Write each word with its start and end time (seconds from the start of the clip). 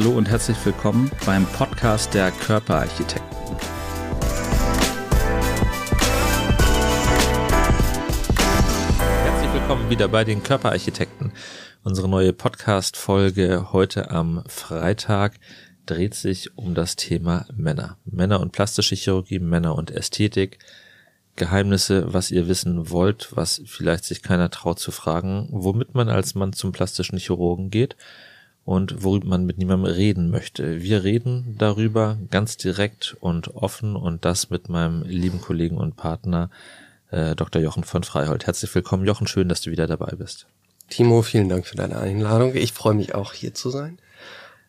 Hallo 0.00 0.16
und 0.16 0.30
herzlich 0.30 0.56
willkommen 0.64 1.10
beim 1.26 1.44
Podcast 1.44 2.14
der 2.14 2.30
Körperarchitekten. 2.30 3.36
Herzlich 9.24 9.52
willkommen 9.52 9.90
wieder 9.90 10.08
bei 10.08 10.24
den 10.24 10.42
Körperarchitekten. 10.42 11.32
Unsere 11.82 12.08
neue 12.08 12.32
Podcast-Folge 12.32 13.74
heute 13.74 14.10
am 14.10 14.42
Freitag 14.46 15.34
dreht 15.84 16.14
sich 16.14 16.56
um 16.56 16.74
das 16.74 16.96
Thema 16.96 17.46
Männer. 17.54 17.98
Männer 18.06 18.40
und 18.40 18.52
plastische 18.52 18.94
Chirurgie, 18.94 19.38
Männer 19.38 19.74
und 19.74 19.90
Ästhetik. 19.90 20.60
Geheimnisse, 21.36 22.14
was 22.14 22.30
ihr 22.30 22.48
wissen 22.48 22.88
wollt, 22.88 23.36
was 23.36 23.60
vielleicht 23.66 24.06
sich 24.06 24.22
keiner 24.22 24.48
traut 24.48 24.78
zu 24.78 24.92
fragen, 24.92 25.48
womit 25.50 25.94
man 25.94 26.08
als 26.08 26.34
Mann 26.34 26.54
zum 26.54 26.72
plastischen 26.72 27.18
Chirurgen 27.18 27.68
geht 27.68 27.96
und 28.64 29.02
worüber 29.02 29.26
man 29.26 29.46
mit 29.46 29.58
niemandem 29.58 29.92
reden 29.92 30.30
möchte. 30.30 30.82
Wir 30.82 31.02
reden 31.02 31.56
darüber 31.58 32.18
ganz 32.30 32.56
direkt 32.56 33.16
und 33.20 33.54
offen 33.54 33.96
und 33.96 34.24
das 34.24 34.50
mit 34.50 34.68
meinem 34.68 35.02
lieben 35.02 35.40
Kollegen 35.40 35.78
und 35.78 35.96
Partner 35.96 36.50
äh, 37.10 37.34
Dr. 37.34 37.60
Jochen 37.62 37.84
von 37.84 38.02
Freihold. 38.02 38.46
Herzlich 38.46 38.74
willkommen, 38.74 39.06
Jochen, 39.06 39.26
schön, 39.26 39.48
dass 39.48 39.62
du 39.62 39.70
wieder 39.70 39.86
dabei 39.86 40.14
bist. 40.16 40.46
Timo, 40.88 41.22
vielen 41.22 41.48
Dank 41.48 41.66
für 41.66 41.76
deine 41.76 41.98
Einladung. 41.98 42.54
Ich 42.54 42.72
freue 42.72 42.94
mich 42.94 43.14
auch 43.14 43.32
hier 43.32 43.54
zu 43.54 43.70
sein. 43.70 43.98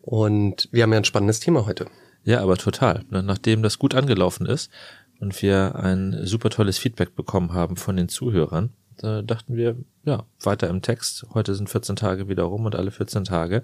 Und 0.01 0.69
wir 0.71 0.83
haben 0.83 0.91
ja 0.91 0.99
ein 0.99 1.05
spannendes 1.05 1.39
Thema 1.39 1.65
heute. 1.65 1.87
Ja, 2.23 2.41
aber 2.41 2.57
total. 2.57 3.03
Ne, 3.09 3.23
nachdem 3.23 3.63
das 3.63 3.79
gut 3.79 3.95
angelaufen 3.95 4.45
ist 4.45 4.71
und 5.19 5.41
wir 5.41 5.75
ein 5.75 6.25
super 6.25 6.49
tolles 6.49 6.77
Feedback 6.77 7.15
bekommen 7.15 7.53
haben 7.53 7.77
von 7.77 7.95
den 7.95 8.09
Zuhörern, 8.09 8.71
da 9.01 9.21
dachten 9.21 9.55
wir, 9.55 9.75
ja, 10.05 10.25
weiter 10.41 10.69
im 10.69 10.81
Text. 10.81 11.25
Heute 11.33 11.55
sind 11.55 11.69
14 11.69 11.95
Tage 11.95 12.27
wieder 12.27 12.43
rum 12.43 12.65
und 12.65 12.75
alle 12.75 12.91
14 12.91 13.23
Tage 13.23 13.63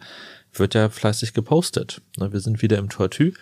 wird 0.54 0.74
ja 0.74 0.90
fleißig 0.90 1.34
gepostet. 1.34 2.02
Wir 2.18 2.40
sind 2.40 2.62
wieder 2.62 2.78
im 2.78 2.90
Tortue 2.90 3.34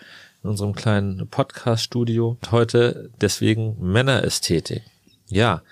in 0.42 0.50
unserem 0.50 0.74
kleinen 0.74 1.26
Podcast-Studio. 1.28 2.38
Heute 2.50 3.10
deswegen 3.20 3.76
Männerästhetik. 3.80 4.82
Ja, 5.28 5.62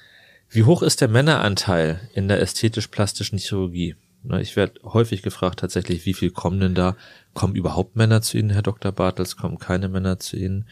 wie 0.49 0.65
hoch 0.65 0.83
ist 0.83 1.01
der 1.01 1.09
Männeranteil 1.09 2.09
in 2.15 2.29
der 2.29 2.41
ästhetisch-plastischen 2.41 3.39
Chirurgie? 3.39 3.97
Ich 4.41 4.57
werde 4.57 4.81
häufig 4.85 5.21
gefragt 5.21 5.61
tatsächlich, 5.61 6.07
wie 6.07 6.15
viel 6.15 6.31
kommen 6.31 6.59
denn 6.59 6.75
da? 6.75 6.97
Kommen 7.35 7.55
überhaupt 7.57 7.97
Männer 7.97 8.23
zu 8.23 8.39
Ihnen, 8.39 8.51
Herr 8.51 8.63
Dr. 8.63 8.91
Bartels? 8.93 9.37
Kommen 9.37 9.59
keine 9.59 9.91
Männer 9.91 10.19
zu 10.19 10.37
Ihnen? 10.39 10.67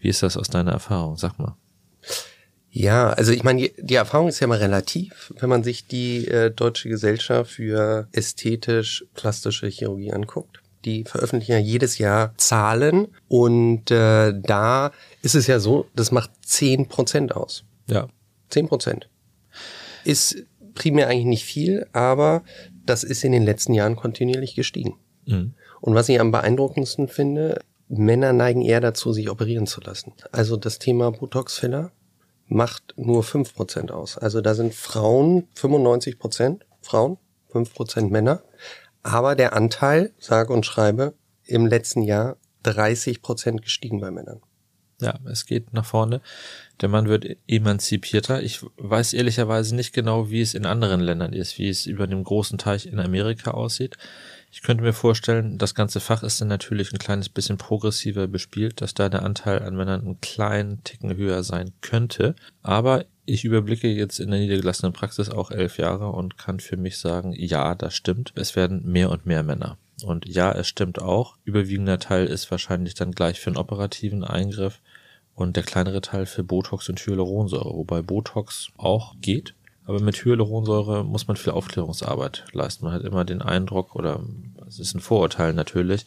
Wie 0.00 0.08
ist 0.08 0.22
das 0.22 0.38
aus 0.38 0.48
deiner 0.48 0.72
Erfahrung? 0.72 1.18
Sag 1.18 1.38
mal. 1.38 1.56
Ja, 2.76 3.10
also 3.10 3.30
ich 3.30 3.44
meine, 3.44 3.60
die, 3.60 3.72
die 3.78 3.94
Erfahrung 3.94 4.26
ist 4.26 4.40
ja 4.40 4.48
mal 4.48 4.58
relativ, 4.58 5.32
wenn 5.38 5.48
man 5.48 5.62
sich 5.62 5.86
die 5.86 6.26
äh, 6.26 6.50
Deutsche 6.50 6.88
Gesellschaft 6.88 7.52
für 7.52 8.08
ästhetisch-plastische 8.10 9.68
Chirurgie 9.68 10.12
anguckt. 10.12 10.60
Die 10.84 11.04
veröffentlichen 11.04 11.52
ja 11.52 11.58
jedes 11.58 11.98
Jahr 11.98 12.34
Zahlen 12.36 13.06
und 13.28 13.92
äh, 13.92 14.32
da 14.36 14.90
ist 15.22 15.36
es 15.36 15.46
ja 15.46 15.60
so, 15.60 15.86
das 15.94 16.10
macht 16.10 16.32
zehn 16.44 16.88
Prozent 16.88 17.36
aus. 17.36 17.62
Ja. 17.86 18.08
Zehn 18.50 18.66
Prozent. 18.66 19.08
Ist 20.02 20.44
primär 20.74 21.06
eigentlich 21.06 21.26
nicht 21.26 21.44
viel, 21.44 21.86
aber 21.92 22.42
das 22.84 23.04
ist 23.04 23.22
in 23.22 23.30
den 23.30 23.44
letzten 23.44 23.74
Jahren 23.74 23.94
kontinuierlich 23.94 24.56
gestiegen. 24.56 24.98
Mhm. 25.26 25.54
Und 25.80 25.94
was 25.94 26.08
ich 26.08 26.18
am 26.18 26.32
beeindruckendsten 26.32 27.06
finde, 27.06 27.60
Männer 27.86 28.32
neigen 28.32 28.62
eher 28.62 28.80
dazu, 28.80 29.12
sich 29.12 29.30
operieren 29.30 29.68
zu 29.68 29.80
lassen. 29.80 30.12
Also 30.32 30.56
das 30.56 30.80
Thema 30.80 31.12
Botox-Filler 31.12 31.92
macht 32.46 32.94
nur 32.96 33.22
fünf 33.22 33.54
Prozent 33.54 33.90
aus. 33.90 34.18
Also 34.18 34.40
da 34.40 34.54
sind 34.54 34.74
Frauen 34.74 35.48
95% 35.56 36.60
Frauen, 36.82 37.18
fünf 37.48 37.74
Prozent 37.74 38.10
Männer. 38.10 38.42
Aber 39.02 39.34
der 39.34 39.54
Anteil, 39.54 40.12
sage 40.18 40.52
und 40.52 40.66
schreibe, 40.66 41.14
im 41.44 41.66
letzten 41.66 42.02
Jahr 42.02 42.36
30 42.62 43.22
Prozent 43.22 43.62
gestiegen 43.62 44.00
bei 44.00 44.10
Männern. 44.10 44.40
Ja, 45.00 45.18
es 45.26 45.44
geht 45.44 45.72
nach 45.72 45.84
vorne. 45.84 46.20
Der 46.80 46.88
Mann 46.88 47.08
wird 47.08 47.26
emanzipierter. 47.46 48.42
Ich 48.42 48.64
weiß 48.76 49.12
ehrlicherweise 49.12 49.74
nicht 49.74 49.92
genau, 49.92 50.30
wie 50.30 50.40
es 50.40 50.54
in 50.54 50.66
anderen 50.66 51.00
Ländern 51.00 51.32
ist, 51.32 51.58
wie 51.58 51.68
es 51.68 51.86
über 51.86 52.06
dem 52.06 52.24
großen 52.24 52.58
Teich 52.58 52.86
in 52.86 53.00
Amerika 53.00 53.50
aussieht. 53.50 53.96
Ich 54.54 54.62
könnte 54.62 54.84
mir 54.84 54.92
vorstellen, 54.92 55.58
das 55.58 55.74
ganze 55.74 55.98
Fach 55.98 56.22
ist 56.22 56.40
dann 56.40 56.46
natürlich 56.46 56.92
ein 56.92 57.00
kleines 57.00 57.28
bisschen 57.28 57.58
progressiver 57.58 58.28
bespielt, 58.28 58.80
dass 58.80 58.94
da 58.94 59.08
der 59.08 59.24
Anteil 59.24 59.60
an 59.64 59.74
Männern 59.74 60.02
einen 60.02 60.20
kleinen 60.20 60.84
Ticken 60.84 61.16
höher 61.16 61.42
sein 61.42 61.72
könnte. 61.80 62.36
Aber 62.62 63.04
ich 63.26 63.44
überblicke 63.44 63.88
jetzt 63.88 64.20
in 64.20 64.30
der 64.30 64.38
niedergelassenen 64.38 64.92
Praxis 64.92 65.28
auch 65.28 65.50
elf 65.50 65.78
Jahre 65.78 66.10
und 66.10 66.38
kann 66.38 66.60
für 66.60 66.76
mich 66.76 66.98
sagen, 66.98 67.32
ja, 67.36 67.74
das 67.74 67.94
stimmt. 67.94 68.32
Es 68.36 68.54
werden 68.54 68.88
mehr 68.88 69.10
und 69.10 69.26
mehr 69.26 69.42
Männer. 69.42 69.76
Und 70.04 70.28
ja, 70.28 70.52
es 70.52 70.68
stimmt 70.68 71.02
auch. 71.02 71.36
Überwiegender 71.42 71.98
Teil 71.98 72.26
ist 72.26 72.48
wahrscheinlich 72.52 72.94
dann 72.94 73.10
gleich 73.10 73.40
für 73.40 73.50
einen 73.50 73.56
operativen 73.56 74.22
Eingriff 74.22 74.80
und 75.34 75.56
der 75.56 75.64
kleinere 75.64 76.00
Teil 76.00 76.26
für 76.26 76.44
Botox 76.44 76.88
und 76.88 77.00
Hyaluronsäure, 77.00 77.74
wobei 77.74 78.02
Botox 78.02 78.68
auch 78.76 79.16
geht. 79.20 79.56
Aber 79.86 80.00
mit 80.00 80.24
Hyaluronsäure 80.24 81.04
muss 81.04 81.28
man 81.28 81.36
viel 81.36 81.52
Aufklärungsarbeit 81.52 82.44
leisten. 82.52 82.84
Man 82.84 82.94
hat 82.94 83.02
immer 83.02 83.24
den 83.24 83.42
Eindruck, 83.42 83.94
oder 83.94 84.20
es 84.66 84.78
ist 84.78 84.94
ein 84.94 85.00
Vorurteil 85.00 85.52
natürlich, 85.52 86.06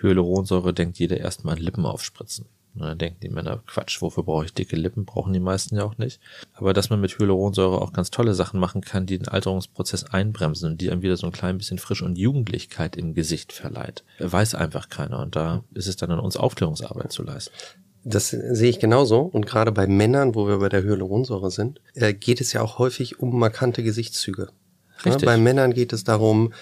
Hyaluronsäure 0.00 0.72
denkt 0.72 0.98
jeder 0.98 1.18
erstmal 1.18 1.56
an 1.56 1.62
Lippen 1.62 1.86
aufspritzen. 1.86 2.46
Und 2.74 2.82
dann 2.82 2.98
denken 2.98 3.20
die 3.22 3.30
Männer, 3.30 3.62
Quatsch, 3.66 4.02
wofür 4.02 4.22
brauche 4.22 4.44
ich 4.44 4.52
dicke 4.52 4.76
Lippen? 4.76 5.06
Brauchen 5.06 5.32
die 5.32 5.40
meisten 5.40 5.76
ja 5.76 5.84
auch 5.84 5.96
nicht. 5.96 6.20
Aber 6.52 6.74
dass 6.74 6.90
man 6.90 7.00
mit 7.00 7.18
Hyaluronsäure 7.18 7.80
auch 7.80 7.94
ganz 7.94 8.10
tolle 8.10 8.34
Sachen 8.34 8.60
machen 8.60 8.82
kann, 8.82 9.06
die 9.06 9.18
den 9.18 9.28
Alterungsprozess 9.28 10.04
einbremsen 10.04 10.72
und 10.72 10.80
die 10.80 10.90
einem 10.90 11.00
wieder 11.02 11.16
so 11.16 11.26
ein 11.26 11.32
klein 11.32 11.56
bisschen 11.56 11.78
Frisch 11.78 12.02
und 12.02 12.18
Jugendlichkeit 12.18 12.96
im 12.96 13.14
Gesicht 13.14 13.52
verleiht, 13.52 14.04
weiß 14.18 14.54
einfach 14.54 14.90
keiner. 14.90 15.20
Und 15.20 15.36
da 15.36 15.64
ist 15.72 15.86
es 15.86 15.96
dann 15.96 16.10
an 16.10 16.20
uns, 16.20 16.36
Aufklärungsarbeit 16.36 17.12
zu 17.12 17.22
leisten. 17.22 17.54
Das 18.08 18.30
sehe 18.30 18.70
ich 18.70 18.78
genauso. 18.78 19.20
Und 19.20 19.46
gerade 19.46 19.72
bei 19.72 19.88
Männern, 19.88 20.36
wo 20.36 20.46
wir 20.46 20.58
bei 20.58 20.68
der 20.68 20.84
Hyaluronsäure 20.84 21.50
sind, 21.50 21.80
äh, 21.94 22.14
geht 22.14 22.40
es 22.40 22.52
ja 22.52 22.62
auch 22.62 22.78
häufig 22.78 23.18
um 23.18 23.36
markante 23.36 23.82
Gesichtszüge. 23.82 24.50
Richtig. 25.04 25.22
Ja, 25.22 25.26
bei 25.26 25.36
Männern 25.36 25.74
geht 25.74 25.92
es 25.92 26.04
darum, 26.04 26.52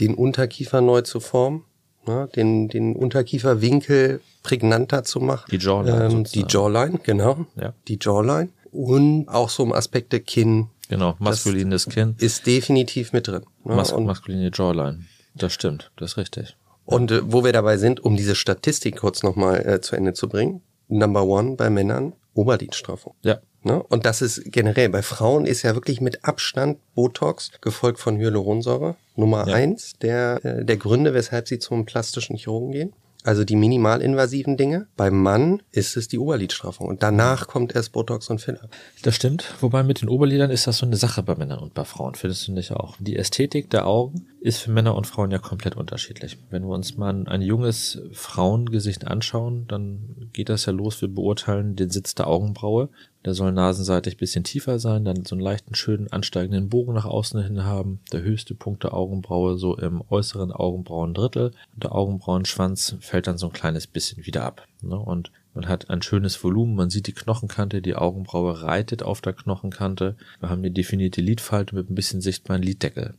den 0.00 0.14
Unterkiefer 0.14 0.80
neu 0.80 1.02
zu 1.02 1.20
formen, 1.20 1.64
ja, 2.08 2.26
den, 2.28 2.68
den 2.68 2.96
Unterkieferwinkel 2.96 4.20
prägnanter 4.42 5.04
zu 5.04 5.20
machen. 5.20 5.44
Die 5.50 5.58
Jawline. 5.58 6.06
Ähm, 6.06 6.24
die 6.24 6.46
Jawline, 6.48 6.98
genau. 7.02 7.44
Ja. 7.56 7.74
Die 7.88 7.98
Jawline. 8.00 8.48
Und 8.72 9.28
auch 9.28 9.50
so 9.50 9.64
um 9.64 9.72
Aspekte 9.72 10.20
Kinn. 10.20 10.68
Genau, 10.88 11.14
maskulines 11.18 11.86
Kinn. 11.86 12.14
Ist 12.18 12.46
definitiv 12.46 13.12
mit 13.12 13.28
drin. 13.28 13.42
Ja, 13.66 13.74
Mas 13.74 13.94
maskuline 13.94 14.50
Jawline. 14.52 15.04
Das 15.34 15.52
stimmt, 15.52 15.90
das 15.96 16.12
ist 16.12 16.16
richtig. 16.16 16.56
Und 16.86 17.10
äh, 17.10 17.20
wo 17.22 17.44
wir 17.44 17.52
dabei 17.52 17.76
sind, 17.76 18.00
um 18.00 18.16
diese 18.16 18.34
Statistik 18.34 18.96
kurz 18.96 19.22
nochmal 19.22 19.66
äh, 19.66 19.80
zu 19.82 19.94
Ende 19.94 20.14
zu 20.14 20.28
bringen, 20.28 20.62
Number 20.88 21.24
One 21.24 21.56
bei 21.56 21.70
Männern 21.70 22.12
Oberdienststraffung. 22.34 23.14
Ja. 23.22 23.38
Ne? 23.62 23.82
Und 23.82 24.06
das 24.06 24.22
ist 24.22 24.42
generell, 24.52 24.88
bei 24.90 25.02
Frauen 25.02 25.46
ist 25.46 25.62
ja 25.62 25.74
wirklich 25.74 26.00
mit 26.00 26.24
Abstand 26.24 26.78
Botox, 26.94 27.50
gefolgt 27.60 27.98
von 27.98 28.16
Hyaluronsäure, 28.16 28.94
Nummer 29.16 29.48
ja. 29.48 29.54
eins 29.54 29.94
der, 30.00 30.44
äh, 30.44 30.64
der 30.64 30.76
Gründe, 30.76 31.14
weshalb 31.14 31.48
sie 31.48 31.58
zum 31.58 31.84
plastischen 31.84 32.36
Chirurgen 32.36 32.70
gehen 32.70 32.92
also 33.26 33.44
die 33.44 33.56
minimalinvasiven 33.56 34.56
Dinge. 34.56 34.86
Beim 34.96 35.20
Mann 35.20 35.62
ist 35.72 35.96
es 35.96 36.08
die 36.08 36.18
Oberlidstraffung 36.18 36.86
und 36.86 37.02
danach 37.02 37.48
kommt 37.48 37.74
erst 37.74 37.92
Botox 37.92 38.30
und 38.30 38.40
Filler. 38.40 38.68
Das 39.02 39.16
stimmt, 39.16 39.52
wobei 39.60 39.82
mit 39.82 40.00
den 40.00 40.08
Oberlidern 40.08 40.50
ist 40.50 40.66
das 40.66 40.78
so 40.78 40.86
eine 40.86 40.96
Sache 40.96 41.22
bei 41.22 41.34
Männern 41.34 41.58
und 41.58 41.74
bei 41.74 41.84
Frauen, 41.84 42.14
findest 42.14 42.46
du 42.46 42.52
nicht 42.52 42.72
auch? 42.72 42.96
Die 43.00 43.16
Ästhetik 43.16 43.68
der 43.70 43.86
Augen 43.86 44.28
ist 44.40 44.58
für 44.58 44.70
Männer 44.70 44.94
und 44.94 45.08
Frauen 45.08 45.32
ja 45.32 45.38
komplett 45.38 45.76
unterschiedlich. 45.76 46.38
Wenn 46.50 46.62
wir 46.62 46.74
uns 46.74 46.96
mal 46.96 47.26
ein 47.26 47.42
junges 47.42 48.00
Frauengesicht 48.12 49.06
anschauen, 49.06 49.66
dann 49.66 50.30
geht 50.32 50.48
das 50.48 50.66
ja 50.66 50.72
los, 50.72 51.00
wir 51.00 51.08
beurteilen 51.08 51.74
den 51.74 51.90
Sitz 51.90 52.14
der 52.14 52.28
Augenbraue. 52.28 52.88
Der 53.26 53.34
soll 53.34 53.50
nasenseitig 53.50 54.16
bisschen 54.16 54.44
tiefer 54.44 54.78
sein, 54.78 55.04
dann 55.04 55.24
so 55.24 55.34
einen 55.34 55.42
leichten, 55.42 55.74
schönen 55.74 56.10
ansteigenden 56.12 56.68
Bogen 56.68 56.94
nach 56.94 57.04
außen 57.04 57.42
hin 57.42 57.64
haben. 57.64 57.98
Der 58.12 58.22
höchste 58.22 58.54
Punkt 58.54 58.84
der 58.84 58.94
Augenbraue 58.94 59.58
so 59.58 59.76
im 59.76 60.00
äußeren 60.08 60.52
Augenbrauendrittel. 60.52 61.50
Und 61.74 61.82
der 61.82 61.92
Augenbrauenschwanz 61.92 62.96
fällt 63.00 63.26
dann 63.26 63.36
so 63.36 63.46
ein 63.46 63.52
kleines 63.52 63.88
bisschen 63.88 64.24
wieder 64.26 64.44
ab. 64.44 64.68
Ne? 64.80 64.96
Und 64.96 65.32
man 65.54 65.66
hat 65.66 65.90
ein 65.90 66.02
schönes 66.02 66.42
Volumen, 66.44 66.76
man 66.76 66.88
sieht 66.88 67.08
die 67.08 67.14
Knochenkante, 67.14 67.82
die 67.82 67.96
Augenbraue 67.96 68.62
reitet 68.62 69.02
auf 69.02 69.20
der 69.20 69.32
Knochenkante. 69.32 70.14
Wir 70.38 70.48
haben 70.48 70.60
eine 70.60 70.70
definierte 70.70 71.20
Lidfalte 71.20 71.74
mit 71.74 71.90
ein 71.90 71.96
bisschen 71.96 72.20
sichtbaren 72.20 72.62
Liddeckel. 72.62 73.14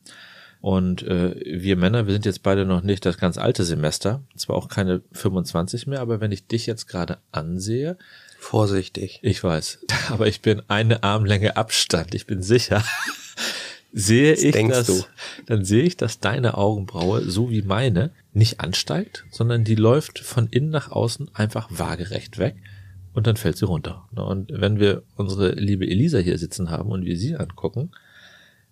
Und 0.62 1.04
äh, 1.04 1.36
wir 1.46 1.76
Männer, 1.76 2.08
wir 2.08 2.14
sind 2.14 2.26
jetzt 2.26 2.44
beide 2.44 2.66
noch 2.66 2.82
nicht 2.82 3.06
das 3.06 3.18
ganz 3.18 3.38
alte 3.38 3.64
Semester, 3.64 4.24
zwar 4.36 4.56
auch 4.56 4.70
keine 4.70 5.02
25 5.12 5.88
mehr, 5.88 6.00
aber 6.00 6.22
wenn 6.22 6.32
ich 6.32 6.48
dich 6.48 6.66
jetzt 6.66 6.88
gerade 6.88 7.18
ansehe, 7.32 7.98
Vorsichtig. 8.50 9.20
Ich 9.24 9.44
weiß. 9.44 9.80
Aber 10.10 10.28
ich 10.28 10.42
bin 10.42 10.62
eine 10.70 11.04
Armlänge 11.04 11.58
Abstand. 11.58 12.16
Ich 12.16 12.28
bin 12.28 12.42
sicher. 12.42 12.82
sehe 13.92 14.36
das 14.36 14.42
ich 14.42 14.68
das, 14.70 14.88
du? 14.88 15.04
dann 15.48 15.66
sehe 15.66 15.84
ich, 15.84 15.98
dass 15.98 16.22
deine 16.22 16.58
Augenbraue, 16.58 17.30
so 17.30 17.50
wie 17.50 17.62
meine, 17.62 18.12
nicht 18.32 18.62
ansteigt, 18.62 19.26
sondern 19.32 19.66
die 19.66 19.76
läuft 19.76 20.20
von 20.20 20.48
innen 20.48 20.70
nach 20.70 20.92
außen 20.92 21.30
einfach 21.36 21.68
waagerecht 21.72 22.38
weg 22.38 22.56
und 23.14 23.28
dann 23.28 23.36
fällt 23.36 23.58
sie 23.58 23.66
runter. 23.66 24.08
Und 24.16 24.50
wenn 24.54 24.80
wir 24.80 25.04
unsere 25.18 25.52
liebe 25.52 25.86
Elisa 25.86 26.20
hier 26.20 26.38
sitzen 26.38 26.70
haben 26.70 26.90
und 26.90 27.04
wir 27.04 27.18
sie 27.18 27.36
angucken, 27.36 27.92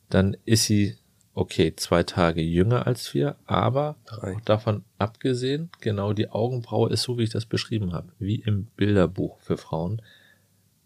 dann 0.09 0.37
ist 0.45 0.63
sie 0.63 0.95
okay, 1.35 1.75
zwei 1.75 2.03
Tage 2.03 2.41
jünger 2.41 2.87
als 2.87 3.13
wir, 3.13 3.35
aber 3.45 3.97
davon 4.45 4.83
abgesehen, 4.97 5.69
genau 5.81 6.13
die 6.13 6.29
Augenbraue 6.29 6.89
ist 6.89 7.03
so, 7.03 7.17
wie 7.17 7.23
ich 7.23 7.29
das 7.29 7.45
beschrieben 7.45 7.93
habe, 7.93 8.07
wie 8.17 8.37
im 8.37 8.65
Bilderbuch 8.77 9.37
für 9.39 9.57
Frauen. 9.57 10.01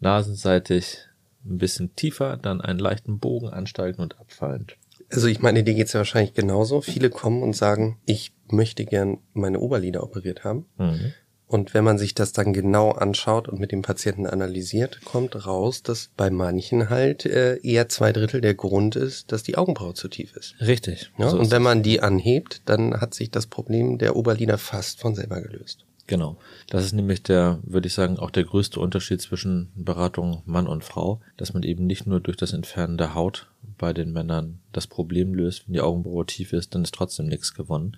Nasenseitig 0.00 0.98
ein 1.44 1.58
bisschen 1.58 1.94
tiefer, 1.94 2.36
dann 2.36 2.60
einen 2.60 2.80
leichten 2.80 3.18
Bogen 3.18 3.48
ansteigend 3.48 4.00
und 4.00 4.18
abfallend. 4.18 4.76
Also 5.10 5.28
ich 5.28 5.40
meine, 5.40 5.64
dir 5.64 5.74
geht's 5.74 5.92
ja 5.92 6.00
wahrscheinlich 6.00 6.34
genauso. 6.34 6.80
Viele 6.80 7.10
kommen 7.10 7.42
und 7.42 7.56
sagen, 7.56 7.98
ich 8.04 8.32
möchte 8.48 8.84
gern 8.84 9.18
meine 9.32 9.60
Oberlider 9.60 10.02
operiert 10.02 10.44
haben. 10.44 10.66
Mhm. 10.78 11.12
Und 11.50 11.74
wenn 11.74 11.82
man 11.82 11.98
sich 11.98 12.14
das 12.14 12.32
dann 12.32 12.52
genau 12.52 12.92
anschaut 12.92 13.48
und 13.48 13.58
mit 13.58 13.72
dem 13.72 13.82
Patienten 13.82 14.24
analysiert, 14.24 15.00
kommt 15.04 15.46
raus, 15.46 15.82
dass 15.82 16.10
bei 16.16 16.30
manchen 16.30 16.90
halt 16.90 17.26
äh, 17.26 17.56
eher 17.56 17.88
zwei 17.88 18.12
Drittel 18.12 18.40
der 18.40 18.54
Grund 18.54 18.94
ist, 18.94 19.32
dass 19.32 19.42
die 19.42 19.56
Augenbraue 19.56 19.94
zu 19.94 20.06
tief 20.06 20.36
ist. 20.36 20.54
Richtig. 20.60 21.10
Ja, 21.18 21.28
so 21.28 21.40
und 21.40 21.50
wenn 21.50 21.62
man 21.62 21.82
die 21.82 22.02
anhebt, 22.02 22.62
dann 22.66 23.00
hat 23.00 23.14
sich 23.14 23.32
das 23.32 23.48
Problem 23.48 23.98
der 23.98 24.14
Oberlider 24.14 24.58
fast 24.58 25.00
von 25.00 25.16
selber 25.16 25.40
gelöst. 25.40 25.84
Genau. 26.06 26.36
Das 26.68 26.84
ist 26.84 26.92
nämlich 26.92 27.24
der, 27.24 27.58
würde 27.64 27.88
ich 27.88 27.94
sagen, 27.94 28.20
auch 28.20 28.30
der 28.30 28.44
größte 28.44 28.78
Unterschied 28.78 29.20
zwischen 29.20 29.72
Beratung 29.74 30.42
Mann 30.46 30.68
und 30.68 30.84
Frau, 30.84 31.20
dass 31.36 31.52
man 31.52 31.64
eben 31.64 31.84
nicht 31.86 32.06
nur 32.06 32.20
durch 32.20 32.36
das 32.36 32.52
Entfernen 32.52 32.96
der 32.96 33.16
Haut 33.16 33.48
bei 33.76 33.92
den 33.92 34.12
Männern 34.12 34.60
das 34.72 34.86
Problem 34.86 35.34
löst, 35.34 35.66
wenn 35.66 35.74
die 35.74 35.80
Augenbraue 35.80 36.26
tief 36.26 36.52
ist, 36.52 36.76
dann 36.76 36.82
ist 36.82 36.94
trotzdem 36.94 37.26
nichts 37.26 37.54
gewonnen, 37.54 37.96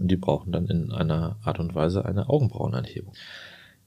und 0.00 0.08
die 0.08 0.16
brauchen 0.16 0.52
dann 0.52 0.66
in 0.66 0.92
einer 0.92 1.36
Art 1.42 1.58
und 1.58 1.74
Weise 1.74 2.04
eine 2.04 2.28
Augenbrauenanhebung. 2.28 3.12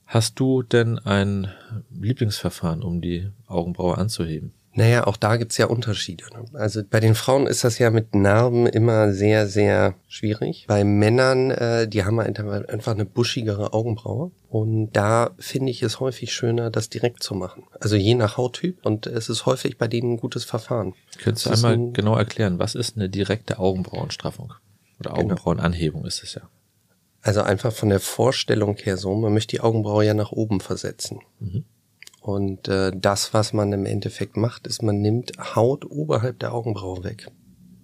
Hast 0.06 0.40
du 0.40 0.62
denn 0.62 0.98
ein 0.98 1.48
Lieblingsverfahren, 1.90 2.82
um 2.82 3.02
die 3.02 3.30
Augenbraue 3.46 3.98
anzuheben? 3.98 4.54
Naja, 4.78 5.08
auch 5.08 5.16
da 5.16 5.36
gibt's 5.36 5.58
ja 5.58 5.66
Unterschiede. 5.66 6.24
Ne? 6.32 6.44
Also 6.54 6.82
bei 6.88 7.00
den 7.00 7.16
Frauen 7.16 7.48
ist 7.48 7.64
das 7.64 7.78
ja 7.78 7.90
mit 7.90 8.14
Narben 8.14 8.66
immer 8.66 9.12
sehr, 9.12 9.48
sehr 9.48 9.94
schwierig. 10.06 10.66
Bei 10.68 10.84
Männern, 10.84 11.50
äh, 11.50 11.88
die 11.88 12.04
haben 12.04 12.20
einfach 12.20 12.92
eine 12.92 13.04
buschigere 13.04 13.72
Augenbraue. 13.72 14.30
Und 14.48 14.92
da 14.92 15.30
finde 15.38 15.72
ich 15.72 15.82
es 15.82 15.98
häufig 15.98 16.32
schöner, 16.32 16.70
das 16.70 16.90
direkt 16.90 17.24
zu 17.24 17.34
machen. 17.34 17.64
Also 17.80 17.96
je 17.96 18.14
nach 18.14 18.36
Hauttyp. 18.36 18.86
Und 18.86 19.08
es 19.08 19.28
ist 19.28 19.46
häufig 19.46 19.78
bei 19.78 19.88
denen 19.88 20.12
ein 20.12 20.16
gutes 20.16 20.44
Verfahren. 20.44 20.94
Könntest 21.18 21.46
du 21.46 21.50
einmal 21.50 21.72
ein 21.72 21.92
genau 21.92 22.16
erklären, 22.16 22.60
was 22.60 22.76
ist 22.76 22.96
eine 22.96 23.08
direkte 23.08 23.58
Augenbrauenstraffung? 23.58 24.54
Oder 24.98 25.10
genau. 25.10 25.22
Augenbrauenanhebung 25.22 26.04
ist 26.04 26.22
es 26.22 26.34
ja. 26.34 26.42
Also 27.22 27.42
einfach 27.42 27.72
von 27.72 27.88
der 27.88 28.00
Vorstellung 28.00 28.76
her 28.76 28.96
so, 28.96 29.14
man 29.14 29.32
möchte 29.32 29.56
die 29.56 29.60
Augenbraue 29.60 30.04
ja 30.04 30.14
nach 30.14 30.32
oben 30.32 30.60
versetzen. 30.60 31.20
Mhm. 31.40 31.64
Und 32.20 32.68
äh, 32.68 32.92
das, 32.94 33.32
was 33.32 33.52
man 33.52 33.72
im 33.72 33.86
Endeffekt 33.86 34.36
macht, 34.36 34.66
ist, 34.66 34.82
man 34.82 35.00
nimmt 35.00 35.32
Haut 35.56 35.84
oberhalb 35.90 36.38
der 36.38 36.52
Augenbraue 36.52 37.02
weg. 37.04 37.28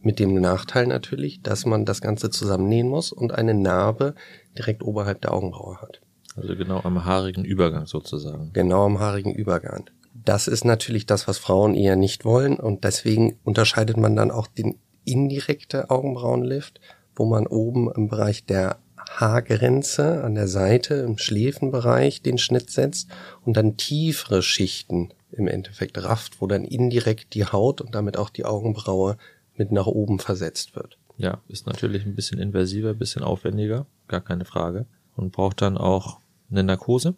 Mit 0.02 0.18
dem 0.18 0.34
Nachteil 0.34 0.86
natürlich, 0.86 1.40
dass 1.40 1.64
man 1.64 1.86
das 1.86 2.02
Ganze 2.02 2.28
zusammennähen 2.30 2.88
muss 2.88 3.10
und 3.10 3.32
eine 3.32 3.54
Narbe 3.54 4.14
direkt 4.56 4.82
oberhalb 4.82 5.22
der 5.22 5.32
Augenbraue 5.32 5.80
hat. 5.80 6.00
Also 6.36 6.56
genau 6.56 6.80
am 6.80 7.04
haarigen 7.04 7.44
Übergang 7.44 7.86
sozusagen. 7.86 8.52
Genau 8.52 8.84
am 8.84 8.98
haarigen 8.98 9.32
Übergang. 9.32 9.88
Das 10.12 10.46
ist 10.46 10.64
natürlich 10.64 11.06
das, 11.06 11.26
was 11.26 11.38
Frauen 11.38 11.74
eher 11.74 11.96
nicht 11.96 12.24
wollen 12.24 12.58
und 12.58 12.84
deswegen 12.84 13.38
unterscheidet 13.44 13.96
man 13.96 14.14
dann 14.14 14.30
auch 14.30 14.46
den 14.46 14.78
indirekte 15.04 15.90
Augenbrauenlift 15.90 16.80
wo 17.16 17.24
man 17.26 17.46
oben 17.46 17.90
im 17.92 18.08
Bereich 18.08 18.44
der 18.44 18.78
Haargrenze 19.10 20.24
an 20.24 20.34
der 20.34 20.48
Seite 20.48 20.94
im 20.94 21.18
Schläfenbereich 21.18 22.22
den 22.22 22.38
Schnitt 22.38 22.70
setzt 22.70 23.08
und 23.44 23.56
dann 23.56 23.76
tiefere 23.76 24.42
Schichten 24.42 25.10
im 25.32 25.46
Endeffekt 25.46 26.02
rafft, 26.02 26.40
wo 26.40 26.46
dann 26.46 26.64
indirekt 26.64 27.34
die 27.34 27.44
Haut 27.44 27.80
und 27.80 27.94
damit 27.94 28.16
auch 28.16 28.30
die 28.30 28.44
Augenbraue 28.44 29.16
mit 29.56 29.72
nach 29.72 29.86
oben 29.86 30.18
versetzt 30.18 30.74
wird. 30.74 30.98
Ja, 31.16 31.40
ist 31.48 31.66
natürlich 31.66 32.04
ein 32.04 32.14
bisschen 32.14 32.40
invasiver, 32.40 32.90
ein 32.90 32.98
bisschen 32.98 33.22
aufwendiger, 33.22 33.86
gar 34.08 34.20
keine 34.20 34.44
Frage. 34.44 34.86
Und 35.16 35.30
braucht 35.30 35.62
dann 35.62 35.78
auch 35.78 36.18
eine 36.50 36.64
Narkose? 36.64 37.14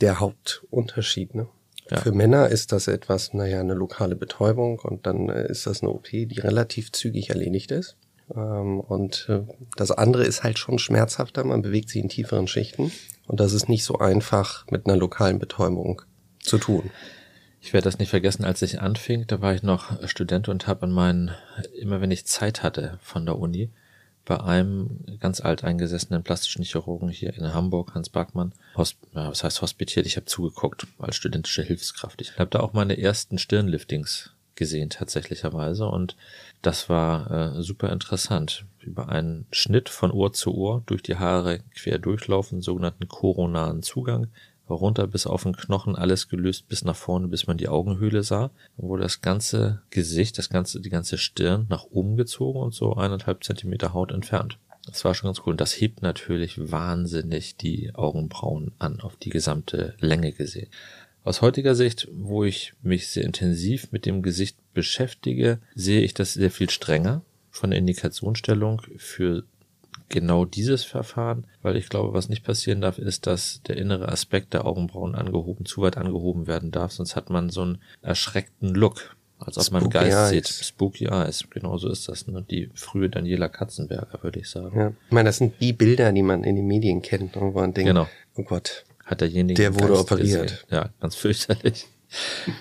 Der 0.00 0.20
Hauptunterschied, 0.20 1.34
ne? 1.34 1.48
Ja. 1.90 1.98
Für 1.98 2.12
Männer 2.12 2.48
ist 2.48 2.72
das 2.72 2.88
etwas, 2.88 3.34
naja, 3.34 3.60
eine 3.60 3.74
lokale 3.74 4.16
Betäubung 4.16 4.78
und 4.78 5.06
dann 5.06 5.28
äh, 5.28 5.50
ist 5.50 5.66
das 5.66 5.82
eine 5.82 5.90
OP, 5.90 6.08
die 6.10 6.40
relativ 6.40 6.92
zügig 6.92 7.30
erledigt 7.30 7.70
ist. 7.70 7.96
Ähm, 8.34 8.80
und 8.80 9.26
äh, 9.28 9.42
das 9.76 9.90
andere 9.90 10.24
ist 10.24 10.42
halt 10.42 10.58
schon 10.58 10.78
schmerzhafter, 10.78 11.44
man 11.44 11.62
bewegt 11.62 11.88
sich 11.88 12.02
in 12.02 12.08
tieferen 12.08 12.48
Schichten. 12.48 12.92
Und 13.26 13.40
das 13.40 13.52
ist 13.52 13.68
nicht 13.68 13.84
so 13.84 13.98
einfach 13.98 14.66
mit 14.70 14.86
einer 14.86 14.96
lokalen 14.96 15.38
Betäubung 15.38 16.02
zu 16.40 16.58
tun. 16.58 16.90
Ich 17.60 17.72
werde 17.72 17.84
das 17.84 17.98
nicht 17.98 18.10
vergessen, 18.10 18.44
als 18.44 18.60
ich 18.62 18.80
anfing, 18.80 19.26
da 19.28 19.40
war 19.40 19.54
ich 19.54 19.62
noch 19.62 20.06
Student 20.08 20.48
und 20.48 20.66
habe 20.66 20.82
an 20.82 20.92
meinen, 20.92 21.30
immer 21.78 22.00
wenn 22.00 22.10
ich 22.10 22.26
Zeit 22.26 22.64
hatte 22.64 22.98
von 23.00 23.24
der 23.24 23.38
Uni, 23.38 23.70
bei 24.24 24.40
einem 24.40 25.00
ganz 25.20 25.40
alt 25.40 25.62
eingesessenen 25.62 26.22
plastischen 26.22 26.64
Chirurgen 26.64 27.08
hier 27.08 27.34
in 27.34 27.54
Hamburg, 27.54 27.94
Hans 27.94 28.08
Backmann, 28.08 28.52
Hosp 28.76 28.98
ja, 29.14 29.30
was 29.30 29.44
heißt 29.44 29.62
hospitiert, 29.62 30.06
ich 30.06 30.16
habe 30.16 30.26
zugeguckt 30.26 30.86
als 30.98 31.16
studentische 31.16 31.62
Hilfskraft. 31.62 32.20
Ich 32.20 32.38
habe 32.38 32.50
da 32.50 32.60
auch 32.60 32.72
meine 32.72 32.98
ersten 32.98 33.38
Stirnliftings 33.38 34.32
gesehen 34.54 34.90
tatsächlicherweise. 34.90 35.86
Und 35.86 36.16
das 36.62 36.88
war 36.88 37.30
äh, 37.30 37.62
super 37.62 37.90
interessant. 37.90 38.66
Über 38.80 39.08
einen 39.08 39.46
Schnitt 39.50 39.88
von 39.88 40.10
Ohr 40.10 40.32
zu 40.32 40.54
Ohr 40.54 40.82
durch 40.86 41.02
die 41.02 41.16
Haare 41.16 41.60
quer 41.74 41.98
durchlaufen, 41.98 42.62
sogenannten 42.62 43.08
koronaren 43.08 43.82
Zugang, 43.82 44.28
runter 44.68 45.06
bis 45.06 45.26
auf 45.26 45.42
den 45.42 45.56
Knochen, 45.56 45.96
alles 45.96 46.28
gelöst 46.28 46.68
bis 46.68 46.84
nach 46.84 46.96
vorne, 46.96 47.28
bis 47.28 47.46
man 47.46 47.58
die 47.58 47.68
Augenhöhle 47.68 48.22
sah, 48.22 48.50
wo 48.76 48.96
das 48.96 49.20
ganze 49.20 49.82
Gesicht, 49.90 50.38
das 50.38 50.48
ganze, 50.48 50.80
die 50.80 50.90
ganze 50.90 51.18
Stirn 51.18 51.66
nach 51.68 51.84
oben 51.90 52.16
gezogen 52.16 52.60
und 52.60 52.74
so 52.74 52.94
eineinhalb 52.94 53.44
Zentimeter 53.44 53.92
Haut 53.92 54.12
entfernt. 54.12 54.58
Das 54.86 55.04
war 55.04 55.14
schon 55.14 55.28
ganz 55.28 55.40
cool. 55.40 55.52
Und 55.52 55.60
das 55.60 55.80
hebt 55.80 56.02
natürlich 56.02 56.70
wahnsinnig 56.72 57.56
die 57.56 57.94
Augenbrauen 57.94 58.72
an, 58.78 59.00
auf 59.00 59.16
die 59.16 59.30
gesamte 59.30 59.94
Länge 60.00 60.32
gesehen. 60.32 60.68
Aus 61.24 61.40
heutiger 61.40 61.74
Sicht, 61.74 62.08
wo 62.12 62.44
ich 62.44 62.74
mich 62.82 63.08
sehr 63.08 63.24
intensiv 63.24 63.92
mit 63.92 64.06
dem 64.06 64.22
Gesicht 64.22 64.56
beschäftige, 64.74 65.58
sehe 65.74 66.00
ich 66.00 66.14
das 66.14 66.34
sehr 66.34 66.50
viel 66.50 66.68
strenger 66.68 67.22
von 67.50 67.70
der 67.70 67.78
Indikationsstellung 67.78 68.82
für 68.96 69.44
genau 70.08 70.44
dieses 70.44 70.84
Verfahren, 70.84 71.46
weil 71.62 71.76
ich 71.76 71.88
glaube, 71.88 72.12
was 72.12 72.28
nicht 72.28 72.44
passieren 72.44 72.80
darf, 72.80 72.98
ist, 72.98 73.26
dass 73.26 73.62
der 73.66 73.76
innere 73.76 74.08
Aspekt 74.08 74.52
der 74.52 74.66
Augenbrauen 74.66 75.14
angehoben, 75.14 75.64
zu 75.64 75.82
weit 75.82 75.96
angehoben 75.96 76.46
werden 76.46 76.70
darf, 76.70 76.92
sonst 76.92 77.16
hat 77.16 77.30
man 77.30 77.50
so 77.50 77.62
einen 77.62 77.78
erschreckten 78.02 78.74
Look, 78.74 79.16
als 79.38 79.58
ob 79.58 79.72
man 79.72 79.90
Geist 79.90 80.16
Eyes. 80.16 80.28
sieht. 80.30 80.48
Spooky 80.48 81.06
Eyes, 81.06 81.48
genau 81.50 81.76
so 81.78 81.88
ist 81.88 82.08
das. 82.08 82.26
Ne? 82.26 82.44
Die 82.48 82.70
frühe 82.74 83.08
Daniela 83.08 83.48
Katzenberger, 83.48 84.22
würde 84.22 84.40
ich 84.40 84.50
sagen. 84.50 84.78
Ja. 84.78 84.92
Ich 85.06 85.12
meine, 85.12 85.28
das 85.28 85.38
sind 85.38 85.54
die 85.60 85.72
Bilder, 85.72 86.12
die 86.12 86.22
man 86.22 86.44
in 86.44 86.56
den 86.56 86.66
Medien 86.66 87.02
kennt, 87.02 87.34
wo 87.36 87.50
man 87.50 87.74
denkt, 87.74 87.88
genau. 87.88 88.08
oh 88.36 88.42
Gott, 88.42 88.84
hat 89.12 89.20
derjenige. 89.20 89.54
Der 89.54 89.78
wurde 89.78 89.98
operiert. 89.98 90.42
Gesehen. 90.42 90.58
Ja, 90.70 90.90
ganz 91.00 91.14
fürchterlich. 91.14 91.86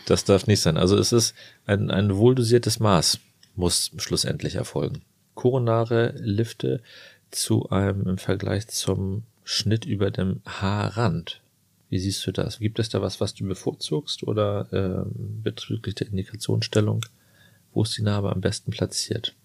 Das 0.05 0.24
darf 0.24 0.48
nicht 0.48 0.62
sein. 0.62 0.77
Also 0.77 0.98
es 0.98 1.12
ist 1.12 1.34
ein, 1.65 1.91
ein 1.91 2.15
wohldosiertes 2.15 2.79
Maß 2.79 3.20
muss 3.55 3.91
schlussendlich 3.98 4.55
erfolgen. 4.55 5.01
Koronare 5.36 6.13
Lifte 6.17 6.81
zu 7.31 7.70
einem 7.70 8.08
im 8.08 8.17
Vergleich 8.17 8.67
zum 8.67 9.24
Schnitt 9.43 9.86
über 9.86 10.12
dem 10.12 10.41
Haarrand. 10.46 11.41
Wie 11.89 12.00
siehst 12.00 12.25
du 12.25 12.31
das? 12.31 12.60
Gibt 12.60 12.79
es 12.79 12.89
da 12.89 13.01
was, 13.01 13.20
was 13.20 13.34
du 13.34 13.46
bevorzugst 13.46 14.24
oder 14.24 14.67
äh, 14.72 15.10
bezüglich 15.15 15.96
der 15.96 16.08
Indikationsstellung? 16.08 17.05
Wo 17.74 17.84
ist 17.84 17.98
die 17.98 18.03
Narbe 18.03 18.31
am 18.31 18.39
besten 18.39 18.72
platziert? 18.72 19.36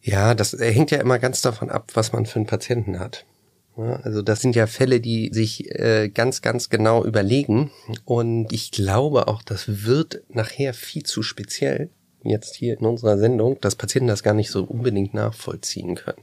Ja, 0.00 0.34
das 0.34 0.52
hängt 0.58 0.90
ja 0.90 0.98
immer 0.98 1.20
ganz 1.20 1.40
davon 1.40 1.70
ab, 1.70 1.92
was 1.94 2.12
man 2.12 2.26
für 2.26 2.36
einen 2.36 2.46
Patienten 2.46 2.98
hat. 2.98 3.24
Also 3.76 4.20
das 4.22 4.40
sind 4.40 4.54
ja 4.54 4.66
Fälle, 4.66 5.00
die 5.00 5.30
sich 5.32 5.70
äh, 5.78 6.10
ganz, 6.10 6.42
ganz 6.42 6.68
genau 6.68 7.04
überlegen. 7.04 7.70
Und 8.04 8.52
ich 8.52 8.70
glaube 8.70 9.28
auch, 9.28 9.42
das 9.42 9.84
wird 9.84 10.22
nachher 10.28 10.74
viel 10.74 11.04
zu 11.04 11.22
speziell, 11.22 11.90
jetzt 12.22 12.54
hier 12.54 12.78
in 12.78 12.86
unserer 12.86 13.18
Sendung, 13.18 13.58
dass 13.60 13.76
Patienten 13.76 14.08
das 14.08 14.22
gar 14.22 14.34
nicht 14.34 14.50
so 14.50 14.64
unbedingt 14.64 15.14
nachvollziehen 15.14 15.94
können. 15.94 16.22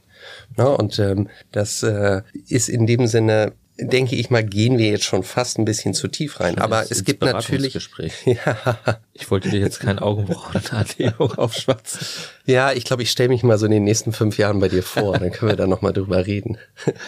und 0.76 0.98
ähm, 0.98 1.28
das 1.50 1.82
äh, 1.82 2.22
ist 2.48 2.68
in 2.68 2.86
dem 2.86 3.06
Sinne 3.06 3.52
denke 3.80 4.16
ich 4.16 4.30
mal, 4.30 4.44
gehen 4.44 4.78
wir 4.78 4.88
jetzt 4.88 5.04
schon 5.04 5.22
fast 5.22 5.58
ein 5.58 5.64
bisschen 5.64 5.94
zu 5.94 6.08
tief 6.08 6.40
rein. 6.40 6.54
Schon 6.54 6.62
Aber 6.62 6.90
es 6.90 7.04
gibt 7.04 7.22
natürlich. 7.22 7.78
Ja. 8.24 9.00
Ich 9.12 9.30
wollte 9.30 9.50
dir 9.50 9.60
jetzt 9.60 9.80
kein 9.80 9.98
Augenbrauenanlegung 9.98 11.32
aufschwatzen. 11.36 12.06
Ja, 12.46 12.72
ich 12.72 12.84
glaube, 12.84 13.02
ich 13.02 13.10
stelle 13.10 13.28
mich 13.28 13.42
mal 13.42 13.58
so 13.58 13.66
in 13.66 13.72
den 13.72 13.84
nächsten 13.84 14.12
fünf 14.12 14.38
Jahren 14.38 14.60
bei 14.60 14.68
dir 14.68 14.82
vor. 14.82 15.18
Dann 15.18 15.32
können 15.32 15.52
wir 15.52 15.56
da 15.56 15.66
nochmal 15.66 15.92
drüber 15.92 16.26
reden. 16.26 16.58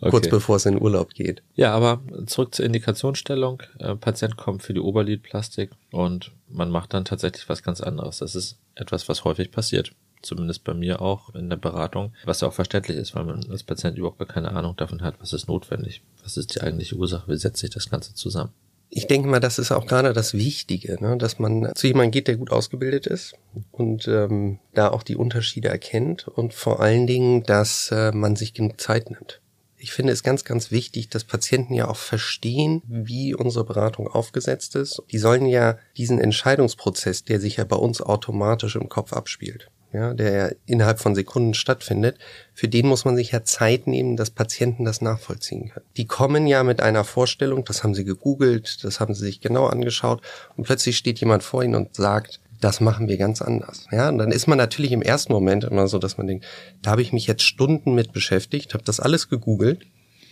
Okay. 0.00 0.10
Kurz 0.10 0.28
bevor 0.28 0.54
es 0.54 0.64
in 0.66 0.80
Urlaub 0.80 1.12
geht. 1.12 1.42
Ja, 1.56 1.74
aber 1.74 2.00
zurück 2.26 2.54
zur 2.54 2.64
Indikationsstellung. 2.64 3.64
Äh, 3.80 3.96
Patient 3.96 4.36
kommt 4.36 4.62
für 4.62 4.72
die 4.72 4.78
Oberlidplastik 4.78 5.70
und 5.90 6.30
man 6.48 6.70
macht 6.70 6.94
dann 6.94 7.04
tatsächlich 7.04 7.48
was 7.48 7.64
ganz 7.64 7.80
anderes. 7.80 8.18
Das 8.18 8.36
ist 8.36 8.58
etwas, 8.76 9.08
was 9.08 9.24
häufig 9.24 9.50
passiert. 9.50 9.90
Zumindest 10.22 10.64
bei 10.64 10.74
mir 10.74 11.00
auch 11.00 11.34
in 11.34 11.48
der 11.48 11.56
Beratung, 11.56 12.12
was 12.24 12.40
ja 12.40 12.48
auch 12.48 12.52
verständlich 12.52 12.96
ist, 12.96 13.14
weil 13.14 13.24
man 13.24 13.48
als 13.50 13.62
Patient 13.62 13.96
überhaupt 13.98 14.18
gar 14.18 14.28
keine 14.28 14.52
Ahnung 14.52 14.76
davon 14.76 15.02
hat, 15.02 15.14
was 15.20 15.32
ist 15.32 15.48
notwendig, 15.48 16.02
was 16.22 16.36
ist 16.36 16.54
die 16.54 16.60
eigentliche 16.60 16.96
Ursache, 16.96 17.30
wie 17.30 17.36
setzt 17.36 17.60
sich 17.60 17.70
das 17.70 17.88
Ganze 17.90 18.14
zusammen. 18.14 18.52
Ich 18.90 19.06
denke 19.06 19.28
mal, 19.28 19.40
das 19.40 19.58
ist 19.58 19.70
auch 19.70 19.86
gerade 19.86 20.14
das 20.14 20.32
Wichtige, 20.32 20.96
ne? 21.02 21.18
dass 21.18 21.38
man 21.38 21.70
zu 21.74 21.86
jemandem 21.86 22.10
geht, 22.10 22.26
der 22.26 22.36
gut 22.36 22.50
ausgebildet 22.50 23.06
ist 23.06 23.34
und 23.70 24.08
ähm, 24.08 24.60
da 24.72 24.88
auch 24.88 25.02
die 25.02 25.16
Unterschiede 25.16 25.68
erkennt 25.68 26.26
und 26.26 26.54
vor 26.54 26.80
allen 26.80 27.06
Dingen, 27.06 27.42
dass 27.42 27.90
äh, 27.92 28.12
man 28.12 28.34
sich 28.34 28.54
genug 28.54 28.80
Zeit 28.80 29.10
nimmt. 29.10 29.40
Ich 29.80 29.92
finde 29.92 30.12
es 30.12 30.24
ganz, 30.24 30.44
ganz 30.44 30.72
wichtig, 30.72 31.08
dass 31.08 31.22
Patienten 31.22 31.72
ja 31.72 31.86
auch 31.86 31.96
verstehen, 31.96 32.82
wie 32.88 33.34
unsere 33.34 33.64
Beratung 33.64 34.08
aufgesetzt 34.08 34.74
ist. 34.74 35.00
Die 35.12 35.18
sollen 35.18 35.46
ja 35.46 35.78
diesen 35.96 36.18
Entscheidungsprozess, 36.18 37.24
der 37.24 37.40
sich 37.40 37.58
ja 37.58 37.64
bei 37.64 37.76
uns 37.76 38.02
automatisch 38.02 38.74
im 38.74 38.88
Kopf 38.88 39.12
abspielt, 39.12 39.70
ja, 39.92 40.12
der 40.12 40.32
ja 40.32 40.50
innerhalb 40.66 40.98
von 40.98 41.14
Sekunden 41.14 41.54
stattfindet, 41.54 42.18
für 42.52 42.68
den 42.68 42.86
muss 42.86 43.04
man 43.04 43.16
sich 43.16 43.32
ja 43.32 43.44
Zeit 43.44 43.86
nehmen, 43.86 44.16
dass 44.16 44.30
Patienten 44.30 44.84
das 44.84 45.00
nachvollziehen 45.00 45.70
können. 45.70 45.86
Die 45.96 46.06
kommen 46.06 46.46
ja 46.46 46.62
mit 46.62 46.80
einer 46.80 47.04
Vorstellung, 47.04 47.64
das 47.64 47.82
haben 47.82 47.94
sie 47.94 48.04
gegoogelt, 48.04 48.84
das 48.84 49.00
haben 49.00 49.14
sie 49.14 49.24
sich 49.24 49.40
genau 49.40 49.66
angeschaut 49.66 50.20
und 50.56 50.64
plötzlich 50.64 50.96
steht 50.96 51.20
jemand 51.20 51.42
vor 51.42 51.62
ihnen 51.62 51.74
und 51.74 51.94
sagt, 51.94 52.40
das 52.60 52.80
machen 52.80 53.08
wir 53.08 53.16
ganz 53.16 53.40
anders. 53.40 53.86
Ja, 53.90 54.08
und 54.08 54.18
dann 54.18 54.32
ist 54.32 54.46
man 54.46 54.58
natürlich 54.58 54.92
im 54.92 55.02
ersten 55.02 55.32
Moment 55.32 55.64
immer 55.64 55.86
so, 55.88 55.98
dass 55.98 56.18
man 56.18 56.26
denkt, 56.26 56.44
da 56.82 56.90
habe 56.90 57.02
ich 57.02 57.12
mich 57.12 57.26
jetzt 57.26 57.42
Stunden 57.42 57.94
mit 57.94 58.12
beschäftigt, 58.12 58.74
habe 58.74 58.84
das 58.84 59.00
alles 59.00 59.28
gegoogelt, 59.28 59.86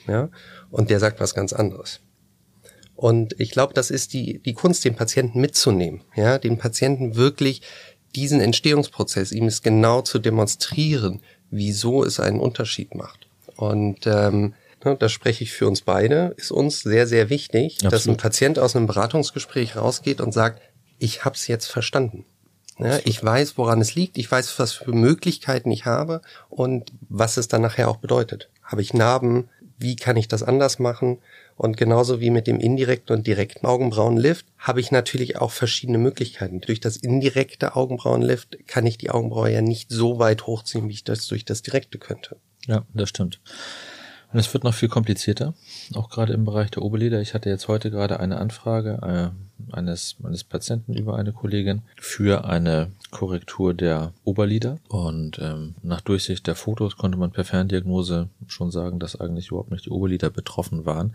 ja, 0.07 0.29
und 0.71 0.91
der 0.91 1.01
sagt 1.01 1.21
was 1.21 1.35
ganz 1.35 1.53
anderes. 1.53 2.01
Und 2.95 3.39
ich 3.39 3.51
glaube, 3.51 3.75
das 3.75 3.91
ist 3.91 4.15
die, 4.15 4.39
die 4.39 4.55
Kunst, 4.55 4.85
den 4.85 4.97
Patienten 4.97 5.41
mitzunehmen, 5.41 6.03
ja, 6.15 6.39
den 6.39 6.59
Patienten 6.59 7.15
wirklich 7.15 7.63
diesen 8.17 8.41
Entstehungsprozess, 8.41 9.31
ihm 9.31 9.47
es 9.47 9.63
genau 9.63 10.03
zu 10.03 10.19
demonstrieren, 10.19 11.21
wieso 11.51 12.03
es 12.03 12.19
einen 12.19 12.41
Unterschied 12.41 12.95
macht. 12.95 13.29
Und 13.57 14.07
ähm, 14.07 14.55
ne, 14.85 14.97
da 14.99 15.09
spreche 15.09 15.45
ich 15.45 15.53
für 15.53 15.67
uns 15.67 15.83
beide, 15.83 16.35
ist 16.37 16.51
uns 16.51 16.81
sehr, 16.81 17.07
sehr 17.07 17.31
wichtig, 17.31 17.75
Absolut. 17.75 17.93
dass 17.93 18.09
ein 18.09 18.17
Patient 18.17 18.59
aus 18.59 18.75
einem 18.75 18.87
Beratungsgespräch 18.87 19.77
rausgeht 19.77 20.21
und 20.21 20.33
sagt, 20.33 20.61
ich 20.99 21.25
habe 21.25 21.37
es 21.37 21.47
jetzt 21.47 21.67
verstanden. 21.67 22.25
Ja, 22.79 22.99
ich 23.05 23.23
weiß, 23.25 23.57
woran 23.57 23.81
es 23.81 23.95
liegt, 23.95 24.19
ich 24.19 24.31
weiß, 24.31 24.59
was 24.59 24.73
für 24.73 24.93
Möglichkeiten 24.93 25.71
ich 25.71 25.87
habe 25.87 26.21
und 26.51 26.93
was 27.09 27.39
es 27.39 27.49
dann 27.49 27.63
nachher 27.63 27.89
auch 27.89 27.97
bedeutet. 27.97 28.51
Habe 28.63 28.83
ich 28.83 28.93
Narben? 28.93 29.49
Wie 29.79 29.97
kann 29.97 30.17
ich 30.17 30.29
das 30.29 30.43
anders 30.43 30.79
machen? 30.79 31.19
Und 31.57 31.77
genauso 31.79 32.21
wie 32.21 32.31
mit 32.31 32.47
dem 32.47 32.61
indirekten 32.61 33.17
und 33.17 33.27
direkten 33.27 33.67
Augenbrauenlift 33.67 34.47
habe 34.59 34.81
ich 34.81 34.91
natürlich 34.91 35.39
auch 35.39 35.51
verschiedene 35.51 35.99
Möglichkeiten. 35.99 36.61
Durch 36.61 36.81
das 36.81 36.99
indirekte 36.99 37.77
Augenbrauenlift 37.77 38.59
kann 38.67 38.85
ich 38.87 38.99
die 38.99 39.11
Augenbraue 39.11 39.51
ja 39.51 39.63
nicht 39.63 39.91
so 39.91 40.19
weit 40.19 40.47
hochziehen, 40.47 40.89
wie 40.89 40.93
ich 40.93 41.05
das 41.05 41.27
durch 41.27 41.47
das 41.47 41.63
direkte 41.63 41.99
könnte. 41.99 42.37
Ja, 42.67 42.85
das 42.93 43.09
stimmt. 43.09 43.41
Und 44.33 44.41
es 44.41 44.53
wird 44.53 44.65
noch 44.65 44.75
viel 44.75 44.89
komplizierter, 44.89 45.55
auch 45.95 46.09
gerade 46.11 46.33
im 46.33 46.45
Bereich 46.45 46.71
der 46.71 46.83
Oberlider. 46.83 47.21
Ich 47.21 47.33
hatte 47.33 47.49
jetzt 47.49 47.69
heute 47.69 47.91
gerade 47.91 48.19
eine 48.21 48.39
Anfrage 48.39 49.33
äh, 49.33 49.75
eines, 49.75 50.17
eines 50.23 50.45
Patienten 50.45 50.95
über 50.95 51.17
eine 51.17 51.33
Kollegin 51.33 51.83
für 51.97 52.45
eine 52.45 52.91
Korrektur 53.11 53.73
der 53.73 54.13
Oberlider. 54.25 54.79
Und 54.89 55.39
ähm, 55.39 55.75
nach 55.83 56.01
Durchsicht 56.01 56.47
der 56.47 56.55
Fotos 56.55 56.97
konnte 56.97 57.19
man 57.19 57.31
per 57.31 57.45
Ferndiagnose 57.45 58.29
schon 58.49 58.71
sagen, 58.71 58.99
dass 58.99 59.19
eigentlich 59.19 59.49
überhaupt 59.49 59.71
nicht 59.71 59.87
die 59.87 59.91
Oberlider 59.91 60.31
betroffen 60.31 60.87
waren. 60.87 61.15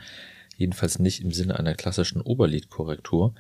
Jedenfalls 0.58 1.00
nicht 1.00 1.22
im 1.22 1.32
Sinne 1.32 1.60
einer 1.60 1.74
klassischen 1.74 2.22
Oberlidkorrektur 2.22 3.34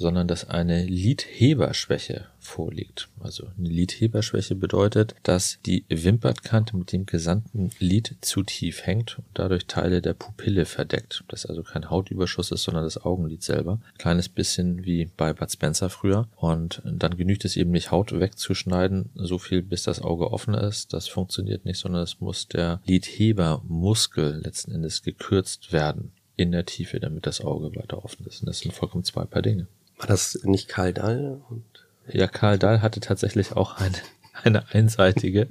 sondern 0.00 0.26
dass 0.26 0.48
eine 0.48 0.86
Lidheberschwäche 0.86 2.24
vorliegt. 2.38 3.10
Also 3.20 3.48
eine 3.58 3.68
Lidheberschwäche 3.68 4.54
bedeutet, 4.54 5.14
dass 5.24 5.58
die 5.66 5.84
Wimpertkante 5.90 6.74
mit 6.74 6.90
dem 6.92 7.04
gesamten 7.04 7.70
Lid 7.78 8.16
zu 8.22 8.42
tief 8.42 8.86
hängt 8.86 9.18
und 9.18 9.26
dadurch 9.34 9.66
Teile 9.66 10.00
der 10.00 10.14
Pupille 10.14 10.64
verdeckt. 10.64 11.22
Das 11.28 11.44
also 11.44 11.62
kein 11.62 11.90
Hautüberschuss 11.90 12.50
ist, 12.50 12.62
sondern 12.62 12.84
das 12.84 13.04
Augenlid 13.04 13.42
selber. 13.42 13.78
Kleines 13.98 14.30
bisschen 14.30 14.86
wie 14.86 15.10
bei 15.18 15.34
Bud 15.34 15.52
Spencer 15.52 15.90
früher. 15.90 16.28
Und 16.34 16.80
dann 16.82 17.18
genügt 17.18 17.44
es 17.44 17.58
eben 17.58 17.70
nicht 17.70 17.90
Haut 17.90 18.18
wegzuschneiden, 18.18 19.10
so 19.14 19.36
viel 19.36 19.60
bis 19.60 19.82
das 19.82 20.00
Auge 20.00 20.32
offen 20.32 20.54
ist. 20.54 20.94
Das 20.94 21.08
funktioniert 21.08 21.66
nicht, 21.66 21.78
sondern 21.78 22.02
es 22.02 22.20
muss 22.20 22.48
der 22.48 22.80
Lidhebermuskel 22.86 24.40
letzten 24.42 24.72
Endes 24.72 25.02
gekürzt 25.02 25.74
werden 25.74 26.12
in 26.40 26.52
der 26.52 26.64
Tiefe, 26.64 27.00
damit 27.00 27.26
das 27.26 27.42
Auge 27.42 27.76
weiter 27.76 28.02
offen 28.02 28.24
ist. 28.24 28.40
Und 28.40 28.46
das 28.46 28.60
sind 28.60 28.72
vollkommen 28.72 29.04
zwei 29.04 29.26
Paar 29.26 29.42
Dinge. 29.42 29.68
War 30.00 30.06
das 30.06 30.40
nicht 30.44 30.68
Karl 30.68 30.94
Dahl? 30.94 31.42
Und 31.50 31.64
ja, 32.08 32.26
Karl 32.26 32.58
Dahl 32.58 32.80
hatte 32.80 33.00
tatsächlich 33.00 33.52
auch 33.52 33.76
eine, 33.76 33.96
eine 34.42 34.72
einseitige 34.72 35.46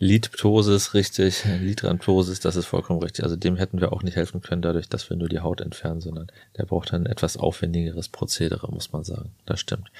Lidptosis, 0.00 0.94
richtig, 0.94 1.44
Lidramptosis, 1.60 2.40
das 2.40 2.56
ist 2.56 2.66
vollkommen 2.66 3.00
richtig. 3.00 3.22
Also 3.22 3.36
dem 3.36 3.56
hätten 3.56 3.80
wir 3.80 3.92
auch 3.92 4.02
nicht 4.02 4.16
helfen 4.16 4.40
können, 4.40 4.62
dadurch, 4.62 4.88
dass 4.88 5.08
wir 5.08 5.16
nur 5.16 5.28
die 5.28 5.40
Haut 5.40 5.60
entfernen, 5.60 6.00
sondern 6.00 6.26
der 6.56 6.64
braucht 6.64 6.92
ein 6.92 7.06
etwas 7.06 7.36
aufwendigeres 7.36 8.08
Prozedere, 8.08 8.72
muss 8.72 8.92
man 8.92 9.04
sagen. 9.04 9.30
Das 9.46 9.60
stimmt. 9.60 9.92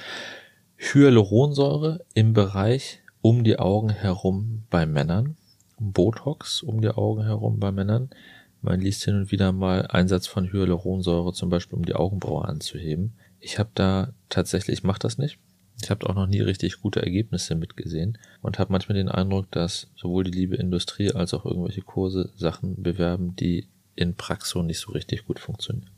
Hyaluronsäure 0.79 2.05
im 2.15 2.33
Bereich 2.33 3.03
um 3.21 3.45
die 3.45 3.59
Augen 3.59 3.91
herum 3.91 4.65
bei 4.71 4.87
Männern. 4.87 5.37
Botox 5.79 6.63
um 6.63 6.81
die 6.81 6.89
Augen 6.89 7.23
herum 7.23 7.61
bei 7.61 7.71
Männern. 7.71 8.11
Man 8.63 8.81
liest 8.81 9.05
hin 9.05 9.17
und 9.17 9.31
wieder 9.31 9.53
mal 9.53 9.87
Einsatz 9.87 10.27
von 10.27 10.51
Hyaluronsäure, 10.51 11.33
zum 11.35 11.51
Beispiel 11.51 11.79
um 11.79 11.85
die 11.85 11.95
Augenbraue 11.95 12.47
anzuheben. 12.47 13.15
Ich 13.41 13.59
habe 13.59 13.71
da 13.75 14.13
tatsächlich, 14.29 14.79
ich 14.79 14.85
mache 14.85 15.01
das 15.01 15.19
nicht. 15.19 15.39
Ich 15.83 15.91
habe 15.91 16.09
auch 16.09 16.15
noch 16.15 16.27
nie 16.27 16.41
richtig 16.41 16.81
gute 16.81 17.03
Ergebnisse 17.03 17.55
mitgesehen 17.55 18.19
und 18.43 18.59
habe 18.59 18.73
manchmal 18.73 18.97
den 18.97 19.09
Eindruck, 19.09 19.51
dass 19.51 19.89
sowohl 19.97 20.25
die 20.25 20.31
liebe 20.31 20.57
Industrie 20.57 21.13
als 21.13 21.33
auch 21.33 21.47
irgendwelche 21.47 21.83
Kurse 21.83 22.31
Sachen 22.37 22.83
bewerben, 22.83 23.35
die 23.37 23.67
in 23.97 24.15
Praxo 24.15 24.63
nicht 24.63 24.79
so 24.79 24.93
richtig 24.93 25.27
gut 25.27 25.39
funktionieren. 25.39 25.91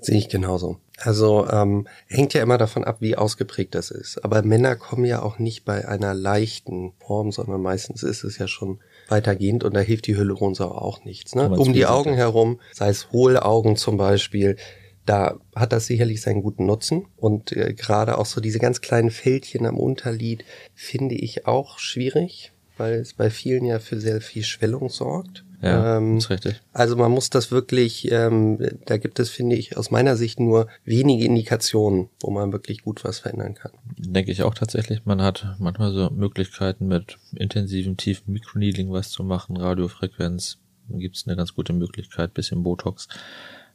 sehe 0.00 0.18
ich 0.18 0.28
genauso. 0.28 0.78
Also 0.98 1.48
ähm, 1.48 1.86
hängt 2.06 2.34
ja 2.34 2.42
immer 2.42 2.58
davon 2.58 2.84
ab, 2.84 2.98
wie 3.00 3.16
ausgeprägt 3.16 3.74
das 3.74 3.90
ist. 3.90 4.24
Aber 4.24 4.42
Männer 4.42 4.76
kommen 4.76 5.04
ja 5.04 5.22
auch 5.22 5.38
nicht 5.38 5.64
bei 5.64 5.88
einer 5.88 6.14
leichten 6.14 6.92
Form, 6.98 7.32
sondern 7.32 7.62
meistens 7.62 8.02
ist 8.02 8.24
es 8.24 8.38
ja 8.38 8.46
schon 8.46 8.80
weitergehend 9.08 9.64
und 9.64 9.74
da 9.74 9.80
hilft 9.80 10.06
die 10.06 10.16
Hyaluronsäure 10.16 10.80
auch 10.80 11.04
nichts. 11.04 11.34
Ne? 11.34 11.48
Um 11.48 11.72
die 11.72 11.86
Augen 11.86 12.14
herum, 12.14 12.60
sei 12.72 12.88
es 12.88 13.10
hohle 13.10 13.44
Augen 13.44 13.76
zum 13.76 13.96
Beispiel, 13.96 14.56
da 15.06 15.38
hat 15.54 15.72
das 15.72 15.86
sicherlich 15.86 16.20
seinen 16.20 16.42
guten 16.42 16.66
Nutzen. 16.66 17.06
Und 17.16 17.52
äh, 17.52 17.74
gerade 17.74 18.18
auch 18.18 18.26
so 18.26 18.40
diese 18.40 18.58
ganz 18.58 18.80
kleinen 18.80 19.10
Fältchen 19.10 19.66
am 19.66 19.78
Unterlied 19.78 20.44
finde 20.74 21.14
ich 21.14 21.46
auch 21.46 21.78
schwierig, 21.78 22.52
weil 22.76 22.94
es 22.94 23.14
bei 23.14 23.30
vielen 23.30 23.64
ja 23.64 23.78
für 23.78 24.00
sehr 24.00 24.20
viel 24.20 24.44
Schwellung 24.44 24.88
sorgt. 24.88 25.44
Ja, 25.62 25.96
ähm, 25.96 26.18
ist 26.18 26.28
richtig. 26.28 26.60
Also 26.74 26.94
man 26.94 27.10
muss 27.10 27.30
das 27.30 27.50
wirklich, 27.50 28.10
ähm, 28.12 28.58
da 28.84 28.98
gibt 28.98 29.18
es, 29.18 29.30
finde 29.30 29.56
ich, 29.56 29.78
aus 29.78 29.90
meiner 29.90 30.14
Sicht 30.16 30.38
nur 30.38 30.68
wenige 30.84 31.24
Indikationen, 31.24 32.10
wo 32.20 32.30
man 32.30 32.52
wirklich 32.52 32.82
gut 32.82 33.02
was 33.02 33.20
verändern 33.20 33.54
kann. 33.54 33.72
Denke 33.96 34.30
ich 34.30 34.42
auch 34.42 34.52
tatsächlich. 34.52 35.06
Man 35.06 35.22
hat 35.22 35.56
manchmal 35.58 35.92
so 35.92 36.10
Möglichkeiten 36.10 36.86
mit 36.86 37.16
intensivem, 37.34 37.96
tiefen 37.96 38.32
Mikroneedling 38.34 38.92
was 38.92 39.10
zu 39.10 39.24
machen, 39.24 39.56
Radiofrequenz. 39.56 40.58
Gibt 40.90 41.16
es 41.16 41.26
eine 41.26 41.34
ganz 41.34 41.54
gute 41.54 41.72
Möglichkeit, 41.72 42.34
bisschen 42.34 42.62
Botox. 42.62 43.08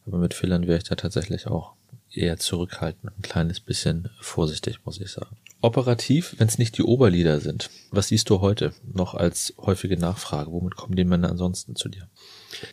Aber 0.10 0.18
mit 0.18 0.34
Fillern 0.34 0.68
wäre 0.68 0.78
ich 0.78 0.84
da 0.84 0.96
tatsächlich 0.96 1.48
auch 1.48 1.74
eher 2.12 2.38
zurückhaltend, 2.38 3.14
ein 3.18 3.22
kleines 3.22 3.60
bisschen 3.60 4.10
vorsichtig, 4.20 4.80
muss 4.84 5.00
ich 5.00 5.12
sagen. 5.12 5.38
Operativ, 5.62 6.36
wenn 6.38 6.48
es 6.48 6.58
nicht 6.58 6.78
die 6.78 6.84
Oberlieder 6.84 7.40
sind, 7.40 7.70
was 7.92 8.08
siehst 8.08 8.30
du 8.30 8.42
heute 8.42 8.74
noch 8.92 9.14
als 9.14 9.54
häufige 9.58 9.98
Nachfrage? 9.98 10.52
Womit 10.52 10.76
kommen 10.76 10.96
die 10.96 11.04
Männer 11.04 11.30
ansonsten 11.30 11.76
zu 11.76 11.90
dir? 11.90 12.08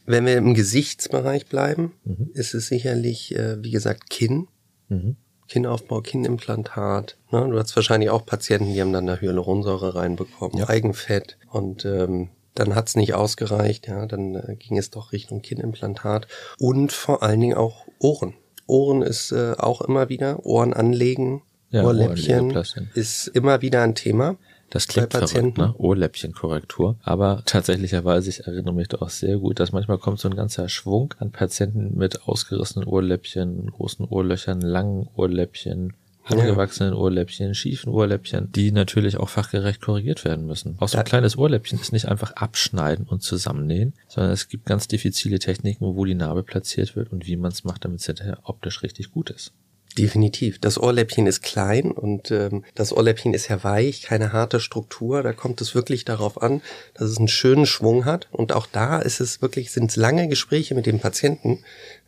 Wenn 0.06 0.24
wir 0.24 0.36
im 0.36 0.54
Gesichtsbereich 0.54 1.46
bleiben, 1.46 1.92
mhm. 2.04 2.30
ist 2.32 2.54
es 2.54 2.68
sicherlich, 2.68 3.34
äh, 3.34 3.62
wie 3.62 3.72
gesagt, 3.72 4.08
Kinn. 4.08 4.48
Mhm. 4.88 5.16
Kinnaufbau, 5.48 6.00
Kinnimplantat. 6.00 7.16
Ne? 7.30 7.48
Du 7.48 7.58
hast 7.58 7.76
wahrscheinlich 7.76 8.10
auch 8.10 8.26
Patienten, 8.26 8.72
die 8.72 8.80
haben 8.80 8.92
dann 8.92 9.06
da 9.06 9.16
Hyaluronsäure 9.16 9.94
reinbekommen, 9.94 10.58
ja. 10.58 10.68
Eigenfett 10.68 11.38
und 11.50 11.84
ähm, 11.84 12.30
dann 12.58 12.74
hat's 12.74 12.96
nicht 12.96 13.14
ausgereicht, 13.14 13.86
ja, 13.86 14.06
dann 14.06 14.34
äh, 14.34 14.56
ging 14.56 14.78
es 14.78 14.90
doch 14.90 15.12
Richtung 15.12 15.42
Kinnimplantat 15.42 16.26
und 16.58 16.92
vor 16.92 17.22
allen 17.22 17.40
Dingen 17.40 17.56
auch 17.56 17.86
Ohren. 17.98 18.34
Ohren 18.66 19.02
ist 19.02 19.32
äh, 19.32 19.54
auch 19.58 19.80
immer 19.80 20.08
wieder, 20.08 20.44
Ohren 20.44 20.74
anlegen, 20.74 21.42
ja, 21.70 21.84
Ohrläppchen 21.84 22.56
ist 22.94 23.28
immer 23.28 23.62
wieder 23.62 23.82
ein 23.82 23.94
Thema. 23.94 24.36
Das 24.70 24.88
klingt 24.88 25.12
verrückt, 25.12 25.58
ne? 25.58 25.74
Ohrläppchenkorrektur. 25.78 26.96
Aber 27.02 27.42
tatsächlicherweise, 27.46 28.30
ich 28.30 28.46
erinnere 28.46 28.74
mich 28.74 28.88
da 28.88 28.98
auch 28.98 29.10
sehr 29.10 29.38
gut, 29.38 29.60
dass 29.60 29.72
manchmal 29.72 29.98
kommt 29.98 30.18
so 30.18 30.28
ein 30.28 30.34
ganzer 30.34 30.68
Schwung 30.68 31.14
an 31.18 31.30
Patienten 31.30 31.96
mit 31.96 32.26
ausgerissenen 32.26 32.88
Ohrläppchen, 32.88 33.70
großen 33.70 34.04
Ohrlöchern, 34.06 34.60
langen 34.60 35.08
Ohrläppchen, 35.14 35.92
angewachsenen 36.26 36.94
Ohrläppchen, 36.94 37.54
schiefen 37.54 37.92
Ohrläppchen, 37.92 38.50
die 38.52 38.72
natürlich 38.72 39.16
auch 39.16 39.28
fachgerecht 39.28 39.80
korrigiert 39.80 40.24
werden 40.24 40.46
müssen. 40.46 40.76
Auch 40.78 40.88
so 40.88 40.98
ein 40.98 41.04
kleines 41.04 41.38
Ohrläppchen 41.38 41.78
ist 41.78 41.92
nicht 41.92 42.08
einfach 42.08 42.32
abschneiden 42.32 43.06
und 43.06 43.22
zusammennähen, 43.22 43.94
sondern 44.08 44.32
es 44.32 44.48
gibt 44.48 44.66
ganz 44.66 44.88
diffizile 44.88 45.38
Techniken, 45.38 45.84
wo 45.84 46.04
die 46.04 46.14
Narbe 46.14 46.42
platziert 46.42 46.96
wird 46.96 47.12
und 47.12 47.26
wie 47.26 47.36
man 47.36 47.52
es 47.52 47.64
macht, 47.64 47.84
damit 47.84 48.00
es 48.00 48.06
hinterher 48.06 48.40
optisch 48.44 48.82
richtig 48.82 49.10
gut 49.12 49.30
ist. 49.30 49.52
Definitiv. 49.98 50.58
Das 50.58 50.78
Ohrläppchen 50.78 51.26
ist 51.26 51.42
klein 51.42 51.90
und 51.90 52.30
ähm, 52.30 52.64
das 52.74 52.92
Ohrläppchen 52.92 53.32
ist 53.32 53.48
ja 53.48 53.64
weich, 53.64 54.02
keine 54.02 54.30
harte 54.30 54.60
Struktur. 54.60 55.22
Da 55.22 55.32
kommt 55.32 55.62
es 55.62 55.74
wirklich 55.74 56.04
darauf 56.04 56.42
an, 56.42 56.60
dass 56.92 57.08
es 57.08 57.16
einen 57.16 57.28
schönen 57.28 57.64
Schwung 57.64 58.04
hat. 58.04 58.28
Und 58.30 58.52
auch 58.52 58.66
da 58.66 58.98
ist 58.98 59.20
es 59.20 59.40
wirklich, 59.40 59.70
sind 59.70 59.90
es 59.90 59.96
lange 59.96 60.28
Gespräche 60.28 60.74
mit 60.74 60.84
dem 60.84 61.00
Patienten, 61.00 61.60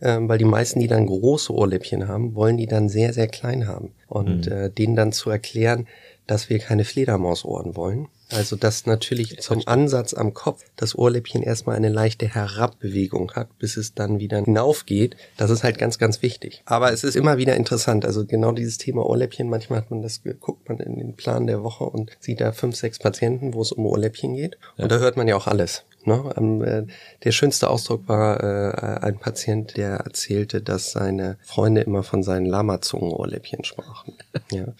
ähm, 0.02 0.28
weil 0.28 0.36
die 0.36 0.44
meisten, 0.44 0.80
die 0.80 0.86
dann 0.86 1.06
große 1.06 1.52
Ohrläppchen 1.52 2.08
haben, 2.08 2.34
wollen 2.34 2.58
die 2.58 2.66
dann 2.66 2.90
sehr, 2.90 3.14
sehr 3.14 3.28
klein 3.28 3.66
haben. 3.66 3.94
Und 4.06 4.46
mhm. 4.46 4.52
äh, 4.52 4.70
denen 4.70 4.94
dann 4.94 5.12
zu 5.12 5.30
erklären, 5.30 5.86
dass 6.26 6.50
wir 6.50 6.58
keine 6.58 6.84
Fledermausohren 6.84 7.74
wollen, 7.74 8.08
also 8.30 8.56
dass 8.56 8.86
natürlich 8.86 9.38
zum 9.40 9.62
Ansatz 9.66 10.14
am 10.14 10.34
Kopf 10.34 10.62
das 10.76 10.96
Ohrläppchen 10.96 11.42
erstmal 11.42 11.76
eine 11.76 11.88
leichte 11.88 12.26
Herabbewegung 12.26 13.32
hat, 13.32 13.58
bis 13.58 13.76
es 13.76 13.94
dann 13.94 14.18
wieder 14.18 14.44
hinaufgeht. 14.44 15.16
Das 15.36 15.50
ist 15.50 15.64
halt 15.64 15.78
ganz, 15.78 15.98
ganz 15.98 16.22
wichtig. 16.22 16.62
Aber 16.66 16.92
es 16.92 17.04
ist 17.04 17.16
immer 17.16 17.38
wieder 17.38 17.56
interessant. 17.56 18.04
Also 18.04 18.26
genau 18.26 18.52
dieses 18.52 18.78
Thema 18.78 19.06
Ohrläppchen, 19.06 19.48
manchmal 19.48 19.80
hat 19.80 19.90
man 19.90 20.02
das, 20.02 20.20
guckt 20.40 20.68
man 20.68 20.78
in 20.78 20.98
den 20.98 21.14
Plan 21.14 21.46
der 21.46 21.62
Woche 21.62 21.84
und 21.84 22.10
sieht 22.20 22.40
da 22.40 22.52
fünf, 22.52 22.76
sechs 22.76 22.98
Patienten, 22.98 23.54
wo 23.54 23.62
es 23.62 23.72
um 23.72 23.86
Ohrläppchen 23.86 24.34
geht. 24.34 24.58
Und 24.76 24.82
ja. 24.82 24.88
da 24.88 24.98
hört 24.98 25.16
man 25.16 25.28
ja 25.28 25.36
auch 25.36 25.46
alles. 25.46 25.84
Ne? 26.08 26.32
Ähm, 26.36 26.88
der 27.22 27.32
schönste 27.32 27.68
Ausdruck 27.68 28.08
war 28.08 28.42
äh, 28.42 29.06
ein 29.06 29.18
Patient, 29.18 29.76
der 29.76 29.98
erzählte, 29.98 30.62
dass 30.62 30.90
seine 30.90 31.38
Freunde 31.42 31.82
immer 31.82 32.02
von 32.02 32.22
seinen 32.22 32.46
Lamazungenohrläppchen 32.46 33.64
sprachen. 33.64 34.14
ja. 34.50 34.72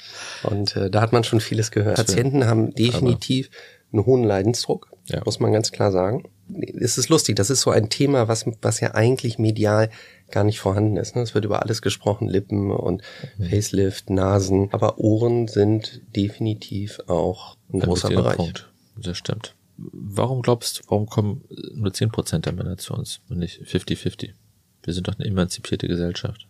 Und 0.42 0.74
äh, 0.74 0.90
da 0.90 1.02
hat 1.02 1.12
man 1.12 1.22
schon 1.22 1.40
vieles 1.40 1.70
gehört. 1.70 1.96
Patienten 1.96 2.46
haben 2.46 2.74
definitiv 2.74 3.50
einen 3.92 4.06
hohen 4.06 4.24
Leidensdruck, 4.24 4.88
ja. 5.06 5.22
muss 5.24 5.38
man 5.38 5.52
ganz 5.52 5.70
klar 5.70 5.92
sagen. 5.92 6.24
Es 6.80 6.96
ist 6.96 7.10
lustig, 7.10 7.36
das 7.36 7.50
ist 7.50 7.60
so 7.60 7.70
ein 7.70 7.90
Thema, 7.90 8.26
was, 8.26 8.46
was 8.62 8.80
ja 8.80 8.94
eigentlich 8.94 9.38
medial 9.38 9.90
gar 10.30 10.44
nicht 10.44 10.60
vorhanden 10.60 10.96
ist. 10.96 11.14
Ne? 11.14 11.22
Es 11.22 11.34
wird 11.34 11.44
über 11.44 11.62
alles 11.62 11.82
gesprochen, 11.82 12.26
Lippen 12.26 12.70
und 12.70 13.02
mhm. 13.36 13.50
Facelift, 13.50 14.08
Nasen, 14.10 14.68
aber 14.72 14.98
Ohren 14.98 15.46
sind 15.46 16.00
definitiv 16.16 17.00
auch 17.06 17.56
ein 17.72 17.80
großer 17.80 18.08
Bereich. 18.08 18.36
Punkt. 18.36 18.70
Das 18.96 19.16
stimmt. 19.18 19.54
Warum 19.78 20.42
glaubst 20.42 20.80
du, 20.80 20.82
warum 20.88 21.06
kommen 21.06 21.44
nur 21.74 21.92
10% 21.92 22.40
der 22.40 22.52
Männer 22.52 22.76
zu 22.78 22.94
uns 22.94 23.20
und 23.28 23.38
nicht 23.38 23.62
50-50? 23.62 24.30
Wir 24.82 24.94
sind 24.94 25.06
doch 25.06 25.18
eine 25.18 25.28
emanzipierte 25.28 25.86
Gesellschaft. 25.86 26.46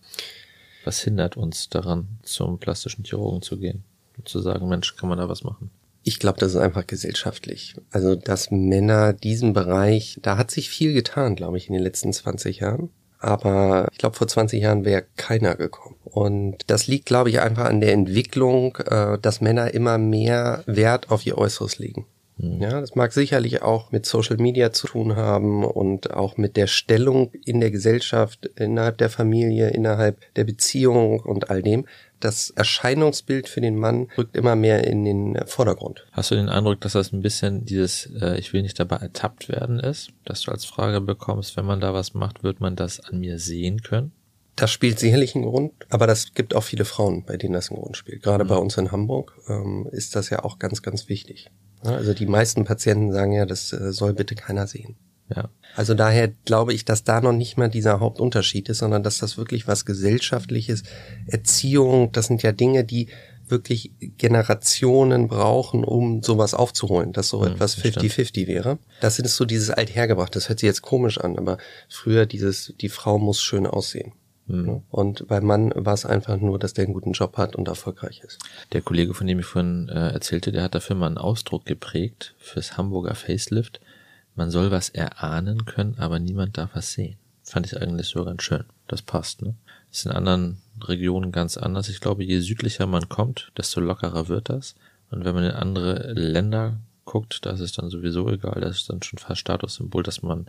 Was 0.84 1.00
hindert 1.00 1.36
uns 1.36 1.68
daran, 1.68 2.18
zum 2.22 2.58
plastischen 2.58 3.04
Chirurgen 3.04 3.42
zu 3.42 3.58
gehen 3.58 3.84
und 4.16 4.28
zu 4.28 4.40
sagen, 4.40 4.68
Mensch, 4.68 4.96
kann 4.96 5.10
man 5.10 5.18
da 5.18 5.28
was 5.28 5.44
machen? 5.44 5.70
Ich 6.04 6.18
glaube, 6.18 6.38
das 6.38 6.52
ist 6.52 6.60
einfach 6.60 6.86
gesellschaftlich. 6.86 7.74
Also, 7.90 8.14
dass 8.14 8.50
Männer 8.50 9.12
diesen 9.12 9.52
Bereich, 9.52 10.18
da 10.22 10.38
hat 10.38 10.50
sich 10.50 10.70
viel 10.70 10.94
getan, 10.94 11.36
glaube 11.36 11.58
ich, 11.58 11.68
in 11.68 11.74
den 11.74 11.82
letzten 11.82 12.12
20 12.12 12.60
Jahren. 12.60 12.88
Aber 13.18 13.88
ich 13.92 13.98
glaube, 13.98 14.16
vor 14.16 14.28
20 14.28 14.62
Jahren 14.62 14.84
wäre 14.84 15.04
keiner 15.16 15.56
gekommen. 15.56 15.96
Und 16.04 16.58
das 16.68 16.86
liegt, 16.86 17.06
glaube 17.06 17.30
ich, 17.30 17.40
einfach 17.40 17.66
an 17.66 17.80
der 17.80 17.92
Entwicklung, 17.92 18.76
äh, 18.76 19.18
dass 19.18 19.40
Männer 19.40 19.74
immer 19.74 19.98
mehr 19.98 20.62
Wert 20.66 21.10
auf 21.10 21.26
ihr 21.26 21.36
Äußeres 21.36 21.78
legen. 21.78 22.06
Mhm. 22.38 22.62
Ja, 22.62 22.80
das 22.80 22.94
mag 22.94 23.12
sicherlich 23.12 23.62
auch 23.62 23.90
mit 23.90 24.06
Social 24.06 24.36
Media 24.36 24.72
zu 24.72 24.86
tun 24.86 25.16
haben 25.16 25.64
und 25.64 26.12
auch 26.14 26.36
mit 26.36 26.56
der 26.56 26.68
Stellung 26.68 27.32
in 27.44 27.60
der 27.60 27.70
Gesellschaft, 27.70 28.46
innerhalb 28.56 28.98
der 28.98 29.10
Familie, 29.10 29.70
innerhalb 29.70 30.18
der 30.34 30.44
Beziehung 30.44 31.20
und 31.20 31.50
all 31.50 31.62
dem. 31.62 31.86
Das 32.20 32.50
Erscheinungsbild 32.50 33.48
für 33.48 33.60
den 33.60 33.76
Mann 33.76 34.08
rückt 34.16 34.36
immer 34.36 34.56
mehr 34.56 34.84
in 34.84 35.04
den 35.04 35.38
Vordergrund. 35.46 36.06
Hast 36.12 36.30
du 36.30 36.34
den 36.34 36.48
Eindruck, 36.48 36.80
dass 36.80 36.92
das 36.92 37.12
ein 37.12 37.22
bisschen 37.22 37.64
dieses 37.64 38.10
äh, 38.20 38.38
Ich 38.38 38.52
will 38.52 38.62
nicht 38.62 38.78
dabei 38.80 38.96
ertappt 38.96 39.48
werden 39.48 39.78
ist? 39.78 40.10
Dass 40.24 40.42
du 40.42 40.50
als 40.50 40.64
Frage 40.64 41.00
bekommst, 41.00 41.56
wenn 41.56 41.64
man 41.64 41.80
da 41.80 41.94
was 41.94 42.14
macht, 42.14 42.42
wird 42.42 42.60
man 42.60 42.74
das 42.74 42.98
an 43.00 43.20
mir 43.20 43.38
sehen 43.38 43.82
können? 43.82 44.12
Das 44.56 44.72
spielt 44.72 44.98
sicherlich 44.98 45.36
einen 45.36 45.44
Grund, 45.44 45.72
aber 45.88 46.08
das 46.08 46.34
gibt 46.34 46.52
auch 46.56 46.64
viele 46.64 46.84
Frauen, 46.84 47.24
bei 47.24 47.36
denen 47.36 47.54
das 47.54 47.70
einen 47.70 47.80
Grund 47.80 47.96
spielt. 47.96 48.24
Gerade 48.24 48.42
mhm. 48.42 48.48
bei 48.48 48.56
uns 48.56 48.76
in 48.76 48.90
Hamburg 48.90 49.38
ähm, 49.48 49.88
ist 49.92 50.16
das 50.16 50.30
ja 50.30 50.44
auch 50.44 50.58
ganz, 50.58 50.82
ganz 50.82 51.08
wichtig. 51.08 51.48
Also 51.82 52.14
die 52.14 52.26
meisten 52.26 52.64
Patienten 52.64 53.12
sagen 53.12 53.32
ja, 53.32 53.46
das 53.46 53.72
äh, 53.72 53.92
soll 53.92 54.14
bitte 54.14 54.34
keiner 54.34 54.66
sehen. 54.66 54.96
Ja. 55.34 55.50
Also 55.76 55.94
daher 55.94 56.28
glaube 56.28 56.72
ich, 56.72 56.84
dass 56.84 57.04
da 57.04 57.20
noch 57.20 57.32
nicht 57.32 57.58
mal 57.58 57.68
dieser 57.68 58.00
Hauptunterschied 58.00 58.68
ist, 58.68 58.78
sondern 58.78 59.02
dass 59.02 59.18
das 59.18 59.36
wirklich 59.36 59.68
was 59.68 59.84
gesellschaftliches, 59.84 60.82
Erziehung, 61.26 62.12
das 62.12 62.26
sind 62.26 62.42
ja 62.42 62.52
Dinge, 62.52 62.84
die 62.84 63.08
wirklich 63.46 63.92
Generationen 64.00 65.28
brauchen, 65.28 65.84
um 65.84 66.22
sowas 66.22 66.54
aufzuholen, 66.54 67.12
dass 67.12 67.28
so 67.30 67.44
etwas 67.44 67.78
50-50 67.78 68.46
wäre. 68.46 68.78
Das 69.00 69.18
ist 69.18 69.36
so 69.36 69.44
dieses 69.44 69.70
althergebracht, 69.70 70.34
das 70.36 70.48
hört 70.48 70.60
sich 70.60 70.66
jetzt 70.66 70.82
komisch 70.82 71.18
an, 71.18 71.38
aber 71.38 71.58
früher 71.88 72.26
dieses, 72.26 72.74
die 72.80 72.88
Frau 72.88 73.18
muss 73.18 73.40
schön 73.40 73.66
aussehen. 73.66 74.12
Mhm. 74.48 74.82
Und 74.90 75.28
beim 75.28 75.44
Mann 75.44 75.72
war 75.74 75.94
es 75.94 76.06
einfach 76.06 76.38
nur, 76.38 76.58
dass 76.58 76.72
der 76.72 76.84
einen 76.84 76.94
guten 76.94 77.12
Job 77.12 77.36
hat 77.36 77.54
und 77.54 77.68
erfolgreich 77.68 78.22
ist. 78.26 78.38
Der 78.72 78.82
Kollege, 78.82 79.14
von 79.14 79.26
dem 79.26 79.38
ich 79.38 79.46
vorhin 79.46 79.88
äh, 79.88 80.10
erzählte, 80.10 80.52
der 80.52 80.62
hat 80.62 80.74
dafür 80.74 80.96
mal 80.96 81.06
einen 81.06 81.18
Ausdruck 81.18 81.66
geprägt 81.66 82.34
fürs 82.38 82.76
Hamburger 82.76 83.14
Facelift. 83.14 83.80
Man 84.34 84.50
soll 84.50 84.70
was 84.70 84.88
erahnen 84.88 85.66
können, 85.66 85.96
aber 85.98 86.18
niemand 86.18 86.56
darf 86.58 86.70
was 86.74 86.92
sehen. 86.92 87.16
Fand 87.42 87.66
ich 87.66 87.80
eigentlich 87.80 88.08
so 88.08 88.24
ganz 88.24 88.42
schön. 88.42 88.64
Das 88.88 89.02
passt, 89.02 89.42
ne? 89.42 89.54
ist 89.90 90.06
in 90.06 90.12
anderen 90.12 90.58
Regionen 90.82 91.32
ganz 91.32 91.56
anders. 91.56 91.88
Ich 91.88 92.00
glaube, 92.00 92.24
je 92.24 92.40
südlicher 92.40 92.86
man 92.86 93.08
kommt, 93.08 93.52
desto 93.56 93.80
lockerer 93.80 94.28
wird 94.28 94.48
das. 94.48 94.74
Und 95.10 95.24
wenn 95.24 95.34
man 95.34 95.44
in 95.44 95.52
andere 95.52 96.12
Länder 96.12 96.78
guckt, 97.04 97.46
da 97.46 97.50
ist 97.50 97.60
es 97.60 97.72
dann 97.72 97.88
sowieso 97.88 98.28
egal. 98.28 98.60
Das 98.60 98.76
ist 98.76 98.90
dann 98.90 99.02
schon 99.02 99.18
fast 99.18 99.40
Statussymbol, 99.40 100.02
dass 100.02 100.22
man 100.22 100.46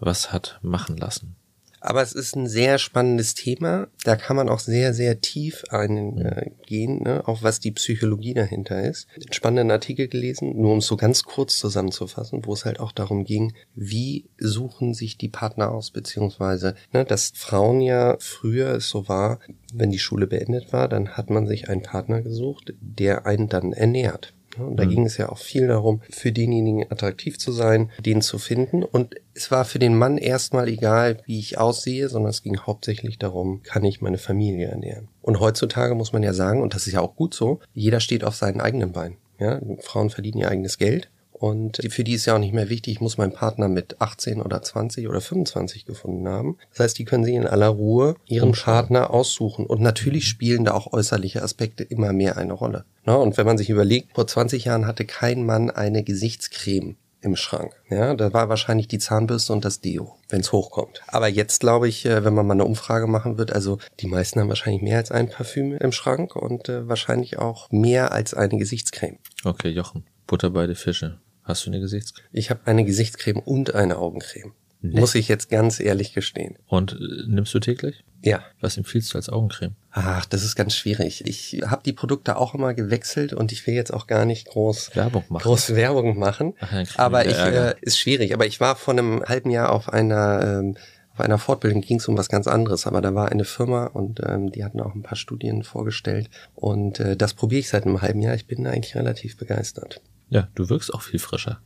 was 0.00 0.32
hat 0.32 0.58
machen 0.62 0.96
lassen. 0.96 1.36
Aber 1.80 2.02
es 2.02 2.12
ist 2.12 2.36
ein 2.36 2.48
sehr 2.48 2.78
spannendes 2.78 3.34
Thema. 3.34 3.88
Da 4.04 4.16
kann 4.16 4.36
man 4.36 4.48
auch 4.48 4.58
sehr, 4.58 4.94
sehr 4.94 5.20
tief 5.20 5.64
eingehen, 5.70 7.02
ne? 7.02 7.22
auch 7.26 7.42
was 7.42 7.60
die 7.60 7.72
Psychologie 7.72 8.34
dahinter 8.34 8.82
ist. 8.82 9.06
Einen 9.14 9.32
spannenden 9.32 9.70
Artikel 9.70 10.08
gelesen, 10.08 10.60
nur 10.60 10.72
um 10.72 10.78
es 10.78 10.86
so 10.86 10.96
ganz 10.96 11.22
kurz 11.22 11.58
zusammenzufassen, 11.58 12.44
wo 12.44 12.52
es 12.52 12.64
halt 12.64 12.80
auch 12.80 12.92
darum 12.92 13.24
ging, 13.24 13.54
wie 13.74 14.28
suchen 14.38 14.94
sich 14.94 15.18
die 15.18 15.28
Partner 15.28 15.70
aus, 15.70 15.90
beziehungsweise, 15.90 16.74
ne, 16.92 17.04
dass 17.04 17.32
Frauen 17.34 17.80
ja 17.80 18.16
früher 18.18 18.74
es 18.74 18.88
so 18.88 19.08
war, 19.08 19.40
wenn 19.72 19.90
die 19.90 19.98
Schule 19.98 20.26
beendet 20.26 20.72
war, 20.72 20.88
dann 20.88 21.10
hat 21.10 21.30
man 21.30 21.46
sich 21.46 21.68
einen 21.68 21.82
Partner 21.82 22.22
gesucht, 22.22 22.74
der 22.80 23.26
einen 23.26 23.48
dann 23.48 23.72
ernährt. 23.72 24.34
Und 24.66 24.76
da 24.76 24.84
mhm. 24.84 24.90
ging 24.90 25.06
es 25.06 25.16
ja 25.16 25.28
auch 25.28 25.38
viel 25.38 25.66
darum, 25.66 26.00
für 26.10 26.32
denjenigen 26.32 26.90
attraktiv 26.90 27.38
zu 27.38 27.52
sein, 27.52 27.90
den 28.04 28.22
zu 28.22 28.38
finden. 28.38 28.82
Und 28.82 29.14
es 29.34 29.50
war 29.50 29.64
für 29.64 29.78
den 29.78 29.96
Mann 29.96 30.18
erstmal 30.18 30.68
egal, 30.68 31.18
wie 31.26 31.38
ich 31.38 31.58
aussehe, 31.58 32.08
sondern 32.08 32.30
es 32.30 32.42
ging 32.42 32.58
hauptsächlich 32.58 33.18
darum, 33.18 33.62
kann 33.62 33.84
ich 33.84 34.00
meine 34.00 34.18
Familie 34.18 34.68
ernähren. 34.68 35.08
Und 35.22 35.40
heutzutage 35.40 35.94
muss 35.94 36.12
man 36.12 36.22
ja 36.22 36.32
sagen, 36.32 36.62
und 36.62 36.74
das 36.74 36.86
ist 36.86 36.94
ja 36.94 37.00
auch 37.00 37.16
gut 37.16 37.34
so, 37.34 37.60
jeder 37.74 38.00
steht 38.00 38.24
auf 38.24 38.34
seinen 38.34 38.60
eigenen 38.60 38.92
Beinen. 38.92 39.16
Ja, 39.38 39.60
Frauen 39.80 40.10
verdienen 40.10 40.38
ihr 40.38 40.48
eigenes 40.48 40.78
Geld 40.78 41.10
und 41.38 41.78
für 41.90 42.04
die 42.04 42.14
ist 42.14 42.26
ja 42.26 42.34
auch 42.34 42.38
nicht 42.38 42.54
mehr 42.54 42.68
wichtig, 42.68 42.94
ich 42.94 43.00
muss 43.00 43.18
meinen 43.18 43.32
Partner 43.32 43.68
mit 43.68 44.00
18 44.00 44.42
oder 44.42 44.60
20 44.60 45.08
oder 45.08 45.20
25 45.20 45.84
gefunden 45.84 46.28
haben. 46.28 46.58
Das 46.70 46.80
heißt, 46.80 46.98
die 46.98 47.04
können 47.04 47.24
sich 47.24 47.34
in 47.34 47.46
aller 47.46 47.68
Ruhe 47.68 48.16
ihren 48.26 48.52
Partner 48.52 49.10
aussuchen. 49.10 49.66
Und 49.66 49.80
natürlich 49.80 50.26
spielen 50.26 50.64
da 50.64 50.74
auch 50.74 50.92
äußerliche 50.92 51.42
Aspekte 51.42 51.84
immer 51.84 52.12
mehr 52.12 52.36
eine 52.36 52.52
Rolle. 52.52 52.84
und 53.04 53.36
wenn 53.36 53.46
man 53.46 53.58
sich 53.58 53.70
überlegt, 53.70 54.14
vor 54.14 54.26
20 54.26 54.64
Jahren 54.64 54.86
hatte 54.86 55.04
kein 55.04 55.46
Mann 55.46 55.70
eine 55.70 56.02
Gesichtscreme 56.02 56.96
im 57.20 57.36
Schrank. 57.36 57.72
Ja, 57.90 58.14
da 58.14 58.32
war 58.32 58.48
wahrscheinlich 58.48 58.88
die 58.88 58.98
Zahnbürste 58.98 59.52
und 59.52 59.64
das 59.64 59.80
Deo, 59.80 60.16
wenn 60.28 60.40
es 60.40 60.52
hochkommt. 60.52 61.02
Aber 61.08 61.28
jetzt 61.28 61.60
glaube 61.60 61.88
ich, 61.88 62.04
äh, 62.06 62.24
wenn 62.24 62.34
man 62.34 62.46
mal 62.46 62.54
eine 62.54 62.64
Umfrage 62.64 63.06
machen 63.06 63.38
wird, 63.38 63.52
also 63.52 63.78
die 64.00 64.06
meisten 64.06 64.40
haben 64.40 64.48
wahrscheinlich 64.48 64.82
mehr 64.82 64.98
als 64.98 65.10
ein 65.10 65.28
Parfüm 65.28 65.72
im 65.76 65.92
Schrank 65.92 66.36
und 66.36 66.68
äh, 66.68 66.88
wahrscheinlich 66.88 67.38
auch 67.38 67.70
mehr 67.70 68.12
als 68.12 68.34
eine 68.34 68.56
Gesichtscreme. 68.56 69.18
Okay, 69.44 69.70
Jochen, 69.70 70.04
Butter 70.26 70.50
beide 70.50 70.74
Fische. 70.74 71.18
Hast 71.48 71.64
du 71.64 71.70
eine 71.70 71.80
Gesichtscreme? 71.80 72.26
Ich 72.30 72.50
habe 72.50 72.60
eine 72.66 72.84
Gesichtscreme 72.84 73.40
und 73.40 73.74
eine 73.74 73.96
Augencreme. 73.96 74.52
Nee. 74.80 75.00
Muss 75.00 75.16
ich 75.16 75.26
jetzt 75.26 75.50
ganz 75.50 75.80
ehrlich 75.80 76.12
gestehen. 76.12 76.56
Und 76.68 76.92
äh, 76.92 77.26
nimmst 77.26 77.52
du 77.52 77.58
täglich? 77.58 78.04
Ja. 78.22 78.42
Was 78.60 78.76
empfiehlst 78.76 79.12
du 79.12 79.18
als 79.18 79.28
Augencreme? 79.28 79.74
Ach, 79.90 80.26
das 80.26 80.44
ist 80.44 80.54
ganz 80.54 80.74
schwierig. 80.74 81.26
Ich 81.26 81.62
habe 81.66 81.82
die 81.84 81.92
Produkte 81.94 82.36
auch 82.36 82.54
immer 82.54 82.74
gewechselt 82.74 83.32
und 83.32 83.50
ich 83.50 83.66
will 83.66 83.74
jetzt 83.74 83.92
auch 83.92 84.06
gar 84.06 84.24
nicht 84.24 84.46
groß 84.48 84.94
Werbung 84.94 85.24
machen. 85.30 85.42
Groß 85.42 85.74
Werbung 85.74 86.18
machen. 86.18 86.54
Ach, 86.60 86.98
aber 86.98 87.26
ich 87.26 87.36
äh, 87.36 87.74
ist 87.80 87.98
schwierig. 87.98 88.34
Aber 88.34 88.46
ich 88.46 88.60
war 88.60 88.76
vor 88.76 88.94
einem 88.94 89.24
halben 89.24 89.50
Jahr 89.50 89.72
auf 89.72 89.88
einer 89.88 90.60
ähm, 90.60 90.76
auf 91.14 91.24
einer 91.24 91.38
Fortbildung 91.38 91.80
ging 91.80 91.98
es 91.98 92.06
um 92.06 92.16
was 92.16 92.28
ganz 92.28 92.46
anderes, 92.46 92.86
aber 92.86 93.00
da 93.00 93.12
war 93.12 93.32
eine 93.32 93.44
Firma 93.44 93.86
und 93.86 94.20
ähm, 94.24 94.52
die 94.52 94.64
hatten 94.64 94.80
auch 94.80 94.94
ein 94.94 95.02
paar 95.02 95.16
Studien 95.16 95.64
vorgestellt 95.64 96.30
und 96.54 97.00
äh, 97.00 97.16
das 97.16 97.34
probiere 97.34 97.58
ich 97.58 97.68
seit 97.68 97.86
einem 97.86 98.02
halben 98.02 98.22
Jahr. 98.22 98.36
Ich 98.36 98.46
bin 98.46 98.64
eigentlich 98.68 98.94
relativ 98.94 99.36
begeistert. 99.36 100.00
Ja, 100.30 100.48
du 100.54 100.68
wirkst 100.68 100.92
auch 100.92 101.02
viel 101.02 101.20
frischer. 101.20 101.60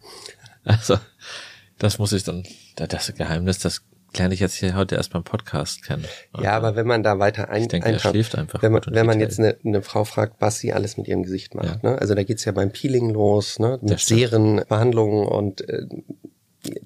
Also, 0.64 0.98
das 1.78 1.98
muss 1.98 2.12
ich 2.12 2.24
dann, 2.24 2.44
das 2.76 3.12
Geheimnis, 3.14 3.58
das 3.58 3.82
lerne 4.16 4.34
ich 4.34 4.40
jetzt 4.40 4.54
hier 4.54 4.76
heute 4.76 4.94
erst 4.96 5.12
beim 5.12 5.24
Podcast 5.24 5.82
kennen. 5.84 6.04
Ja, 6.40 6.52
aber 6.52 6.76
wenn 6.76 6.86
man 6.86 7.02
da 7.02 7.18
weiter 7.18 7.48
ein, 7.48 7.62
ich 7.62 7.68
denke, 7.68 7.90
er 7.90 7.98
schläft 7.98 8.36
einfach. 8.36 8.62
Wenn 8.62 8.72
man, 8.72 8.82
wenn 8.86 9.06
man 9.06 9.20
jetzt 9.20 9.38
eine, 9.38 9.56
eine 9.64 9.82
Frau 9.82 10.04
fragt, 10.04 10.36
was 10.40 10.58
sie 10.58 10.72
alles 10.72 10.96
mit 10.96 11.08
ihrem 11.08 11.22
Gesicht 11.22 11.54
macht, 11.54 11.82
ja. 11.82 11.90
ne? 11.90 11.98
Also 11.98 12.14
da 12.14 12.22
geht's 12.22 12.44
ja 12.44 12.52
beim 12.52 12.70
Peeling 12.70 13.10
los, 13.10 13.58
ne? 13.58 13.78
Mit 13.82 14.00
Serenbehandlungen 14.00 15.26
und 15.26 15.68
äh, 15.68 15.86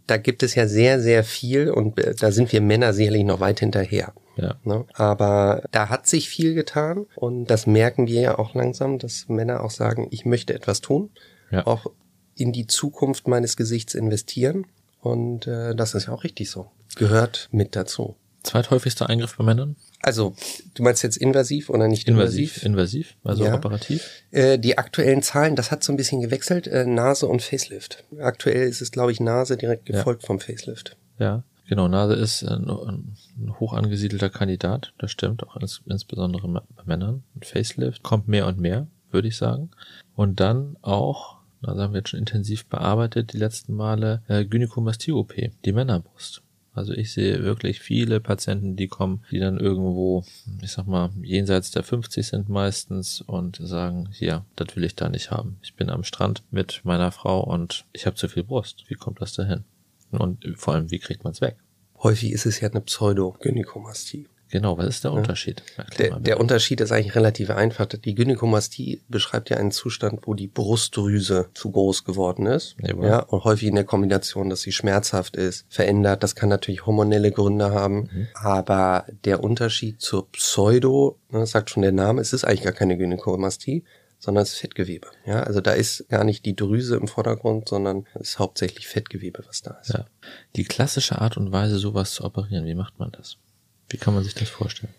da 0.07 0.17
gibt 0.17 0.43
es 0.43 0.55
ja 0.55 0.67
sehr, 0.67 1.01
sehr 1.01 1.25
viel 1.25 1.71
und 1.71 1.99
äh, 1.99 2.15
da 2.15 2.31
sind 2.31 2.53
wir 2.53 2.61
Männer 2.61 2.93
sicherlich 2.93 3.25
noch 3.25 3.41
weit 3.41 3.61
hinterher. 3.61 4.13
Ja. 4.37 4.57
Ne? 4.65 4.85
Aber 4.95 5.63
da 5.73 5.89
hat 5.89 6.07
sich 6.07 6.29
viel 6.29 6.55
getan 6.55 7.07
und 7.15 7.47
das 7.47 7.67
merken 7.67 8.07
wir 8.07 8.21
ja 8.21 8.39
auch 8.39 8.55
langsam, 8.55 8.99
dass 8.99 9.29
Männer 9.29 9.63
auch 9.63 9.71
sagen, 9.71 10.09
ich 10.11 10.25
möchte 10.25 10.55
etwas 10.55 10.81
tun, 10.81 11.11
ja. 11.51 11.67
auch 11.67 11.87
in 12.35 12.53
die 12.53 12.67
Zukunft 12.67 13.29
meines 13.29 13.57
Gesichts 13.57 13.95
investieren 13.95 14.67
und 15.01 15.47
äh, 15.47 15.75
das 15.75 15.95
ist 15.95 16.07
ja 16.07 16.13
auch 16.13 16.25
richtig 16.25 16.51
so. 16.51 16.71
Gehört 16.97 17.49
mit 17.53 17.77
dazu. 17.77 18.17
Zweithäufigster 18.43 19.09
Eingriff 19.09 19.37
bei 19.37 19.45
Männern? 19.45 19.77
Also, 20.03 20.35
du 20.75 20.83
meinst 20.83 21.03
jetzt 21.03 21.17
invasiv 21.17 21.69
oder 21.69 21.89
nicht 21.89 22.07
invasiv? 22.07 22.63
Invasiv, 22.63 23.17
invasiv 23.17 23.17
also 23.25 23.45
ja. 23.45 23.55
operativ? 23.55 24.09
Äh, 24.31 24.59
die 24.59 24.79
aktuellen 24.79 25.23
Zahlen, 25.23 25.57
das 25.57 25.71
hat 25.71 25.83
so 25.83 25.93
ein 25.93 25.97
bisschen 25.97 26.21
gewechselt, 26.21 26.69
äh, 26.69 26.87
Nase 26.87 27.27
und 27.27 27.43
Facelift. 27.43 28.05
Aktuell 28.21 28.69
ist 28.69 28.81
es, 28.81 28.93
glaube 28.93 29.11
ich, 29.11 29.21
Nase 29.21 29.57
direkt 29.57 29.87
gefolgt 29.87 30.23
ja. 30.23 30.27
vom 30.29 30.39
Facelift. 30.39 30.97
Ja, 31.19 31.43
genau, 31.69 31.89
Nase 31.89 32.15
ist 32.15 32.45
ein, 32.45 32.69
ein 32.69 33.17
hoch 33.59 33.73
angesiedelter 33.73 34.31
Kandidat, 34.31 34.93
das 34.99 35.11
stimmt, 35.11 35.43
auch 35.43 35.57
ins, 35.57 35.83
insbesondere 35.87 36.47
bei 36.49 36.83
Männern. 36.85 37.25
Und 37.35 37.45
Facelift 37.45 38.05
kommt 38.05 38.29
mehr 38.29 38.47
und 38.47 38.61
mehr, 38.61 38.87
würde 39.11 39.27
ich 39.29 39.37
sagen. 39.37 39.71
Und 40.15 40.39
dann 40.39 40.77
auch, 40.83 41.36
das 41.63 41.79
haben 41.79 41.93
wir 41.93 41.99
jetzt 41.99 42.11
schon 42.11 42.21
intensiv 42.21 42.67
bearbeitet, 42.67 43.33
die 43.33 43.39
letzten 43.39 43.75
Male, 43.75 44.23
äh, 44.29 44.45
Gynäkomastie-OP, 44.45 45.35
die 45.65 45.73
Männerbrust. 45.73 46.43
Also 46.77 46.93
ich 46.93 47.11
sehe 47.13 47.43
wirklich 47.43 47.81
viele 47.81 48.21
Patienten, 48.21 48.77
die 48.77 48.87
kommen, 48.87 49.25
die 49.31 49.39
dann 49.39 49.59
irgendwo, 49.59 50.25
ich 50.61 50.73
sag 50.73 50.87
mal, 50.87 51.11
jenseits 51.23 51.71
der 51.71 51.83
50 51.83 52.27
sind 52.27 52.51
meistens 52.51 53.23
und 53.23 53.57
sagen, 53.63 54.11
hier, 54.13 54.45
das 54.57 54.77
will 54.77 54.85
ich 54.85 54.95
da 54.95 55.09
nicht 55.09 55.31
haben. 55.31 55.57
Ich 55.63 55.75
bin 55.75 55.89
am 55.89 56.05
Strand 56.05 56.45
mit 56.51 56.83
meiner 56.85 57.13
Frau 57.13 57.43
und 57.43 57.87
ich 57.93 58.05
habe 58.05 58.17
zu 58.17 58.29
viel 58.29 58.45
Brust. 58.45 58.85
Wie 58.89 58.95
kommt 58.95 59.23
das 59.23 59.33
dahin? 59.33 59.65
Und 60.11 60.47
vor 60.57 60.75
allem, 60.75 60.91
wie 60.91 60.99
kriegt 60.99 61.25
man 61.25 61.33
es 61.33 61.41
weg? 61.41 61.57
Häufig 62.03 62.33
ist 62.33 62.45
es 62.45 62.61
ja 62.61 62.69
eine 62.69 62.83
Pseudogynäkomastie. 62.83 64.29
Genau, 64.51 64.79
was 64.79 64.87
ist 64.87 65.05
der 65.05 65.13
Unterschied? 65.13 65.63
Der, 65.99 66.21
der, 66.21 66.39
Unterschied 66.39 66.81
ist 66.81 66.93
eigentlich 66.93 67.17
relativ 67.17 67.51
einfach. 67.51 67.87
Die 67.87 68.15
Gynäkomastie 68.15 69.03
beschreibt 69.09 69.51
ja 69.51 69.57
einen 69.57 69.73
Zustand, 69.73 70.21
wo 70.25 70.35
die 70.35 70.47
Brustdrüse 70.47 71.49
zu 71.55 71.73
groß 71.73 72.05
geworden 72.05 72.47
ist. 72.47 72.77
Ja, 72.81 72.95
ja 73.03 73.19
und 73.21 73.43
häufig 73.43 73.69
in 73.69 73.75
der 73.75 73.85
Kombination, 73.85 74.49
dass 74.49 74.61
sie 74.61 74.73
schmerzhaft 74.73 75.35
ist, 75.37 75.67
verändert. 75.69 76.23
Das 76.23 76.37
kann 76.37 76.49
natürlich 76.49 76.87
hormonelle 76.87 77.33
Gründe 77.33 77.73
haben. 77.73 78.09
Mhm. 78.13 78.29
Aber 78.35 79.07
der 79.25 79.43
Unterschied 79.43 80.01
zur 80.01 80.31
Pseudo, 80.31 81.19
ne, 81.31 81.45
sagt 81.47 81.71
schon 81.71 81.83
der 81.83 81.93
Name, 81.93 82.21
es 82.21 82.33
ist 82.33 82.45
eigentlich 82.45 82.63
gar 82.63 82.73
keine 82.73 82.97
Gynäkomastie, 82.97 83.83
sondern 84.19 84.43
es 84.43 84.53
ist 84.53 84.59
Fettgewebe. 84.59 85.09
Ja, 85.27 85.43
also 85.43 85.61
da 85.61 85.73
ist 85.73 86.09
gar 86.09 86.25
nicht 86.25 86.45
die 86.45 86.57
Drüse 86.57 86.97
im 86.97 87.09
Vordergrund, 87.09 87.69
sondern 87.69 88.07
es 88.15 88.31
ist 88.31 88.39
hauptsächlich 88.39 88.87
Fettgewebe, 88.87 89.43
was 89.47 89.63
da 89.63 89.73
ist. 89.83 89.93
Ja. 89.93 90.07
Die 90.55 90.65
klassische 90.65 91.21
Art 91.21 91.37
und 91.37 91.53
Weise, 91.53 91.79
sowas 91.79 92.13
zu 92.13 92.25
operieren, 92.25 92.65
wie 92.65 92.75
macht 92.75 92.99
man 92.99 93.11
das? 93.13 93.39
Wie 93.89 93.97
kann 93.97 94.15
man 94.15 94.25
sich 94.25 94.35
das 94.35 94.49
vorstellen? 94.49 94.93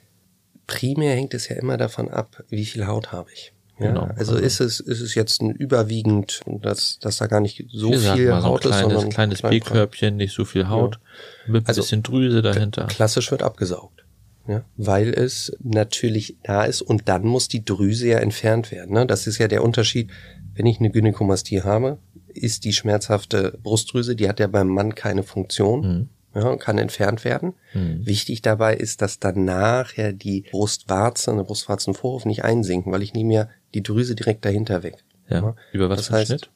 Primär 0.65 1.15
hängt 1.15 1.33
es 1.33 1.47
ja 1.47 1.55
immer 1.55 1.77
davon 1.77 2.09
ab, 2.09 2.43
wie 2.49 2.65
viel 2.65 2.87
Haut 2.87 3.11
habe 3.11 3.31
ich. 3.33 3.53
Ja, 3.79 3.87
genau, 3.87 4.01
also, 4.15 4.33
also 4.33 4.37
ist 4.37 4.59
es 4.59 4.79
ist 4.79 5.01
es 5.01 5.13
jetzt 5.13 5.39
ein 5.41 5.51
überwiegend, 5.51 6.41
dass 6.61 6.97
dass 6.99 7.17
da 7.17 7.27
gar 7.27 7.41
nicht 7.41 7.65
so 7.71 7.93
viel 7.93 8.29
mal, 8.29 8.43
Haut 8.43 8.63
so 8.63 8.69
ein 8.69 8.73
kleines, 8.73 8.87
ist, 8.87 8.93
sondern 8.93 9.09
kleines 9.09 9.41
B-Körbchen, 9.43 10.17
nicht 10.17 10.33
so 10.33 10.45
viel 10.45 10.67
Haut, 10.67 10.95
ja. 10.95 11.53
mit 11.53 11.63
ein 11.63 11.67
also, 11.67 11.81
bisschen 11.81 12.01
Drüse 12.01 12.41
dahinter. 12.41 12.87
Klassisch 12.87 13.29
wird 13.29 13.43
abgesaugt, 13.43 14.03
ja, 14.47 14.63
weil 14.77 15.13
es 15.13 15.55
natürlich 15.61 16.37
da 16.43 16.63
ist 16.63 16.81
und 16.81 17.07
dann 17.07 17.23
muss 17.23 17.49
die 17.49 17.63
Drüse 17.63 18.07
ja 18.07 18.17
entfernt 18.17 18.71
werden. 18.71 18.93
Ne? 18.93 19.05
Das 19.05 19.27
ist 19.27 19.37
ja 19.37 19.47
der 19.47 19.63
Unterschied, 19.63 20.09
wenn 20.55 20.65
ich 20.65 20.79
eine 20.79 20.89
Gynäkomastie 20.89 21.61
habe, 21.61 21.99
ist 22.29 22.65
die 22.65 22.73
schmerzhafte 22.73 23.59
Brustdrüse, 23.61 24.15
die 24.15 24.27
hat 24.27 24.39
ja 24.39 24.47
beim 24.47 24.69
Mann 24.69 24.95
keine 24.95 25.21
Funktion. 25.21 25.81
Mhm 25.81 26.09
ja, 26.35 26.55
kann 26.57 26.77
entfernt 26.77 27.23
werden. 27.23 27.53
Mhm. 27.73 28.05
Wichtig 28.05 28.41
dabei 28.41 28.75
ist, 28.75 29.01
dass 29.01 29.19
danach 29.19 29.93
ja 29.93 30.11
die 30.11 30.45
Brustwarze, 30.51 31.31
eine 31.31 31.43
Brustwarzenvorhof 31.43 32.25
nicht 32.25 32.43
einsinken, 32.43 32.91
weil 32.91 33.01
ich 33.01 33.13
nehme 33.13 33.33
ja 33.33 33.49
die 33.73 33.83
Drüse 33.83 34.15
direkt 34.15 34.45
dahinter 34.45 34.83
weg. 34.83 35.03
Ja. 35.29 35.41
ja. 35.41 35.55
Über 35.71 35.89
was 35.89 35.97
das 35.97 36.11
heißt, 36.11 36.27
Schnitt? 36.27 36.49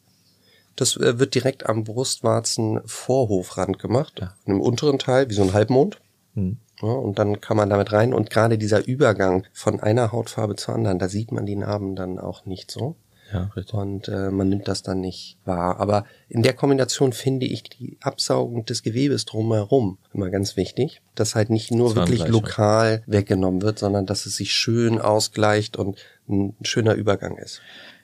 Das 0.76 0.96
äh, 0.98 1.20
wird 1.20 1.36
direkt 1.36 1.66
am 1.68 1.84
Brustwarzenvorhofrand 1.84 3.80
gemacht, 3.80 4.20
ja. 4.22 4.34
im 4.46 4.62
unteren 4.62 5.00
Teil, 5.00 5.30
wie 5.30 5.34
so 5.34 5.44
ein 5.44 5.54
Halbmond. 5.54 6.00
Mhm. 6.34 6.58
Ja, 6.82 6.90
und 6.90 7.20
dann 7.20 7.42
kann 7.42 7.58
man 7.58 7.70
damit 7.70 7.92
rein 7.92 8.14
und 8.14 8.30
gerade 8.30 8.58
dieser 8.58 8.88
Übergang 8.88 9.46
von 9.54 9.80
einer 9.80 10.12
Hautfarbe 10.12 10.56
zur 10.56 10.74
anderen, 10.74 10.98
da 10.98 11.10
sieht 11.10 11.32
man 11.32 11.46
die 11.46 11.56
Narben 11.56 11.96
dann 11.96 12.18
auch 12.18 12.46
nicht 12.46 12.72
so. 12.72 12.96
Ja, 13.32 13.50
richtig. 13.56 13.74
Und 13.74 14.08
äh, 14.08 14.30
man 14.30 14.50
nimmt 14.50 14.68
das 14.68 14.84
dann 14.84 15.02
nicht 15.02 15.38
wahr. 15.46 15.80
Aber 15.80 16.06
in 16.30 16.44
der 16.44 16.54
Kombination 16.54 17.14
finde 17.14 17.46
ich 17.46 17.64
die 17.64 17.98
Absaugung 18.02 18.66
des 18.66 18.84
Gewebes 18.84 19.26
drumherum 19.26 19.98
immer 20.14 20.30
ganz 20.30 20.58
wichtig, 20.58 21.02
dass 21.16 21.36
halt 21.36 21.50
nicht 21.50 21.72
nur 21.72 21.96
wirklich 21.96 22.28
lokal 22.28 23.04
weggenommen 23.06 23.62
wird, 23.62 23.80
sondern 23.80 24.06
dass 24.06 24.26
es 24.26 24.36
sich 24.36 24.54
schön 24.54 25.00
ausgleicht 25.00 25.78
und 25.78 25.98
ein 26.30 26.56
schöner 26.62 26.94
Übergang 26.94 27.38
ist. 27.38 27.62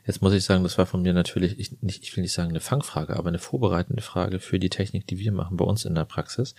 Jetzt 0.08 0.22
muss 0.22 0.34
ich 0.34 0.46
sagen, 0.46 0.64
das 0.64 0.78
war 0.78 0.86
von 0.86 1.02
mir 1.02 1.12
natürlich, 1.12 1.60
ich, 1.60 1.82
nicht, 1.82 2.02
ich 2.02 2.16
will 2.16 2.22
nicht 2.22 2.32
sagen 2.32 2.50
eine 2.50 2.62
Fangfrage, 2.62 3.18
aber 3.18 3.28
eine 3.28 3.40
vorbereitende 3.40 4.02
Frage 4.02 4.40
für 4.40 4.58
die 4.58 4.70
Technik, 4.70 5.06
die 5.06 5.20
wir 5.20 5.34
machen 5.34 5.58
bei 5.58 5.66
uns 5.66 5.84
in 5.84 5.96
der 5.96 6.06
Praxis. 6.06 6.56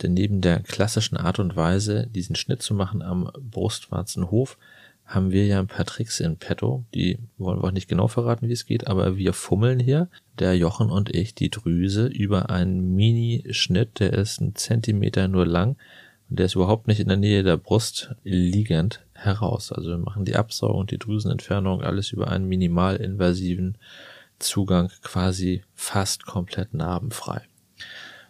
Denn 0.00 0.14
neben 0.14 0.40
der 0.40 0.60
klassischen 0.60 1.18
Art 1.18 1.38
und 1.38 1.56
Weise, 1.56 2.06
diesen 2.06 2.36
Schnitt 2.36 2.62
zu 2.62 2.72
machen 2.72 3.02
am 3.02 3.30
Brustwarzenhof, 3.38 4.56
haben 5.06 5.30
wir 5.30 5.46
ja 5.46 5.60
ein 5.60 5.68
paar 5.68 5.86
Tricks 5.86 6.20
in 6.20 6.36
petto. 6.36 6.84
Die 6.92 7.18
wollen 7.38 7.60
wir 7.60 7.64
auch 7.64 7.72
nicht 7.72 7.88
genau 7.88 8.08
verraten, 8.08 8.48
wie 8.48 8.52
es 8.52 8.66
geht, 8.66 8.88
aber 8.88 9.16
wir 9.16 9.32
fummeln 9.32 9.78
hier, 9.78 10.08
der 10.38 10.56
Jochen 10.56 10.90
und 10.90 11.14
ich, 11.14 11.34
die 11.34 11.50
Drüse 11.50 12.06
über 12.06 12.50
einen 12.50 12.94
Mini-Schnitt, 12.94 14.00
der 14.00 14.12
ist 14.12 14.40
ein 14.40 14.56
Zentimeter 14.56 15.28
nur 15.28 15.46
lang 15.46 15.76
und 16.28 16.40
der 16.40 16.46
ist 16.46 16.56
überhaupt 16.56 16.88
nicht 16.88 16.98
in 16.98 17.08
der 17.08 17.16
Nähe 17.16 17.44
der 17.44 17.56
Brust 17.56 18.14
liegend 18.24 19.04
heraus. 19.14 19.72
Also 19.72 19.90
wir 19.90 19.98
machen 19.98 20.24
die 20.24 20.36
Absaugung, 20.36 20.86
die 20.86 20.98
Drüsenentfernung, 20.98 21.82
alles 21.82 22.10
über 22.10 22.28
einen 22.28 22.48
minimalinvasiven 22.48 23.78
Zugang 24.40 24.90
quasi 25.02 25.62
fast 25.74 26.26
komplett 26.26 26.74
narbenfrei. 26.74 27.42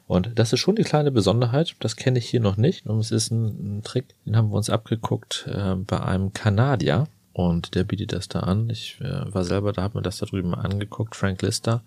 Und 0.07 0.38
das 0.38 0.53
ist 0.53 0.61
schon 0.61 0.77
die 0.77 0.85
kleine 0.85 1.11
Besonderheit. 1.11 1.75
Das 1.81 1.97
kenne 1.97 2.19
ich 2.19 2.29
hier 2.29 2.40
noch 2.40 2.57
nicht. 2.57 2.87
Und 2.87 3.01
es 3.01 3.11
ist 3.11 3.31
ein, 3.31 3.79
ein 3.79 3.83
Trick, 3.83 4.14
den 4.25 4.37
haben 4.37 4.51
wir 4.51 4.57
uns 4.57 4.71
abgeguckt 4.71 5.49
äh, 5.53 5.75
bei 5.75 6.01
einem 6.01 6.33
Kanadier. 6.33 7.09
Und 7.33 7.75
der 7.75 7.85
bietet 7.85 8.12
das 8.12 8.29
da 8.29 8.40
an. 8.40 8.71
Ich 8.71 9.01
äh, 9.01 9.35
war 9.35 9.45
selber 9.45 9.73
da, 9.73 9.83
habe 9.83 9.99
mir 9.99 10.03
das 10.03 10.19
da 10.19 10.27
drüben 10.27 10.55
angeguckt. 10.55 11.16
Frank 11.16 11.42
Lister, 11.42 11.83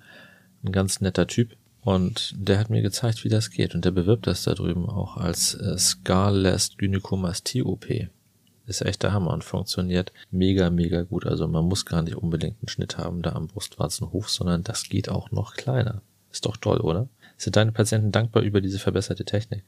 ein 0.64 0.72
ganz 0.72 1.02
netter 1.02 1.28
Typ. 1.28 1.56
Und 1.82 2.34
der 2.38 2.60
hat 2.60 2.70
mir 2.70 2.82
gezeigt, 2.82 3.24
wie 3.24 3.30
das 3.30 3.52
geht. 3.52 3.74
Und 3.74 3.86
der 3.86 3.92
bewirbt 3.92 4.28
das 4.28 4.44
da 4.44 4.54
drüben 4.54 4.90
auch 4.90 5.16
als 5.16 5.54
äh, 5.56 5.78
Scarless 5.78 6.78
Gynecomastie-OP. 6.78 8.10
Ist 8.68 8.82
echt 8.84 9.02
der 9.02 9.14
Hammer 9.14 9.34
und 9.34 9.44
funktioniert 9.44 10.12
mega, 10.30 10.70
mega 10.70 11.02
gut. 11.02 11.26
Also 11.26 11.48
man 11.48 11.66
muss 11.66 11.86
gar 11.86 12.04
nicht 12.04 12.18
unbedingt 12.18 12.58
einen 12.62 12.68
Schnitt 12.68 12.98
haben 12.98 13.24
da 13.24 13.32
am 13.32 13.48
Brustwarzenhof, 13.48 14.30
sondern 14.30 14.64
das 14.64 14.84
geht 14.90 15.10
auch 15.10 15.32
noch 15.32 15.56
kleiner. 15.56 16.02
Ist 16.32 16.46
doch 16.46 16.58
toll, 16.58 16.80
oder? 16.80 17.08
Sind 17.40 17.56
deine 17.56 17.72
Patienten 17.72 18.12
dankbar 18.12 18.44
über 18.44 18.60
diese 18.60 18.80
verbesserte 18.80 19.24
Technik? 19.24 19.64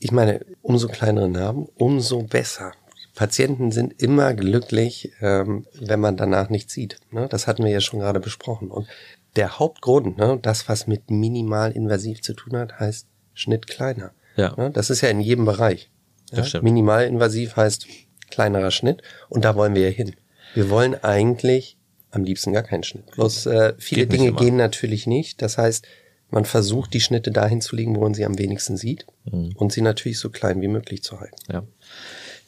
Ich 0.00 0.10
meine, 0.10 0.44
umso 0.60 0.88
kleinere 0.88 1.28
Narben, 1.28 1.66
umso 1.76 2.24
besser. 2.24 2.72
Patienten 3.14 3.70
sind 3.70 4.02
immer 4.02 4.34
glücklich, 4.34 5.12
ähm, 5.20 5.66
wenn 5.80 6.00
man 6.00 6.16
danach 6.16 6.50
nichts 6.50 6.74
sieht. 6.74 6.98
Ne? 7.12 7.28
Das 7.30 7.46
hatten 7.46 7.64
wir 7.64 7.70
ja 7.70 7.80
schon 7.80 8.00
gerade 8.00 8.18
besprochen. 8.18 8.70
Und 8.72 8.88
der 9.36 9.58
Hauptgrund, 9.58 10.18
ne, 10.18 10.38
das, 10.42 10.68
was 10.68 10.88
mit 10.88 11.08
minimalinvasiv 11.08 12.20
zu 12.22 12.34
tun 12.34 12.58
hat, 12.58 12.78
heißt 12.80 13.06
Schnitt 13.34 13.68
kleiner. 13.68 14.10
Ja. 14.34 14.54
Ne? 14.56 14.70
Das 14.72 14.90
ist 14.90 15.00
ja 15.00 15.08
in 15.08 15.20
jedem 15.20 15.44
Bereich. 15.44 15.90
Ja? 16.32 16.38
Das 16.38 16.48
stimmt. 16.48 16.64
Minimalinvasiv 16.64 17.56
heißt 17.56 17.86
kleinerer 18.30 18.72
Schnitt 18.72 19.02
und 19.28 19.44
da 19.44 19.54
wollen 19.54 19.76
wir 19.76 19.82
ja 19.88 19.94
hin. 19.94 20.16
Wir 20.54 20.68
wollen 20.70 20.96
eigentlich 21.04 21.78
am 22.10 22.24
liebsten 22.24 22.52
gar 22.52 22.64
keinen 22.64 22.82
Schnitt. 22.82 23.12
Bloß 23.12 23.46
äh, 23.46 23.74
viele 23.78 24.08
Dinge 24.08 24.28
immer. 24.28 24.38
gehen 24.38 24.56
natürlich 24.56 25.06
nicht. 25.06 25.40
Das 25.40 25.56
heißt, 25.56 25.86
man 26.30 26.44
versucht, 26.44 26.92
die 26.94 27.00
Schnitte 27.00 27.30
dahin 27.30 27.60
zu 27.60 27.76
legen, 27.76 27.94
wo 27.96 28.00
man 28.00 28.14
sie 28.14 28.24
am 28.24 28.38
wenigsten 28.38 28.76
sieht 28.76 29.06
mhm. 29.30 29.52
und 29.56 29.72
sie 29.72 29.80
natürlich 29.80 30.18
so 30.18 30.30
klein 30.30 30.60
wie 30.60 30.68
möglich 30.68 31.02
zu 31.02 31.20
halten. 31.20 31.36
Ja. 31.50 31.62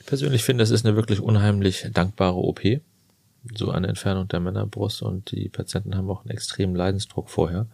Ich 0.00 0.06
persönlich 0.06 0.42
finde, 0.42 0.64
es 0.64 0.70
ist 0.70 0.84
eine 0.84 0.96
wirklich 0.96 1.20
unheimlich 1.20 1.88
dankbare 1.92 2.36
OP. 2.36 2.60
So 3.54 3.70
eine 3.70 3.86
Entfernung 3.86 4.28
der 4.28 4.40
Männerbrust 4.40 5.02
und 5.02 5.30
die 5.30 5.48
Patienten 5.48 5.96
haben 5.96 6.10
auch 6.10 6.22
einen 6.22 6.30
extremen 6.30 6.74
Leidensdruck 6.74 7.30
vorher 7.30 7.66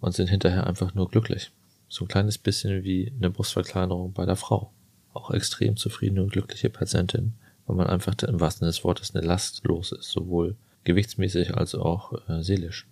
und 0.00 0.14
sind 0.14 0.28
hinterher 0.28 0.66
einfach 0.66 0.94
nur 0.94 1.08
glücklich. 1.08 1.52
So 1.88 2.04
ein 2.04 2.08
kleines 2.08 2.38
bisschen 2.38 2.82
wie 2.82 3.12
eine 3.16 3.30
Brustverkleinerung 3.30 4.12
bei 4.12 4.26
der 4.26 4.36
Frau. 4.36 4.72
Auch 5.12 5.30
extrem 5.30 5.76
zufriedene 5.76 6.22
und 6.22 6.32
glückliche 6.32 6.70
Patientin, 6.70 7.34
weil 7.66 7.76
man 7.76 7.86
einfach 7.86 8.14
im 8.26 8.40
wahrsten 8.40 8.60
Sinne 8.60 8.72
des 8.72 8.84
Wortes 8.84 9.14
eine 9.14 9.24
Last 9.24 9.64
los 9.64 9.92
ist, 9.92 10.10
sowohl 10.10 10.56
gewichtsmäßig 10.82 11.56
als 11.56 11.74
auch 11.74 12.12
äh, 12.28 12.42
seelisch. 12.42 12.86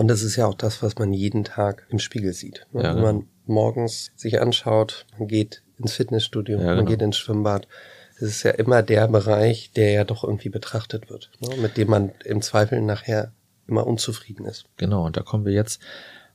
Und 0.00 0.08
das 0.08 0.22
ist 0.22 0.36
ja 0.36 0.46
auch 0.46 0.54
das, 0.54 0.82
was 0.82 0.96
man 0.96 1.12
jeden 1.12 1.44
Tag 1.44 1.86
im 1.90 1.98
Spiegel 1.98 2.32
sieht. 2.32 2.66
Ne? 2.72 2.84
Ja, 2.84 2.94
Wenn 2.94 3.02
man 3.02 3.26
morgens 3.44 4.10
sich 4.16 4.40
anschaut, 4.40 5.04
man 5.18 5.28
geht 5.28 5.62
ins 5.78 5.92
Fitnessstudio, 5.92 6.58
ja, 6.58 6.64
man 6.64 6.76
genau. 6.78 6.88
geht 6.88 7.02
ins 7.02 7.18
Schwimmbad. 7.18 7.68
Es 8.16 8.22
ist 8.22 8.42
ja 8.42 8.52
immer 8.52 8.82
der 8.82 9.08
Bereich, 9.08 9.72
der 9.72 9.90
ja 9.90 10.04
doch 10.04 10.24
irgendwie 10.24 10.48
betrachtet 10.48 11.10
wird, 11.10 11.30
ne? 11.40 11.54
mit 11.56 11.76
dem 11.76 11.90
man 11.90 12.12
im 12.24 12.40
Zweifel 12.40 12.80
nachher 12.80 13.32
immer 13.68 13.86
unzufrieden 13.86 14.46
ist. 14.46 14.64
Genau, 14.78 15.04
und 15.04 15.18
da 15.18 15.20
kommen 15.20 15.44
wir 15.44 15.52
jetzt, 15.52 15.82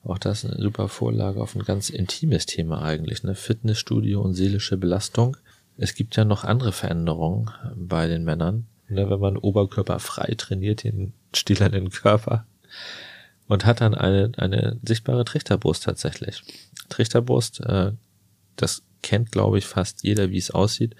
auch 0.04 0.19
das 0.19 0.43
ist 0.43 0.51
eine 0.51 0.62
super 0.62 0.88
Vorlage 0.88 1.41
auf 1.41 1.56
ein 1.56 1.63
ganz 1.63 1.89
intimes 1.89 2.45
Thema 2.45 2.84
eigentlich, 2.84 3.23
ne? 3.23 3.34
Fitnessstudio 3.34 4.21
und 4.21 4.36
seelische 4.36 4.78
Belastung. 4.78 5.38
Es 5.75 5.95
gibt 5.95 6.15
ja 6.17 6.23
noch 6.23 6.43
andere 6.43 6.71
Veränderungen 6.71 7.49
bei 7.75 8.06
den 8.06 8.25
Männern. 8.25 8.67
Ne, 8.89 9.10
wenn 9.10 9.19
man 9.19 9.38
Oberkörper 9.38 9.97
frei 9.97 10.36
trainiert, 10.38 10.84
den 10.84 11.13
stählernen 11.34 11.89
Körper, 11.89 12.45
und 13.48 13.66
hat 13.66 13.82
dann 13.82 13.96
eine, 13.96 14.32
eine 14.38 14.78
sichtbare 14.84 15.26
Trichterbrust 15.26 15.84
tatsächlich. 15.84 16.42
Trichterbrust, 16.90 17.62
äh, 17.62 17.92
das 18.56 18.84
kennt, 19.02 19.32
glaube 19.32 19.58
ich, 19.58 19.66
fast 19.66 20.04
jeder, 20.04 20.32
wie 20.32 20.38
es 20.38 20.52
aussieht. 20.52 20.96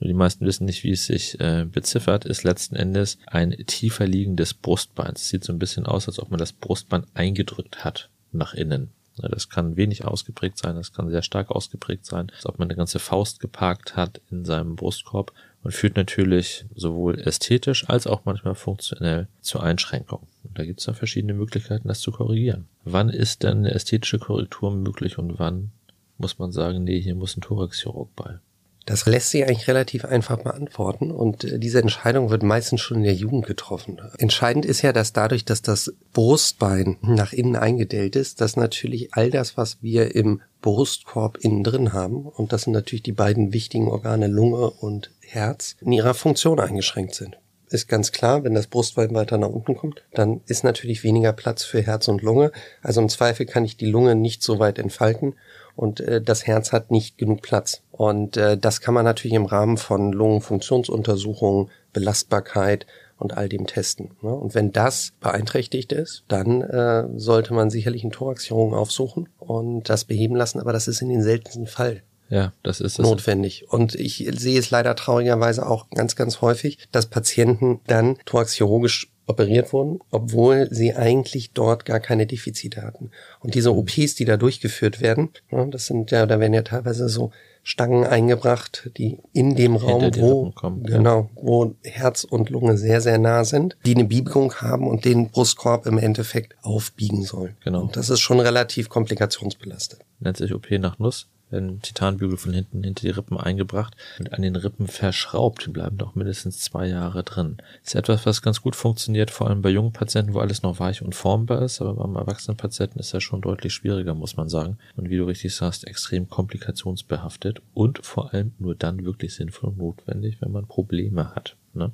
Nur 0.00 0.08
die 0.08 0.14
meisten 0.14 0.46
wissen 0.46 0.64
nicht, 0.64 0.82
wie 0.84 0.92
es 0.92 1.06
sich 1.06 1.38
äh, 1.38 1.64
beziffert, 1.64 2.24
ist 2.24 2.42
letzten 2.42 2.74
Endes 2.74 3.18
ein 3.26 3.52
tiefer 3.66 4.06
liegendes 4.06 4.54
Brustbein. 4.54 5.12
Es 5.14 5.28
sieht 5.28 5.44
so 5.44 5.52
ein 5.52 5.58
bisschen 5.58 5.86
aus, 5.86 6.08
als 6.08 6.18
ob 6.18 6.30
man 6.30 6.38
das 6.38 6.52
Brustbein 6.52 7.04
eingedrückt 7.14 7.84
hat 7.84 8.10
nach 8.32 8.54
innen. 8.54 8.90
Das 9.16 9.48
kann 9.48 9.76
wenig 9.76 10.04
ausgeprägt 10.04 10.58
sein, 10.58 10.76
das 10.76 10.92
kann 10.92 11.10
sehr 11.10 11.22
stark 11.22 11.50
ausgeprägt 11.50 12.06
sein, 12.06 12.30
als 12.34 12.46
ob 12.46 12.58
man 12.58 12.68
eine 12.68 12.76
ganze 12.76 12.98
Faust 12.98 13.40
geparkt 13.40 13.96
hat 13.96 14.20
in 14.30 14.44
seinem 14.44 14.76
Brustkorb 14.76 15.32
und 15.62 15.72
führt 15.72 15.96
natürlich 15.96 16.64
sowohl 16.74 17.18
ästhetisch 17.20 17.88
als 17.88 18.06
auch 18.06 18.24
manchmal 18.24 18.54
funktionell 18.54 19.28
zu 19.40 19.60
Einschränkungen. 19.60 20.26
Und 20.44 20.58
da 20.58 20.64
gibt 20.64 20.80
es 20.80 20.86
dann 20.86 20.94
verschiedene 20.94 21.34
Möglichkeiten, 21.34 21.88
das 21.88 22.00
zu 22.00 22.10
korrigieren. 22.10 22.68
Wann 22.84 23.10
ist 23.10 23.42
denn 23.42 23.58
eine 23.58 23.72
ästhetische 23.72 24.18
Korrektur 24.18 24.70
möglich 24.70 25.18
und 25.18 25.38
wann 25.38 25.72
muss 26.18 26.38
man 26.38 26.52
sagen, 26.52 26.84
nee, 26.84 27.00
hier 27.00 27.14
muss 27.14 27.36
ein 27.36 27.42
Thoraxchirurg 27.42 28.14
bei? 28.16 28.38
Das 28.86 29.06
lässt 29.06 29.30
sich 29.30 29.44
eigentlich 29.44 29.68
relativ 29.68 30.04
einfach 30.04 30.38
beantworten 30.38 31.10
und 31.10 31.44
äh, 31.44 31.58
diese 31.58 31.80
Entscheidung 31.80 32.30
wird 32.30 32.42
meistens 32.42 32.80
schon 32.80 32.98
in 32.98 33.04
der 33.04 33.14
Jugend 33.14 33.46
getroffen. 33.46 34.00
Entscheidend 34.18 34.64
ist 34.64 34.82
ja, 34.82 34.92
dass 34.92 35.12
dadurch, 35.12 35.44
dass 35.44 35.62
das 35.62 35.92
Brustbein 36.12 36.98
nach 37.02 37.32
innen 37.32 37.56
eingedellt 37.56 38.16
ist, 38.16 38.40
dass 38.40 38.56
natürlich 38.56 39.14
all 39.14 39.30
das, 39.30 39.56
was 39.56 39.78
wir 39.82 40.14
im 40.14 40.40
Brustkorb 40.60 41.38
innen 41.38 41.64
drin 41.64 41.92
haben, 41.92 42.26
und 42.26 42.52
das 42.52 42.62
sind 42.62 42.72
natürlich 42.72 43.02
die 43.02 43.12
beiden 43.12 43.52
wichtigen 43.52 43.88
Organe 43.88 44.26
Lunge 44.26 44.70
und 44.70 45.10
Herz, 45.20 45.76
in 45.80 45.92
ihrer 45.92 46.14
Funktion 46.14 46.60
eingeschränkt 46.60 47.14
sind. 47.14 47.36
Ist 47.72 47.88
ganz 47.88 48.12
klar, 48.12 48.44
wenn 48.44 48.52
das 48.52 48.66
Brustbein 48.66 49.14
weiter 49.14 49.38
nach 49.38 49.48
unten 49.48 49.74
kommt, 49.74 50.02
dann 50.12 50.42
ist 50.46 50.62
natürlich 50.62 51.04
weniger 51.04 51.32
Platz 51.32 51.64
für 51.64 51.80
Herz 51.80 52.06
und 52.06 52.20
Lunge. 52.20 52.52
Also 52.82 53.00
im 53.00 53.08
Zweifel 53.08 53.46
kann 53.46 53.64
ich 53.64 53.78
die 53.78 53.86
Lunge 53.86 54.14
nicht 54.14 54.42
so 54.42 54.58
weit 54.58 54.78
entfalten 54.78 55.34
und 55.76 56.00
äh, 56.00 56.20
das 56.20 56.46
Herz 56.46 56.72
hat 56.72 56.90
nicht 56.90 57.18
genug 57.18 57.42
Platz. 57.42 57.82
Und 57.90 58.36
äh, 58.36 58.56
das 58.58 58.80
kann 58.80 58.94
man 58.94 59.04
natürlich 59.04 59.34
im 59.34 59.46
Rahmen 59.46 59.76
von 59.76 60.12
Lungenfunktionsuntersuchungen, 60.12 61.70
Belastbarkeit 61.92 62.86
und 63.18 63.36
all 63.36 63.48
dem 63.48 63.66
testen. 63.66 64.10
Ne? 64.20 64.30
Und 64.30 64.54
wenn 64.54 64.72
das 64.72 65.12
beeinträchtigt 65.20 65.92
ist, 65.92 66.24
dann 66.28 66.62
äh, 66.62 67.04
sollte 67.16 67.54
man 67.54 67.70
sicherlich 67.70 68.02
einen 68.02 68.12
Thoraxchirurgen 68.12 68.74
aufsuchen 68.74 69.28
und 69.38 69.88
das 69.88 70.04
beheben 70.04 70.36
lassen, 70.36 70.60
aber 70.60 70.72
das 70.72 70.88
ist 70.88 71.02
in 71.02 71.08
den 71.08 71.22
seltensten 71.22 71.66
Fall. 71.66 72.02
Ja, 72.28 72.54
das 72.62 72.80
ist 72.80 72.98
es. 72.98 73.04
notwendig. 73.04 73.66
Und 73.68 73.94
ich 73.94 74.26
sehe 74.32 74.58
es 74.58 74.70
leider 74.70 74.96
traurigerweise 74.96 75.66
auch 75.66 75.90
ganz, 75.90 76.16
ganz 76.16 76.40
häufig, 76.40 76.78
dass 76.90 77.06
Patienten 77.06 77.80
dann 77.86 78.16
thoraxchirurgisch 78.24 79.11
operiert 79.26 79.72
wurden, 79.72 80.00
obwohl 80.10 80.68
sie 80.70 80.94
eigentlich 80.94 81.52
dort 81.52 81.84
gar 81.84 82.00
keine 82.00 82.26
Defizite 82.26 82.82
hatten. 82.82 83.10
Und 83.40 83.54
diese 83.54 83.74
OPs, 83.74 84.14
die 84.14 84.24
da 84.24 84.36
durchgeführt 84.36 85.00
werden, 85.00 85.30
das 85.70 85.86
sind 85.86 86.10
ja, 86.10 86.26
da 86.26 86.40
werden 86.40 86.54
ja 86.54 86.62
teilweise 86.62 87.08
so 87.08 87.30
Stangen 87.64 88.04
eingebracht, 88.04 88.90
die 88.96 89.20
in 89.32 89.54
dem 89.54 89.76
Raum, 89.76 90.10
wo, 90.16 90.50
kommen, 90.50 90.82
genau, 90.82 91.20
ja. 91.20 91.42
wo 91.42 91.74
Herz 91.84 92.24
und 92.24 92.50
Lunge 92.50 92.76
sehr, 92.76 93.00
sehr 93.00 93.18
nah 93.18 93.44
sind, 93.44 93.76
die 93.86 93.94
eine 93.94 94.04
Biegung 94.04 94.54
haben 94.54 94.88
und 94.88 95.04
den 95.04 95.30
Brustkorb 95.30 95.86
im 95.86 95.96
Endeffekt 95.96 96.56
aufbiegen 96.62 97.22
sollen. 97.22 97.56
Genau. 97.62 97.82
Und 97.82 97.96
das 97.96 98.10
ist 98.10 98.18
schon 98.18 98.40
relativ 98.40 98.88
komplikationsbelastet. 98.88 100.00
Nennt 100.18 100.38
sich 100.38 100.52
OP 100.52 100.68
nach 100.72 100.98
Nuss 100.98 101.28
werden 101.52 101.80
Titanbügel 101.82 102.36
von 102.36 102.52
hinten 102.52 102.82
hinter 102.82 103.02
die 103.02 103.10
Rippen 103.10 103.36
eingebracht 103.36 103.96
und 104.18 104.32
an 104.32 104.42
den 104.42 104.56
Rippen 104.56 104.86
verschraubt. 104.86 105.66
Die 105.66 105.70
bleiben 105.70 105.98
doch 105.98 106.14
mindestens 106.14 106.58
zwei 106.58 106.86
Jahre 106.86 107.22
drin. 107.22 107.58
Ist 107.84 107.94
etwas, 107.94 108.26
was 108.26 108.42
ganz 108.42 108.62
gut 108.62 108.74
funktioniert, 108.74 109.30
vor 109.30 109.48
allem 109.48 109.62
bei 109.62 109.70
jungen 109.70 109.92
Patienten, 109.92 110.34
wo 110.34 110.40
alles 110.40 110.62
noch 110.62 110.80
weich 110.80 111.02
und 111.02 111.14
formbar 111.14 111.62
ist, 111.62 111.80
aber 111.80 111.94
beim 111.94 112.16
erwachsenen 112.16 112.56
Patienten 112.56 112.98
ist 112.98 113.14
das 113.14 113.22
schon 113.22 113.40
deutlich 113.40 113.72
schwieriger, 113.72 114.14
muss 114.14 114.36
man 114.36 114.48
sagen. 114.48 114.78
Und 114.96 115.10
wie 115.10 115.16
du 115.16 115.24
richtig 115.24 115.54
sagst, 115.54 115.86
extrem 115.86 116.28
komplikationsbehaftet 116.28 117.60
und 117.74 118.04
vor 118.04 118.32
allem 118.32 118.52
nur 118.58 118.74
dann 118.74 119.04
wirklich 119.04 119.34
sinnvoll 119.34 119.70
und 119.70 119.78
notwendig, 119.78 120.38
wenn 120.40 120.52
man 120.52 120.66
Probleme 120.66 121.34
hat. 121.34 121.56
Ne? 121.74 121.92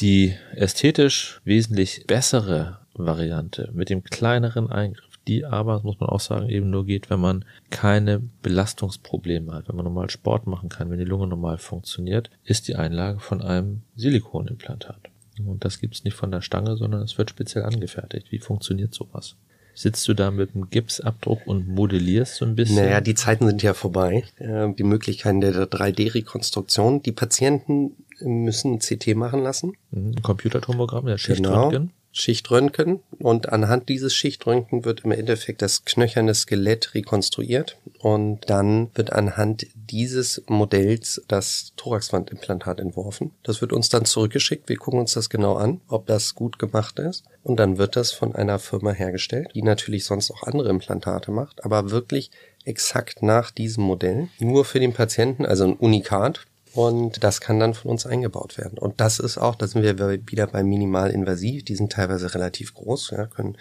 Die 0.00 0.34
ästhetisch 0.54 1.40
wesentlich 1.44 2.04
bessere 2.06 2.78
Variante 2.94 3.70
mit 3.72 3.90
dem 3.90 4.02
kleineren 4.02 4.70
Eingriff 4.70 5.09
die 5.30 5.46
aber, 5.46 5.80
muss 5.82 6.00
man 6.00 6.08
auch 6.08 6.20
sagen, 6.20 6.48
eben 6.48 6.70
nur 6.70 6.84
geht, 6.84 7.08
wenn 7.08 7.20
man 7.20 7.44
keine 7.70 8.20
Belastungsprobleme 8.42 9.54
hat, 9.54 9.68
wenn 9.68 9.76
man 9.76 9.84
normal 9.84 10.10
Sport 10.10 10.48
machen 10.48 10.68
kann, 10.68 10.90
wenn 10.90 10.98
die 10.98 11.04
Lunge 11.04 11.28
normal 11.28 11.58
funktioniert, 11.58 12.30
ist 12.44 12.66
die 12.66 12.74
Einlage 12.74 13.20
von 13.20 13.40
einem 13.40 13.82
Silikonimplantat. 13.94 14.98
Und 15.46 15.64
das 15.64 15.78
gibt's 15.78 16.02
nicht 16.02 16.14
von 16.14 16.32
der 16.32 16.40
Stange, 16.42 16.76
sondern 16.76 17.02
es 17.02 17.16
wird 17.16 17.30
speziell 17.30 17.64
angefertigt. 17.64 18.32
Wie 18.32 18.40
funktioniert 18.40 18.92
sowas? 18.92 19.36
Sitzt 19.72 20.06
du 20.08 20.14
da 20.14 20.32
mit 20.32 20.54
einem 20.54 20.68
Gipsabdruck 20.68 21.46
und 21.46 21.68
modellierst 21.68 22.34
so 22.34 22.44
ein 22.44 22.56
bisschen? 22.56 22.76
Naja, 22.76 23.00
die 23.00 23.14
Zeiten 23.14 23.46
sind 23.46 23.62
ja 23.62 23.72
vorbei. 23.72 24.24
Äh, 24.38 24.74
die 24.74 24.82
Möglichkeiten 24.82 25.40
der 25.40 25.54
3D-Rekonstruktion. 25.54 27.02
Die 27.02 27.12
Patienten 27.12 27.92
müssen 28.20 28.80
CT 28.80 29.14
machen 29.14 29.42
lassen. 29.42 29.74
Mhm, 29.92 30.16
ein 30.16 30.22
Computertomogramm, 30.22 31.06
der 31.06 31.18
Schichtröntgen. 31.18 31.70
Genau. 31.70 31.92
Schichtröntgen 32.12 33.00
und 33.18 33.52
anhand 33.52 33.88
dieses 33.88 34.14
Schichtröntgen 34.14 34.84
wird 34.84 35.04
im 35.04 35.12
Endeffekt 35.12 35.62
das 35.62 35.84
knöcherne 35.84 36.34
Skelett 36.34 36.94
rekonstruiert 36.94 37.78
und 38.00 38.50
dann 38.50 38.90
wird 38.94 39.12
anhand 39.12 39.66
dieses 39.74 40.42
Modells 40.48 41.22
das 41.28 41.72
Thoraxwandimplantat 41.76 42.80
entworfen. 42.80 43.32
Das 43.42 43.60
wird 43.60 43.72
uns 43.72 43.88
dann 43.88 44.04
zurückgeschickt. 44.04 44.68
Wir 44.68 44.76
gucken 44.76 45.00
uns 45.00 45.14
das 45.14 45.30
genau 45.30 45.54
an, 45.56 45.80
ob 45.88 46.06
das 46.06 46.34
gut 46.34 46.58
gemacht 46.58 46.98
ist 46.98 47.24
und 47.42 47.60
dann 47.60 47.78
wird 47.78 47.96
das 47.96 48.12
von 48.12 48.34
einer 48.34 48.58
Firma 48.58 48.92
hergestellt, 48.92 49.50
die 49.54 49.62
natürlich 49.62 50.04
sonst 50.04 50.30
auch 50.30 50.42
andere 50.42 50.68
Implantate 50.68 51.30
macht, 51.30 51.64
aber 51.64 51.90
wirklich 51.90 52.30
exakt 52.64 53.22
nach 53.22 53.50
diesem 53.50 53.84
Modell. 53.84 54.28
Nur 54.38 54.64
für 54.64 54.80
den 54.80 54.92
Patienten, 54.92 55.46
also 55.46 55.64
ein 55.64 55.74
Unikat, 55.74 56.46
und 56.74 57.24
das 57.24 57.40
kann 57.40 57.58
dann 57.58 57.74
von 57.74 57.90
uns 57.90 58.06
eingebaut 58.06 58.56
werden. 58.58 58.78
Und 58.78 59.00
das 59.00 59.18
ist 59.18 59.38
auch, 59.38 59.54
da 59.54 59.66
sind 59.66 59.82
wir 59.82 59.98
wieder 59.98 60.46
bei 60.46 60.62
minimalinvasiv. 60.62 61.64
Die 61.64 61.74
sind 61.74 61.92
teilweise 61.92 62.34
relativ 62.34 62.74
groß, 62.74 63.10
ja, 63.10 63.26
können 63.26 63.56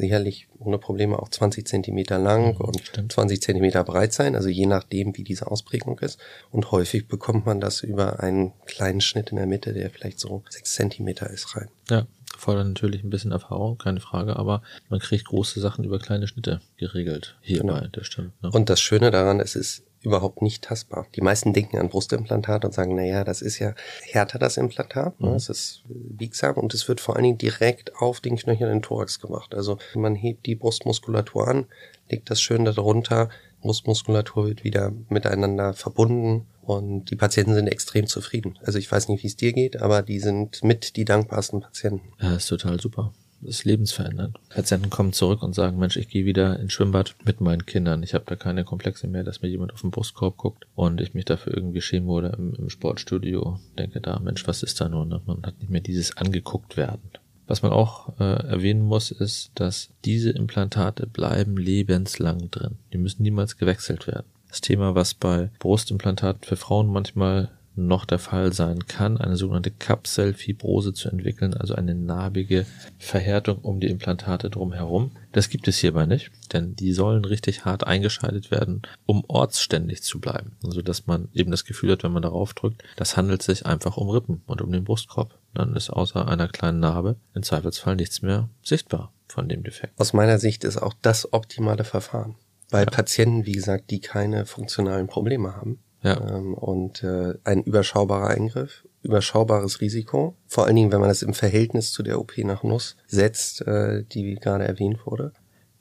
sicherlich 0.00 0.48
ohne 0.58 0.78
Probleme 0.78 1.18
auch 1.18 1.28
20 1.28 1.66
Zentimeter 1.66 2.18
lang 2.18 2.54
mhm, 2.54 2.60
und 2.60 2.80
stimmt. 2.80 3.12
20 3.12 3.42
Zentimeter 3.42 3.84
breit 3.84 4.12
sein, 4.12 4.34
also 4.34 4.48
je 4.48 4.66
nachdem, 4.66 5.16
wie 5.16 5.24
diese 5.24 5.50
Ausprägung 5.50 5.98
ist. 6.00 6.18
Und 6.50 6.70
häufig 6.70 7.06
bekommt 7.06 7.46
man 7.46 7.60
das 7.60 7.82
über 7.82 8.20
einen 8.20 8.52
kleinen 8.66 9.00
Schnitt 9.00 9.30
in 9.30 9.36
der 9.36 9.46
Mitte, 9.46 9.72
der 9.72 9.90
vielleicht 9.90 10.18
so 10.18 10.42
sechs 10.48 10.72
Zentimeter 10.72 11.30
ist, 11.30 11.54
rein. 11.54 11.68
Ja, 11.90 12.06
fordert 12.38 12.66
natürlich 12.66 13.04
ein 13.04 13.10
bisschen 13.10 13.32
Erfahrung, 13.32 13.78
keine 13.78 14.00
Frage, 14.00 14.36
aber 14.36 14.62
man 14.88 15.00
kriegt 15.00 15.26
große 15.26 15.60
Sachen 15.60 15.84
über 15.84 15.98
kleine 15.98 16.26
Schnitte 16.26 16.60
geregelt 16.78 17.36
hierbei, 17.42 17.80
genau. 17.80 17.88
das 17.92 18.06
stimmt. 18.06 18.42
Ne? 18.42 18.50
Und 18.50 18.70
das 18.70 18.80
Schöne 18.80 19.10
daran, 19.10 19.40
es 19.40 19.54
ist 19.54 19.84
überhaupt 20.02 20.42
nicht 20.42 20.64
tastbar. 20.64 21.06
Die 21.14 21.20
meisten 21.20 21.52
denken 21.52 21.78
an 21.78 21.88
Brustimplantat 21.88 22.64
und 22.64 22.72
sagen, 22.72 22.94
na 22.94 23.04
ja, 23.04 23.24
das 23.24 23.42
ist 23.42 23.58
ja 23.58 23.74
härter, 24.02 24.38
das 24.38 24.56
Implantat. 24.56 25.20
Ne? 25.20 25.30
Mhm. 25.30 25.34
Es 25.34 25.48
ist 25.48 25.82
biegsam 25.88 26.56
und 26.56 26.72
es 26.74 26.88
wird 26.88 27.00
vor 27.00 27.16
allen 27.16 27.24
Dingen 27.24 27.38
direkt 27.38 27.96
auf 27.96 28.20
den 28.20 28.36
knöchernen 28.36 28.82
Thorax 28.82 29.20
gemacht. 29.20 29.54
Also 29.54 29.78
man 29.94 30.14
hebt 30.14 30.46
die 30.46 30.54
Brustmuskulatur 30.54 31.46
an, 31.46 31.66
legt 32.08 32.30
das 32.30 32.40
schön 32.40 32.64
darunter, 32.64 33.28
Brustmuskulatur 33.60 34.46
wird 34.46 34.64
wieder 34.64 34.92
miteinander 35.10 35.74
verbunden 35.74 36.46
und 36.62 37.10
die 37.10 37.16
Patienten 37.16 37.54
sind 37.54 37.66
extrem 37.66 38.06
zufrieden. 38.06 38.58
Also 38.62 38.78
ich 38.78 38.90
weiß 38.90 39.08
nicht, 39.08 39.22
wie 39.22 39.28
es 39.28 39.36
dir 39.36 39.52
geht, 39.52 39.82
aber 39.82 40.02
die 40.02 40.18
sind 40.18 40.64
mit 40.64 40.96
die 40.96 41.04
dankbarsten 41.04 41.60
Patienten. 41.60 42.12
Ja, 42.20 42.36
ist 42.36 42.46
total 42.46 42.80
super 42.80 43.12
ist 43.42 43.64
lebensverändernd. 43.64 44.38
Patienten 44.48 44.90
kommen 44.90 45.12
zurück 45.12 45.42
und 45.42 45.54
sagen, 45.54 45.78
Mensch, 45.78 45.96
ich 45.96 46.08
gehe 46.08 46.24
wieder 46.24 46.58
ins 46.58 46.72
Schwimmbad 46.72 47.14
mit 47.24 47.40
meinen 47.40 47.66
Kindern. 47.66 48.02
Ich 48.02 48.14
habe 48.14 48.24
da 48.26 48.36
keine 48.36 48.64
Komplexe 48.64 49.06
mehr, 49.06 49.24
dass 49.24 49.42
mir 49.42 49.48
jemand 49.48 49.72
auf 49.72 49.80
den 49.80 49.90
Brustkorb 49.90 50.36
guckt 50.36 50.66
und 50.74 51.00
ich 51.00 51.14
mich 51.14 51.24
dafür 51.24 51.54
irgendwie 51.54 51.80
schäme 51.80 52.10
oder 52.10 52.34
im, 52.34 52.54
im 52.54 52.70
Sportstudio 52.70 53.58
denke 53.78 54.00
da, 54.00 54.18
Mensch, 54.18 54.46
was 54.46 54.62
ist 54.62 54.80
da 54.80 54.88
nur? 54.88 55.06
Ne? 55.06 55.20
Man 55.26 55.42
hat 55.44 55.58
nicht 55.60 55.70
mehr 55.70 55.80
dieses 55.80 56.16
angeguckt 56.16 56.76
werden. 56.76 57.10
Was 57.46 57.62
man 57.62 57.72
auch 57.72 58.20
äh, 58.20 58.46
erwähnen 58.46 58.82
muss, 58.82 59.10
ist, 59.10 59.50
dass 59.56 59.90
diese 60.04 60.30
Implantate 60.30 61.08
bleiben 61.08 61.56
lebenslang 61.56 62.50
drin. 62.50 62.78
Die 62.92 62.98
müssen 62.98 63.24
niemals 63.24 63.56
gewechselt 63.56 64.06
werden. 64.06 64.26
Das 64.48 64.60
Thema, 64.60 64.94
was 64.94 65.14
bei 65.14 65.50
Brustimplantaten 65.58 66.44
für 66.44 66.56
Frauen 66.56 66.88
manchmal 66.88 67.50
noch 67.76 68.04
der 68.04 68.18
Fall 68.18 68.52
sein 68.52 68.86
kann, 68.86 69.16
eine 69.16 69.36
sogenannte 69.36 69.70
Kapselfibrose 69.70 70.92
zu 70.92 71.08
entwickeln, 71.08 71.54
also 71.54 71.74
eine 71.74 71.94
narbige 71.94 72.66
Verhärtung 72.98 73.58
um 73.58 73.80
die 73.80 73.88
Implantate 73.88 74.50
drumherum. 74.50 75.12
Das 75.32 75.48
gibt 75.48 75.68
es 75.68 75.78
hierbei 75.78 76.06
nicht, 76.06 76.32
denn 76.52 76.74
die 76.74 76.92
sollen 76.92 77.24
richtig 77.24 77.64
hart 77.64 77.86
eingeschaltet 77.86 78.50
werden, 78.50 78.82
um 79.06 79.24
ortsständig 79.28 80.02
zu 80.02 80.20
bleiben. 80.20 80.56
Also 80.64 80.82
dass 80.82 81.06
man 81.06 81.28
eben 81.32 81.50
das 81.50 81.64
Gefühl 81.64 81.92
hat, 81.92 82.02
wenn 82.02 82.12
man 82.12 82.22
darauf 82.22 82.54
drückt, 82.54 82.82
das 82.96 83.16
handelt 83.16 83.42
sich 83.42 83.66
einfach 83.66 83.96
um 83.96 84.10
Rippen 84.10 84.42
und 84.46 84.62
um 84.62 84.72
den 84.72 84.84
Brustkorb. 84.84 85.38
Dann 85.54 85.74
ist 85.74 85.90
außer 85.90 86.28
einer 86.28 86.48
kleinen 86.48 86.80
Narbe 86.80 87.16
im 87.34 87.42
Zweifelsfall 87.42 87.96
nichts 87.96 88.22
mehr 88.22 88.48
sichtbar 88.62 89.12
von 89.28 89.48
dem 89.48 89.62
Defekt. 89.62 89.98
Aus 89.98 90.12
meiner 90.12 90.38
Sicht 90.38 90.64
ist 90.64 90.76
auch 90.76 90.94
das 91.02 91.32
optimale 91.32 91.84
Verfahren. 91.84 92.36
Bei 92.70 92.80
ja. 92.80 92.86
Patienten, 92.86 93.46
wie 93.46 93.52
gesagt, 93.52 93.90
die 93.90 94.00
keine 94.00 94.46
funktionalen 94.46 95.08
Probleme 95.08 95.56
haben 95.56 95.80
Ja. 96.02 96.20
Ähm, 96.20 96.54
und 96.54 97.02
äh, 97.02 97.34
ein 97.44 97.62
überschaubarer 97.62 98.28
Eingriff, 98.28 98.86
überschaubares 99.02 99.80
Risiko. 99.80 100.34
Vor 100.46 100.66
allen 100.66 100.76
Dingen, 100.76 100.92
wenn 100.92 101.00
man 101.00 101.08
das 101.08 101.22
im 101.22 101.34
Verhältnis 101.34 101.92
zu 101.92 102.02
der 102.02 102.18
OP 102.18 102.38
nach 102.38 102.62
Nuss 102.62 102.96
setzt, 103.06 103.66
äh, 103.66 104.04
die 104.04 104.36
gerade 104.36 104.66
erwähnt 104.66 105.06
wurde. 105.06 105.32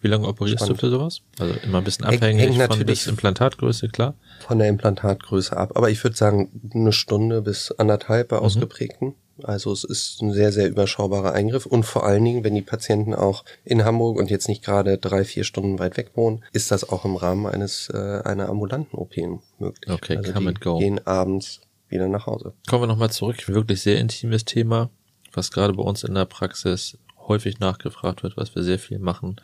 Wie 0.02 0.08
lange 0.08 0.28
operierst 0.28 0.60
Spannend. 0.60 0.82
du 0.82 0.88
für 0.88 0.92
sowas? 0.92 1.22
Also 1.40 1.56
immer 1.64 1.80
ein 1.80 1.84
bisschen 1.84 2.06
abhängig 2.06 2.58
Hängt 2.58 2.74
von 2.74 2.86
der 2.86 3.08
Implantatgröße, 3.08 3.90
klar. 3.90 4.16
Von 4.48 4.60
der 4.60 4.70
Implantatgröße 4.70 5.56
ab. 5.56 5.74
Aber 5.76 5.90
ich 5.90 6.02
würde 6.04 6.16
sagen, 6.16 6.72
eine 6.74 6.94
Stunde 6.94 7.42
bis 7.42 7.72
anderthalb 7.72 8.30
bei 8.30 8.38
mhm. 8.38 8.44
ausgeprägten. 8.44 9.16
Also 9.43 9.71
es 9.71 9.84
ist 9.84 10.21
ein 10.21 10.32
sehr, 10.32 10.52
sehr 10.52 10.69
überschaubarer 10.69 11.34
Eingriff. 11.34 11.65
Und 11.65 11.84
vor 11.84 12.06
allen 12.06 12.23
Dingen, 12.23 12.43
wenn 12.43 12.56
die 12.56 12.62
Patienten 12.62 13.13
auch 13.13 13.43
in 13.63 13.86
Hamburg 13.86 14.17
und 14.17 14.30
jetzt 14.30 14.47
nicht 14.47 14.63
gerade 14.63 14.97
drei, 14.97 15.23
vier 15.23 15.43
Stunden 15.43 15.80
weit 15.80 15.97
weg 15.97 16.12
wohnen, 16.15 16.43
ist 16.54 16.71
das 16.71 16.88
auch 16.89 17.06
im 17.06 17.15
Rahmen 17.15 17.45
eines 17.45 17.89
äh, 17.93 18.21
einer 18.23 18.49
ambulanten 18.49 18.97
OP 18.97 19.15
möglich. 19.60 19.89
Okay, 19.89 20.17
also 20.17 20.34
come 20.34 20.49
and 20.49 20.62
go. 20.62 20.78
gehen 20.78 21.06
abends 21.06 21.62
wieder 21.89 22.08
nach 22.08 22.28
Hause. 22.28 22.54
Kommen 22.67 22.84
wir 22.84 22.88
nochmal 22.88 23.12
zurück. 23.12 23.47
Wirklich 23.47 23.82
sehr 23.82 23.99
intimes 23.99 24.45
Thema, 24.45 24.89
was 25.34 25.52
gerade 25.52 25.73
bei 25.73 25.84
uns 25.84 26.04
in 26.04 26.15
der 26.15 26.25
Praxis 26.25 26.97
häufig 27.28 27.60
nachgefragt 27.60 28.23
wird, 28.23 28.38
was 28.38 28.56
wir 28.56 28.63
sehr 28.63 28.80
viel 28.80 28.99
machen 28.99 29.38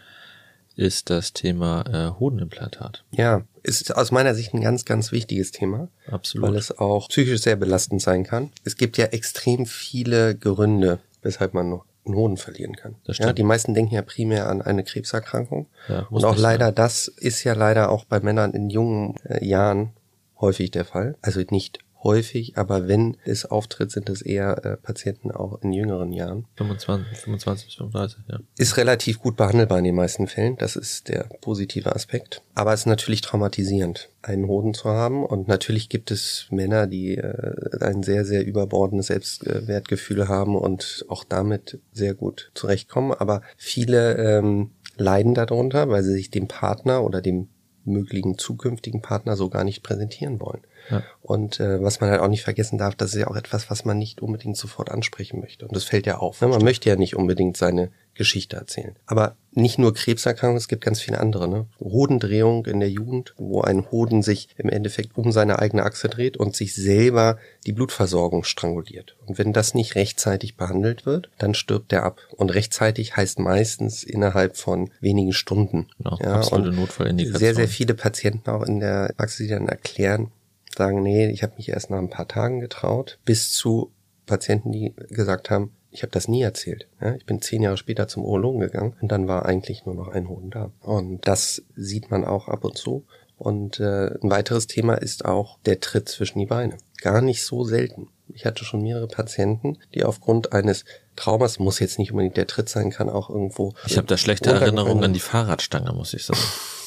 ist 0.76 1.10
das 1.10 1.34
Thema 1.34 1.86
äh, 1.88 2.20
Hodenimplantat. 2.20 3.04
Ja, 3.12 3.44
ist 3.64 3.96
aus 3.96 4.12
meiner 4.12 4.36
Sicht 4.36 4.54
ein 4.54 4.62
ganz, 4.62 4.86
ganz 4.86 5.12
wichtiges 5.12 5.52
Thema. 5.52 5.88
Absolut. 6.10 6.50
Weil 6.50 6.56
es 6.56 6.78
auch 6.78 7.10
psychisch 7.10 7.42
sehr 7.42 7.56
belastend 7.56 8.02
sein 8.02 8.24
kann. 8.24 8.52
Es 8.64 8.76
gibt 8.76 8.98
ja 8.98 9.06
extrem 9.06 9.66
viele 9.66 10.36
Gründe, 10.36 11.00
weshalb 11.22 11.54
man 11.54 11.70
noch 11.70 11.86
einen 12.06 12.16
Hoden 12.16 12.38
verlieren 12.38 12.76
kann. 12.76 12.96
Das 13.06 13.16
stimmt. 13.16 13.30
Ja, 13.30 13.34
die 13.34 13.44
meisten 13.44 13.74
denken 13.74 13.96
ja 13.96 14.02
primär 14.02 14.48
an 14.48 14.62
eine 14.62 14.84
Krebserkrankung. 14.84 15.68
Ja, 15.88 16.08
und 16.10 16.24
auch 16.24 16.38
leider, 16.38 16.68
sein. 16.68 16.76
das 16.76 17.08
ist 17.08 17.44
ja 17.44 17.54
leider 17.54 17.90
auch 17.90 18.06
bei 18.06 18.20
Männern 18.20 18.54
in 18.54 18.70
jungen 18.70 19.16
äh, 19.24 19.44
Jahren 19.46 19.92
häufig 20.40 20.72
der 20.72 20.86
Fall. 20.86 21.16
Also 21.22 21.42
nicht 21.50 21.80
häufig, 22.06 22.58
aber 22.58 22.88
wenn 22.88 23.18
es 23.26 23.46
auftritt, 23.46 23.92
sind 23.92 24.10
es 24.10 24.22
eher 24.22 24.64
äh, 24.64 24.78
Patienten 24.78 25.32
auch 25.32 25.62
in 25.62 25.74
jüngeren 25.74 26.14
Jahren. 26.14 26.46
25, 26.56 27.18
25 27.18 27.66
bis 27.66 27.76
35, 27.76 28.20
ja. 28.30 28.40
Ist 28.58 28.78
relativ 28.78 29.20
gut 29.20 29.36
behandelbar 29.36 29.80
in 29.80 29.84
den 29.84 29.96
meisten 29.96 30.28
Fällen. 30.28 30.56
Das 30.56 30.78
ist 30.78 31.10
der 31.10 31.28
positive 31.42 31.94
Aspekt. 31.94 32.42
Aber 32.54 32.74
es 32.74 32.82
ist 32.82 32.86
natürlich 32.86 33.22
traumatisierend, 33.22 34.10
einen 34.22 34.48
Hoden 34.48 34.74
zu 34.74 34.90
haben. 34.90 35.26
Und 35.26 35.50
natürlich 35.50 35.90
gibt 35.90 36.12
es 36.12 36.48
Männer, 36.52 36.88
die 36.88 37.18
äh, 37.18 37.78
ein 37.82 38.04
sehr, 38.04 38.24
sehr 38.24 38.46
überbordendes 38.46 39.08
Selbstwertgefühl 39.08 40.30
haben 40.30 40.56
und 40.56 41.06
auch 41.10 41.24
damit 41.24 41.80
sehr 41.92 42.14
gut 42.14 42.52
zurechtkommen. 42.54 43.14
Aber 43.14 43.42
viele 43.58 44.16
ähm, 44.16 44.72
leiden 44.96 45.34
darunter, 45.34 45.90
weil 45.90 46.04
sie 46.04 46.14
sich 46.14 46.30
dem 46.30 46.48
Partner 46.48 47.04
oder 47.04 47.22
dem 47.22 47.50
möglichen 47.86 48.38
zukünftigen 48.38 49.02
Partner 49.02 49.36
so 49.36 49.50
gar 49.50 49.64
nicht 49.64 49.84
präsentieren 49.84 50.40
wollen. 50.40 50.62
Ja. 50.90 51.04
Und 51.22 51.60
äh, 51.60 51.82
was 51.82 52.02
man 52.02 52.10
halt 52.10 52.22
auch 52.22 52.28
nicht 52.28 52.44
vergessen 52.44 52.78
darf, 52.78 52.96
das 52.96 53.14
ist 53.14 53.20
ja 53.20 53.28
auch 53.28 53.36
etwas, 53.36 53.70
was 53.70 53.86
man 53.86 53.98
nicht 53.98 54.22
unbedingt 54.22 54.58
sofort 54.58 54.92
ansprechen 54.92 55.40
möchte. 55.40 55.68
Und 55.68 55.76
das 55.76 55.84
fällt 55.84 56.06
ja 56.06 56.18
auf. 56.18 56.42
Ne? 56.42 56.48
Man 56.48 56.64
möchte 56.64 56.90
ja 56.90 56.96
nicht 56.96 57.16
unbedingt 57.16 57.58
seine 57.58 57.92
Geschichte 58.16 58.56
erzählen. 58.56 58.96
Aber 59.06 59.36
nicht 59.52 59.78
nur 59.78 59.94
Krebserkrankungen, 59.94 60.58
es 60.58 60.68
gibt 60.68 60.84
ganz 60.84 61.00
viele 61.00 61.20
andere. 61.20 61.48
Ne? 61.48 61.68
Hodendrehung 61.80 62.66
in 62.66 62.80
der 62.80 62.90
Jugend, 62.90 63.34
wo 63.38 63.62
ein 63.62 63.90
Hoden 63.92 64.22
sich 64.22 64.50
im 64.58 64.70
Endeffekt 64.70 65.18
um 65.18 65.32
seine 65.32 65.60
eigene 65.60 65.84
Achse 65.84 66.10
dreht 66.10 66.38
und 66.38 66.56
sich 66.56 66.76
selber 66.76 67.38
die 67.66 67.72
Blutversorgung 67.72 68.44
stranguliert. 68.44 69.16
Und 69.26 69.38
wenn 69.38 69.54
das 69.54 69.74
nicht 69.74 69.96
rechtzeitig 69.96 70.58
behandelt 70.58 71.06
wird, 71.06 71.30
dann 71.38 71.54
stirbt 71.54 71.92
der 71.92 72.04
ab. 72.04 72.20
Und 72.36 72.54
rechtzeitig 72.54 73.16
heißt 73.16 73.40
meistens 73.40 74.04
innerhalb 74.04 74.58
von 74.58 74.92
wenigen 75.00 75.34
Stunden. 75.34 75.88
Genau, 75.98 76.18
ja, 76.22 76.34
absolute 76.34 76.76
Notfallindikation. 76.76 77.40
Sehr, 77.40 77.56
sehr 77.56 77.68
viele 77.68 77.94
Patienten 77.94 78.50
auch 78.50 78.64
in 78.64 78.80
der 78.80 79.14
Praxis, 79.16 79.48
die 79.48 79.54
dann 79.54 79.68
erklären, 79.68 80.32
sagen, 80.76 81.02
nee, 81.02 81.30
ich 81.30 81.44
habe 81.44 81.54
mich 81.58 81.70
erst 81.70 81.90
nach 81.90 82.00
ein 82.00 82.10
paar 82.10 82.28
Tagen 82.28 82.60
getraut, 82.60 83.20
bis 83.26 83.52
zu 83.52 83.92
Patienten, 84.26 84.72
die 84.72 84.94
gesagt 85.10 85.50
haben, 85.50 85.72
ich 85.96 86.04
habe 86.04 86.12
das 86.12 86.28
nie 86.28 86.42
erzählt. 86.42 86.88
Ja, 87.02 87.16
ich 87.16 87.26
bin 87.26 87.42
zehn 87.42 87.62
Jahre 87.62 87.78
später 87.78 88.10
zum 88.10 88.26
Urologen 88.26 88.60
gegangen 88.60 88.96
und 89.02 89.12
dann 89.12 89.30
war 89.30 89.46
eigentlich 89.46 89.86
nur 89.86 89.96
noch 89.96 90.10
ein 90.10 90.28
Hoden 90.28 90.52
da. 90.52 90.72
Und 90.82 91.26
das 91.26 91.64
sieht 91.76 92.12
man 92.12 92.26
auch 92.26 92.50
ab 92.50 92.66
und 92.66 92.78
zu. 92.78 93.06
Und 93.38 93.80
äh, 93.80 94.08
ein 94.22 94.30
weiteres 94.30 94.68
Thema 94.68 94.96
ist 94.96 95.24
auch 95.24 95.58
der 95.66 95.80
Tritt 95.80 96.10
zwischen 96.10 96.40
die 96.40 96.46
Beine. 96.46 96.78
Gar 97.02 97.22
nicht 97.22 97.44
so 97.44 97.64
selten. 97.64 98.10
Ich 98.34 98.46
hatte 98.46 98.66
schon 98.66 98.82
mehrere 98.82 99.08
Patienten, 99.08 99.78
die 99.94 100.04
aufgrund 100.04 100.52
eines 100.52 100.84
Traumas, 101.16 101.60
muss 101.60 101.80
jetzt 101.80 101.98
nicht 101.98 102.12
unbedingt 102.12 102.36
der 102.36 102.48
Tritt 102.48 102.68
sein, 102.68 102.90
kann 102.90 103.10
auch 103.10 103.30
irgendwo. 103.30 103.74
Ich 103.86 103.98
habe 103.98 104.08
da 104.08 104.18
schlechte 104.18 104.50
Erinnerungen 104.50 105.04
an 105.04 105.14
die 105.14 105.20
Fahrradstange, 105.20 105.94
muss 105.94 106.14
ich 106.14 106.26
sagen. 106.26 106.40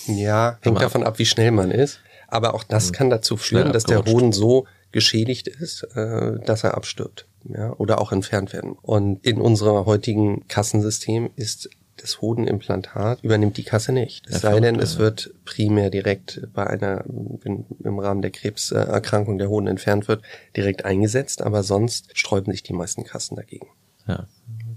Ja, 0.06 0.58
hängt 0.60 0.82
davon 0.82 1.04
ab, 1.04 1.18
wie 1.18 1.26
schnell 1.26 1.50
man 1.50 1.70
ist. 1.70 2.00
Aber 2.28 2.54
auch 2.54 2.64
das 2.64 2.88
mhm. 2.88 2.92
kann 2.92 3.10
dazu 3.10 3.38
führen, 3.38 3.72
dass 3.72 3.84
der 3.84 4.04
Hoden 4.04 4.32
so 4.32 4.66
geschädigt 4.90 5.48
ist, 5.48 5.84
äh, 5.94 6.38
dass 6.44 6.64
er 6.64 6.74
abstirbt 6.74 7.27
ja, 7.54 7.72
oder 7.74 8.00
auch 8.00 8.12
entfernt 8.12 8.52
werden. 8.52 8.72
Und 8.72 9.24
in 9.24 9.40
unserem 9.40 9.86
heutigen 9.86 10.46
Kassensystem 10.48 11.30
ist 11.36 11.70
das 12.00 12.20
Hodenimplantat 12.20 13.22
übernimmt 13.22 13.56
die 13.56 13.64
Kasse 13.64 13.92
nicht. 13.92 14.26
Es 14.28 14.40
sei 14.40 14.60
denn, 14.60 14.78
es 14.78 14.98
wird 14.98 15.34
primär 15.44 15.90
direkt 15.90 16.46
bei 16.54 16.66
einer, 16.66 17.04
wenn 17.06 17.66
im 17.82 17.98
Rahmen 17.98 18.22
der 18.22 18.30
Krebserkrankung 18.30 19.38
der 19.38 19.48
Hoden 19.48 19.66
entfernt 19.66 20.08
wird, 20.08 20.22
direkt 20.56 20.84
eingesetzt, 20.84 21.42
aber 21.42 21.62
sonst 21.62 22.16
sträuben 22.16 22.52
sich 22.52 22.62
die 22.62 22.72
meisten 22.72 23.04
Kassen 23.04 23.36
dagegen. 23.36 23.66
Ja, 24.06 24.26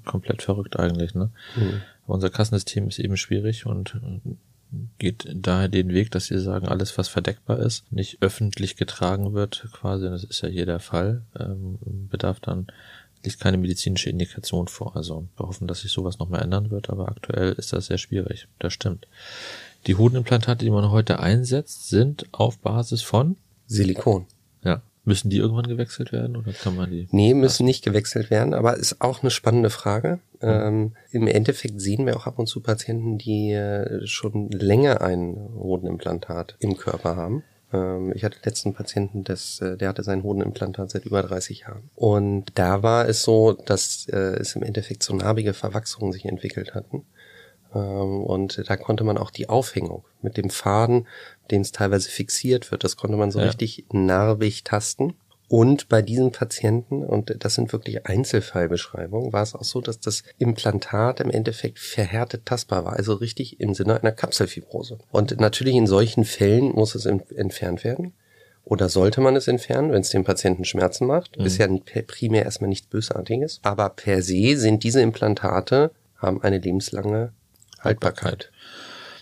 komplett 0.06 0.42
verrückt 0.42 0.78
eigentlich, 0.80 1.14
ne? 1.14 1.32
Mhm. 1.56 1.82
Unser 2.08 2.30
Kassensystem 2.30 2.88
ist 2.88 3.00
eben 3.00 3.16
schwierig 3.16 3.66
und 3.66 4.02
geht 4.98 5.28
daher 5.34 5.68
den 5.68 5.90
Weg, 5.90 6.12
dass 6.12 6.26
sie 6.26 6.40
sagen, 6.40 6.68
alles, 6.68 6.98
was 6.98 7.08
verdeckbar 7.08 7.60
ist, 7.60 7.92
nicht 7.92 8.22
öffentlich 8.22 8.76
getragen 8.78 9.34
wird, 9.34 9.68
quasi, 9.74 10.06
das 10.06 10.24
ist 10.24 10.42
ja 10.42 10.50
hier 10.50 10.66
der 10.66 10.80
Fall, 10.80 11.24
ähm, 11.40 11.78
bedarf 12.10 12.40
dann 12.40 12.68
liegt 13.24 13.40
keine 13.40 13.58
medizinische 13.58 14.10
Indikation 14.10 14.68
vor. 14.68 14.96
Also 14.96 15.28
wir 15.38 15.48
hoffen, 15.48 15.68
dass 15.68 15.82
sich 15.82 15.92
sowas 15.92 16.20
nochmal 16.20 16.42
ändern 16.42 16.72
wird, 16.72 16.90
aber 16.90 17.10
aktuell 17.10 17.54
ist 17.54 17.74
das 17.74 17.88
sehr 17.88 17.98
schwierig. 17.98 18.48
Das 18.60 18.74
stimmt. 18.74 19.08
Die 19.88 19.96
Hodenimplantate, 19.96 20.66
die 20.66 20.72
man 20.72 20.92
heute 20.92 21.20
einsetzt, 21.20 21.90
sind 21.90 22.26
auf 22.32 22.58
Basis 22.60 23.02
von 23.02 23.38
Silikon. 23.68 24.26
Müssen 25.04 25.32
die 25.32 25.38
irgendwann 25.38 25.68
gewechselt 25.68 26.12
werden 26.12 26.38
oder 26.38 26.54
kann 26.54 26.76
man 26.76 26.92
die? 26.92 27.08
Nee, 27.12 27.34
müssen 27.34 27.66
nicht 27.66 27.84
gewechselt 27.84 28.30
werden, 28.30 28.54
aber 28.54 28.78
ist 28.78 29.02
auch 29.02 29.22
eine 29.24 29.32
spannende 29.32 29.72
Frage. 29.72 30.20
Mhm. 30.42 30.48
Ähm, 30.48 30.92
Im 31.12 31.28
Endeffekt 31.28 31.82
sehen 31.82 32.06
wir 32.06 32.16
auch 32.16 32.28
ab 32.28 32.38
und 32.38 32.48
zu 32.48 32.62
Patienten, 32.62 33.18
die 33.18 33.52
äh, 33.52 34.06
schon 34.06 34.50
länger 34.52 35.02
ein 35.02 35.36
Hodenimplantat 35.56 36.56
im 36.60 36.78
Körper 36.78 37.16
haben. 37.16 37.44
Ähm, 37.74 38.14
ich 38.16 38.24
hatte 38.24 38.38
letzten 38.44 38.74
Patienten, 38.74 39.24
das, 39.24 39.60
äh, 39.62 39.78
der 39.78 39.90
hatte 39.90 40.04
sein 40.04 40.24
Hodenimplantat 40.24 40.92
seit 40.92 41.06
über 41.06 41.24
30 41.24 41.62
Jahren. 41.62 41.90
Und 41.96 42.52
da 42.56 42.84
war 42.84 43.08
es 43.08 43.24
so, 43.24 43.54
dass 43.54 44.08
äh, 44.08 44.18
es 44.18 44.56
im 44.56 44.64
Endeffekt 44.64 45.04
so 45.04 45.16
narbige 45.16 45.54
Verwachsungen 45.54 46.12
sich 46.12 46.26
entwickelt 46.26 46.76
hatten. 46.76 47.06
Ähm, 47.74 48.24
und 48.24 48.64
da 48.68 48.78
konnte 48.78 49.04
man 49.04 49.18
auch 49.18 49.32
die 49.32 49.50
Aufhängung 49.50 50.06
mit 50.22 50.38
dem 50.38 50.50
Faden, 50.50 51.08
dem 51.52 51.62
es 51.62 51.72
teilweise 51.72 52.10
fixiert 52.10 52.72
wird, 52.72 52.84
das 52.84 52.98
konnte 52.98 53.18
man 53.18 53.32
so 53.32 53.40
ja. 53.40 53.46
richtig 53.46 53.86
narbig 53.92 54.64
tasten. 54.64 55.14
Und 55.48 55.90
bei 55.90 56.02
diesen 56.02 56.32
Patienten, 56.32 57.04
und 57.04 57.36
das 57.44 57.56
sind 57.56 57.74
wirklich 57.74 58.06
Einzelfallbeschreibungen, 58.06 59.34
war 59.34 59.44
es 59.44 59.54
auch 59.54 59.66
so, 59.66 59.82
dass 59.82 60.00
das 60.00 60.24
Implantat 60.38 61.20
im 61.20 61.30
Endeffekt 61.30 61.78
verhärtet 61.78 62.46
tastbar 62.46 62.86
war, 62.86 62.94
also 62.94 63.16
richtig 63.16 63.60
im 63.60 63.74
Sinne 63.74 64.00
einer 64.00 64.14
Kapselfibrose. 64.14 64.98
Und 65.12 65.38
natürlich 65.42 65.76
in 65.76 65.88
solchen 65.88 66.24
Fällen 66.24 66.72
muss 66.72 66.96
es 66.96 67.06
entfernt 67.06 67.84
werden. 67.84 68.14
Oder 68.64 68.88
sollte 68.88 69.20
man 69.20 69.36
es 69.36 69.50
entfernen, 69.50 69.92
wenn 69.92 70.02
es 70.02 70.12
dem 70.12 70.24
Patienten 70.24 70.64
Schmerzen 70.64 71.06
macht? 71.06 71.38
Mhm. 71.38 71.46
Ist 71.46 71.58
ja 71.58 71.68
primär 72.08 72.46
erstmal 72.46 72.70
nichts 72.70 72.88
Bösartiges. 72.88 73.60
Aber 73.64 73.90
per 73.90 74.22
se 74.22 74.56
sind 74.56 74.86
diese 74.86 75.02
Implantate, 75.02 75.92
haben 76.16 76.42
eine 76.42 76.60
lebenslange 76.60 77.34
Haltbarkeit. 77.82 78.52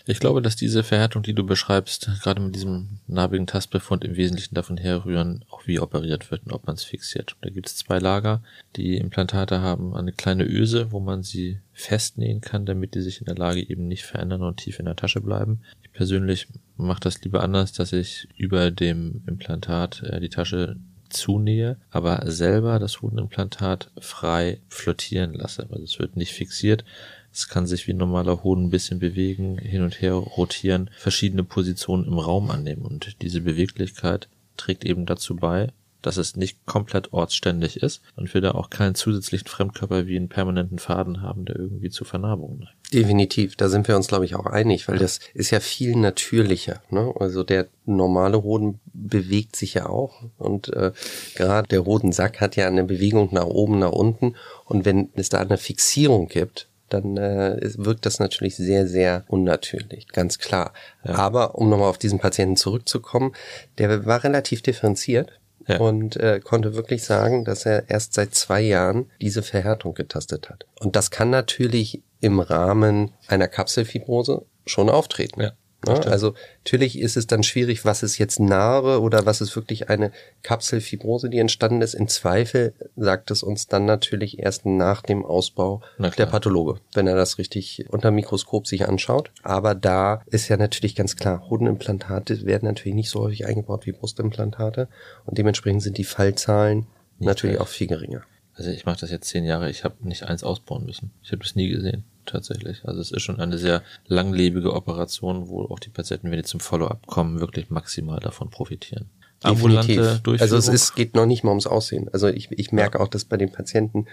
Ich 0.06 0.20
glaube, 0.20 0.42
dass 0.42 0.56
diese 0.56 0.82
Verhärtung, 0.82 1.22
die 1.22 1.34
du 1.34 1.44
beschreibst, 1.44 2.10
gerade 2.22 2.40
mit 2.40 2.54
diesem 2.54 3.00
narbigen 3.06 3.46
Tastbefund 3.46 4.04
im 4.04 4.16
Wesentlichen 4.16 4.54
davon 4.54 4.76
herrühren, 4.76 5.44
auch 5.50 5.66
wie 5.66 5.80
operiert 5.80 6.30
wird 6.30 6.44
und 6.46 6.52
ob 6.52 6.66
man 6.66 6.76
es 6.76 6.84
fixiert. 6.84 7.36
Da 7.42 7.50
gibt 7.50 7.68
es 7.68 7.76
zwei 7.76 7.98
Lager. 7.98 8.42
Die 8.76 8.96
Implantate 8.96 9.60
haben 9.60 9.94
eine 9.94 10.12
kleine 10.12 10.44
Öse, 10.44 10.92
wo 10.92 11.00
man 11.00 11.22
sie 11.22 11.60
festnähen 11.72 12.40
kann, 12.40 12.66
damit 12.66 12.94
die 12.94 13.02
sich 13.02 13.20
in 13.20 13.26
der 13.26 13.36
Lage 13.36 13.60
eben 13.68 13.88
nicht 13.88 14.04
verändern 14.04 14.42
und 14.42 14.58
tief 14.58 14.78
in 14.78 14.86
der 14.86 14.96
Tasche 14.96 15.20
bleiben. 15.20 15.60
Ich 15.82 15.92
persönlich 15.92 16.48
mache 16.76 17.00
das 17.00 17.22
lieber 17.22 17.42
anders, 17.42 17.72
dass 17.72 17.92
ich 17.92 18.28
über 18.36 18.70
dem 18.70 19.22
Implantat 19.26 20.02
äh, 20.02 20.20
die 20.20 20.28
Tasche 20.28 20.76
zunähe, 21.10 21.76
aber 21.90 22.22
selber 22.30 22.78
das 22.78 23.02
Hodenimplantat 23.02 23.90
frei 23.98 24.60
flottieren 24.68 25.34
lasse. 25.34 25.66
Also 25.70 25.82
es 25.82 25.98
wird 25.98 26.16
nicht 26.16 26.32
fixiert, 26.32 26.84
es 27.32 27.48
kann 27.48 27.66
sich 27.66 27.86
wie 27.86 27.92
ein 27.92 27.98
normaler 27.98 28.42
Hoden 28.42 28.64
ein 28.64 28.70
bisschen 28.70 28.98
bewegen, 28.98 29.58
hin 29.58 29.82
und 29.82 30.00
her 30.00 30.14
rotieren, 30.14 30.90
verschiedene 30.96 31.44
Positionen 31.44 32.06
im 32.06 32.18
Raum 32.18 32.50
annehmen 32.50 32.82
und 32.82 33.22
diese 33.22 33.40
Beweglichkeit 33.40 34.28
trägt 34.56 34.84
eben 34.84 35.06
dazu 35.06 35.36
bei, 35.36 35.72
dass 36.02 36.16
es 36.16 36.36
nicht 36.36 36.64
komplett 36.66 37.12
ortsständig 37.12 37.82
ist 37.82 38.02
und 38.16 38.32
wir 38.32 38.40
da 38.40 38.52
auch 38.52 38.70
keinen 38.70 38.94
zusätzlichen 38.94 39.48
Fremdkörper 39.48 40.06
wie 40.06 40.16
einen 40.16 40.28
permanenten 40.28 40.78
Faden 40.78 41.22
haben, 41.22 41.44
der 41.44 41.56
irgendwie 41.56 41.90
zu 41.90 42.04
Vernarbungen 42.04 42.60
neigt. 42.60 42.76
Definitiv, 42.92 43.56
da 43.56 43.68
sind 43.68 43.86
wir 43.86 43.96
uns, 43.96 44.08
glaube 44.08 44.24
ich, 44.24 44.34
auch 44.34 44.46
einig, 44.46 44.88
weil 44.88 44.98
das 44.98 45.20
ist 45.34 45.50
ja 45.50 45.60
viel 45.60 45.94
natürlicher. 45.96 46.82
Ne? 46.90 47.12
Also 47.18 47.44
der 47.44 47.68
normale 47.84 48.42
Hoden 48.42 48.80
bewegt 48.92 49.56
sich 49.56 49.74
ja 49.74 49.86
auch 49.86 50.22
und 50.38 50.72
äh, 50.72 50.92
gerade 51.34 51.68
der 51.68 51.84
Hodensack 51.84 52.40
hat 52.40 52.56
ja 52.56 52.66
eine 52.66 52.84
Bewegung 52.84 53.28
nach 53.32 53.46
oben, 53.46 53.78
nach 53.78 53.92
unten 53.92 54.34
und 54.64 54.84
wenn 54.84 55.10
es 55.14 55.28
da 55.28 55.38
eine 55.38 55.58
Fixierung 55.58 56.28
gibt, 56.28 56.69
dann 56.92 57.16
äh, 57.16 57.58
wirkt 57.76 58.06
das 58.06 58.18
natürlich 58.18 58.56
sehr, 58.56 58.86
sehr 58.86 59.24
unnatürlich, 59.28 60.08
ganz 60.08 60.38
klar. 60.38 60.72
Ja. 61.04 61.14
Aber 61.14 61.54
um 61.56 61.70
nochmal 61.70 61.88
auf 61.88 61.98
diesen 61.98 62.18
Patienten 62.18 62.56
zurückzukommen, 62.56 63.32
der 63.78 64.06
war 64.06 64.24
relativ 64.24 64.62
differenziert. 64.62 65.32
Ja. 65.68 65.78
und 65.78 66.16
äh, 66.16 66.40
konnte 66.42 66.74
wirklich 66.74 67.04
sagen, 67.04 67.44
dass 67.44 67.66
er 67.66 67.88
erst 67.90 68.14
seit 68.14 68.34
zwei 68.34 68.62
Jahren 68.62 69.10
diese 69.20 69.42
Verhärtung 69.42 69.92
getastet 69.94 70.48
hat. 70.48 70.64
Und 70.80 70.96
das 70.96 71.10
kann 71.10 71.28
natürlich 71.30 72.02
im 72.20 72.40
Rahmen 72.40 73.12
einer 73.28 73.46
Kapselfibrose 73.46 74.46
schon 74.66 74.88
auftreten. 74.88 75.42
Ja. 75.42 75.52
Ja, 75.86 75.94
ne? 75.94 76.06
also 76.06 76.34
natürlich 76.64 76.98
ist 76.98 77.16
es 77.16 77.26
dann 77.26 77.42
schwierig, 77.42 77.84
was 77.84 78.02
ist 78.02 78.18
jetzt 78.18 78.38
Narbe 78.38 79.00
oder 79.00 79.24
was 79.24 79.40
ist 79.40 79.56
wirklich 79.56 79.88
eine 79.88 80.12
Kapselfibrose, 80.42 81.30
die 81.30 81.38
entstanden 81.38 81.80
ist. 81.80 81.94
Im 81.94 82.08
Zweifel 82.08 82.74
sagt 82.96 83.30
es 83.30 83.42
uns 83.42 83.66
dann 83.66 83.86
natürlich 83.86 84.38
erst 84.38 84.66
nach 84.66 85.02
dem 85.02 85.24
Ausbau 85.24 85.80
der 85.98 86.26
Pathologe, 86.26 86.80
wenn 86.92 87.06
er 87.06 87.16
das 87.16 87.38
richtig 87.38 87.86
unter 87.88 88.10
Mikroskop 88.10 88.66
sich 88.66 88.86
anschaut. 88.86 89.30
Aber 89.42 89.74
da 89.74 90.22
ist 90.26 90.48
ja 90.48 90.56
natürlich 90.56 90.94
ganz 90.94 91.16
klar, 91.16 91.48
Hodenimplantate 91.48 92.44
werden 92.44 92.66
natürlich 92.66 92.96
nicht 92.96 93.10
so 93.10 93.20
häufig 93.20 93.46
eingebaut 93.46 93.86
wie 93.86 93.92
Brustimplantate 93.92 94.88
und 95.24 95.38
dementsprechend 95.38 95.82
sind 95.82 95.96
die 95.96 96.04
Fallzahlen 96.04 96.86
nicht 97.18 97.26
natürlich 97.26 97.58
auch 97.58 97.68
viel 97.68 97.86
geringer. 97.86 98.22
Also 98.54 98.70
ich 98.70 98.84
mache 98.84 99.00
das 99.00 99.10
jetzt 99.10 99.28
zehn 99.28 99.44
Jahre, 99.44 99.70
ich 99.70 99.84
habe 99.84 99.94
nicht 100.00 100.24
eins 100.24 100.44
ausbauen 100.44 100.84
müssen. 100.84 101.12
Ich 101.22 101.32
habe 101.32 101.42
das 101.42 101.54
nie 101.54 101.68
gesehen 101.68 102.04
tatsächlich. 102.26 102.84
Also 102.84 103.00
es 103.00 103.10
ist 103.10 103.22
schon 103.22 103.40
eine 103.40 103.58
sehr 103.58 103.82
langlebige 104.06 104.72
Operation, 104.72 105.48
wo 105.48 105.64
auch 105.64 105.78
die 105.78 105.90
Patienten, 105.90 106.30
wenn 106.30 106.38
die 106.38 106.44
zum 106.44 106.60
Follow-up 106.60 107.06
kommen, 107.06 107.40
wirklich 107.40 107.70
maximal 107.70 108.20
davon 108.20 108.50
profitieren. 108.50 109.10
Ambulante 109.42 110.20
Also 110.38 110.56
es 110.56 110.68
ist, 110.68 110.94
geht 110.94 111.14
noch 111.14 111.26
nicht 111.26 111.44
mal 111.44 111.50
ums 111.50 111.66
Aussehen. 111.66 112.08
Also 112.12 112.28
ich, 112.28 112.50
ich 112.52 112.72
merke 112.72 112.98
ja. 112.98 113.04
auch, 113.04 113.08
dass 113.08 113.24
bei 113.24 113.36
den 113.36 113.50
Patienten 113.50 114.06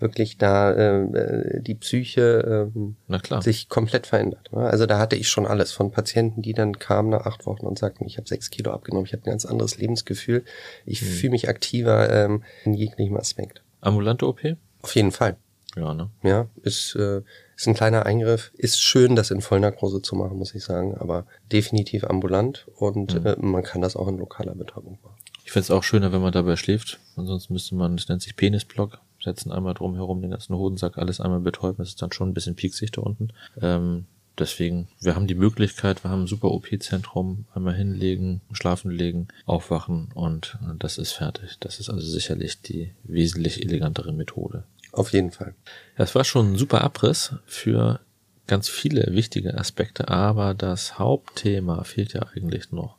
wirklich 0.00 0.38
da 0.38 0.72
äh, 0.72 1.62
die 1.62 1.76
Psyche 1.76 2.70
äh, 3.08 3.40
sich 3.40 3.68
komplett 3.68 4.06
verändert. 4.06 4.52
Also 4.52 4.86
da 4.86 4.98
hatte 4.98 5.14
ich 5.14 5.28
schon 5.28 5.46
alles 5.46 5.72
von 5.72 5.92
Patienten, 5.92 6.42
die 6.42 6.52
dann 6.52 6.78
kamen 6.78 7.10
nach 7.10 7.26
acht 7.26 7.46
Wochen 7.46 7.64
und 7.64 7.78
sagten, 7.78 8.04
ich 8.04 8.16
habe 8.16 8.28
sechs 8.28 8.50
Kilo 8.50 8.72
abgenommen, 8.72 9.06
ich 9.06 9.12
habe 9.12 9.22
ein 9.22 9.30
ganz 9.30 9.44
anderes 9.44 9.78
Lebensgefühl, 9.78 10.44
ich 10.84 11.02
mhm. 11.02 11.06
fühle 11.06 11.30
mich 11.30 11.48
aktiver 11.48 12.10
ähm, 12.10 12.42
in 12.64 12.74
jeglichem 12.74 13.16
Aspekt. 13.16 13.62
Ambulante 13.80 14.26
OP? 14.26 14.40
Auf 14.82 14.94
jeden 14.96 15.12
Fall. 15.12 15.36
Ja, 15.76 15.94
ne? 15.94 16.10
Ja, 16.22 16.48
ist 16.62 16.94
äh, 16.96 17.22
ist 17.56 17.68
ein 17.68 17.74
kleiner 17.74 18.06
Eingriff. 18.06 18.50
Ist 18.54 18.80
schön, 18.80 19.16
das 19.16 19.30
in 19.30 19.40
Vollnarkose 19.40 20.02
zu 20.02 20.16
machen, 20.16 20.38
muss 20.38 20.54
ich 20.54 20.64
sagen, 20.64 20.96
aber 20.96 21.26
definitiv 21.52 22.04
ambulant 22.04 22.66
und 22.76 23.20
mhm. 23.20 23.26
äh, 23.26 23.36
man 23.38 23.62
kann 23.62 23.82
das 23.82 23.96
auch 23.96 24.08
in 24.08 24.18
lokaler 24.18 24.54
Betäubung 24.54 24.98
machen. 25.02 25.16
Ich 25.44 25.52
finde 25.52 25.64
es 25.64 25.70
auch 25.70 25.82
schöner, 25.82 26.10
wenn 26.12 26.22
man 26.22 26.32
dabei 26.32 26.56
schläft. 26.56 26.98
Ansonsten 27.16 27.52
müsste 27.52 27.74
man, 27.74 27.96
das 27.96 28.08
nennt 28.08 28.22
sich 28.22 28.34
Penisblock, 28.34 28.98
setzen 29.22 29.52
einmal 29.52 29.74
drum 29.74 29.94
herum 29.94 30.22
den 30.22 30.30
ganzen 30.30 30.56
Hodensack, 30.56 30.96
alles 30.96 31.20
einmal 31.20 31.40
betäuben. 31.40 31.78
Das 31.78 31.88
ist 31.88 32.02
dann 32.02 32.12
schon 32.12 32.30
ein 32.30 32.34
bisschen 32.34 32.56
pieksig 32.56 32.92
da 32.92 33.02
unten. 33.02 33.28
Ähm, 33.60 34.06
deswegen, 34.38 34.88
wir 35.00 35.14
haben 35.14 35.26
die 35.26 35.34
Möglichkeit, 35.34 36.02
wir 36.02 36.10
haben 36.10 36.22
ein 36.22 36.26
super 36.26 36.50
OP-Zentrum, 36.50 37.44
einmal 37.54 37.74
hinlegen, 37.74 38.40
schlafen 38.52 38.90
legen, 38.90 39.28
aufwachen 39.44 40.08
und 40.14 40.58
das 40.78 40.96
ist 40.96 41.12
fertig. 41.12 41.58
Das 41.60 41.78
ist 41.78 41.90
also 41.90 42.06
sicherlich 42.06 42.62
die 42.62 42.92
wesentlich 43.04 43.62
elegantere 43.62 44.12
Methode. 44.12 44.64
Auf 44.96 45.12
jeden 45.12 45.30
Fall. 45.30 45.54
Das 45.96 46.14
war 46.14 46.24
schon 46.24 46.52
ein 46.52 46.56
super 46.56 46.82
Abriss 46.82 47.34
für 47.46 48.00
ganz 48.46 48.68
viele 48.68 49.06
wichtige 49.12 49.56
Aspekte, 49.56 50.08
aber 50.08 50.54
das 50.54 50.98
Hauptthema 50.98 51.84
fehlt 51.84 52.12
ja 52.12 52.22
eigentlich 52.34 52.72
noch. 52.72 52.96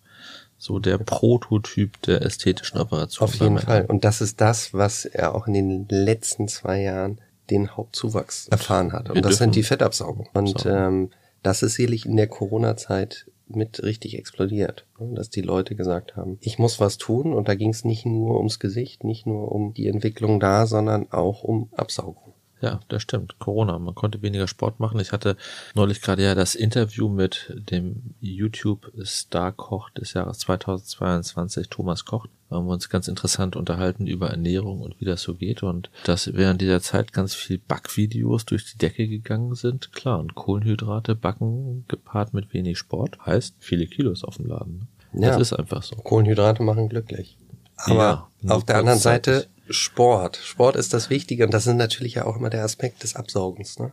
So 0.58 0.80
der 0.80 0.98
Prototyp 0.98 2.02
der 2.04 2.22
ästhetischen 2.22 2.80
Operation. 2.80 3.28
Auf 3.28 3.36
jeden 3.36 3.60
Fall. 3.60 3.86
Und 3.86 4.06
das 4.06 4.22
ist 4.22 4.42
das, 4.42 4.74
was 4.74 5.06
er 5.06 5.36
auch 5.36 5.48
in 5.48 5.54
den 5.54 5.88
letzten 5.90 6.48
zwei 6.48 6.82
Jahren 6.82 7.20
den 7.50 7.76
Hauptzuwachs 7.76 8.48
erfahren 8.48 8.94
hat. 8.94 9.10
Und 9.10 9.24
das 9.24 9.38
sind 9.38 9.56
die 9.56 9.64
Fettabsaugung. 9.64 10.30
Und 10.34 10.66
ähm, 10.66 11.12
das 11.44 11.62
ist 11.62 11.76
sicherlich 11.76 12.06
in 12.06 12.18
der 12.18 12.28
Corona-Zeit 12.28 13.28
mit 13.48 13.84
richtig 13.84 14.18
explodiert. 14.18 14.86
Ne? 15.00 15.14
Dass 15.16 15.30
die 15.30 15.42
Leute 15.42 15.76
gesagt 15.76 16.16
haben, 16.16 16.38
ich 16.42 16.60
muss 16.60 16.80
was 16.80 16.98
tun 16.98 17.34
und 17.34 17.48
da 17.48 17.56
ging 17.56 17.70
es 17.70 17.86
nicht 17.86 18.06
nur 18.06 18.38
ums 18.38 18.60
Gesicht, 18.60 19.04
nicht 19.04 19.26
nur 19.26 19.52
um 19.52 19.74
die 19.74 19.88
Entwicklung 19.88 20.40
da, 20.40 20.66
sondern 20.66 21.12
auch 21.12 21.44
um 21.44 21.70
Absaugung. 21.74 22.35
Ja, 22.62 22.80
das 22.88 23.02
stimmt. 23.02 23.38
Corona. 23.40 23.78
Man 23.80 23.96
konnte 23.96 24.22
weniger 24.22 24.48
Sport 24.48 24.80
machen. 24.80 25.00
Ich 25.00 25.12
hatte 25.12 25.36
neulich 25.74 26.02
gerade 26.02 26.24
ja 26.24 26.36
das 26.36 26.56
Interview 26.56 27.10
mit 27.10 27.54
dem 27.70 28.16
YouTube-Star-Koch 28.22 29.90
des 29.92 30.14
Jahres 30.14 30.40
2022, 30.40 31.70
Thomas 31.70 32.06
Koch. 32.06 32.28
Da 32.50 32.58
haben 32.58 32.68
wir 32.68 32.74
uns 32.74 32.90
ganz 32.90 33.08
interessant 33.08 33.56
unterhalten 33.56 34.08
über 34.08 34.30
Ernährung 34.30 34.82
und 34.82 35.00
wie 35.02 35.06
das 35.06 35.22
so 35.22 35.34
geht 35.34 35.64
und 35.64 35.90
dass 36.06 36.34
während 36.34 36.62
dieser 36.62 36.80
Zeit 36.80 37.12
ganz 37.12 37.34
viel 37.34 37.58
Backvideos 37.58 38.46
durch 38.46 38.72
die 38.72 38.78
Decke 38.78 39.08
gegangen 39.08 39.56
sind. 39.56 39.92
Klar, 39.94 40.20
und 40.20 40.36
Kohlenhydrate 40.36 41.16
backen 41.16 41.86
gepaart 41.88 42.34
mit 42.34 42.54
wenig 42.54 42.78
Sport 42.78 43.18
heißt 43.26 43.56
viele 43.60 43.88
Kilos 43.88 44.24
auf 44.24 44.38
dem 44.38 44.46
Laden. 44.46 44.88
Ja, 45.14 45.30
das 45.30 45.52
ist 45.52 45.54
einfach 45.54 45.84
so. 45.84 45.96
Kohlenhydrate 45.96 46.62
machen 46.64 46.88
glücklich. 46.88 47.38
Aber 47.78 48.30
ja, 48.42 48.52
auf 48.52 48.64
der 48.64 48.78
anderen 48.78 49.00
Seite 49.00 49.48
Sport. 49.70 50.38
Sport 50.38 50.76
ist 50.76 50.94
das 50.94 51.10
Wichtige 51.10 51.46
und 51.46 51.54
das 51.54 51.68
ist 51.68 51.74
natürlich 51.76 52.16
ja 52.16 52.26
auch 52.26 52.38
immer 52.38 52.50
der 52.50 52.64
Aspekt 52.64 53.04
des 53.04 53.16
Absaugens. 53.16 53.80
Ne? 53.80 53.92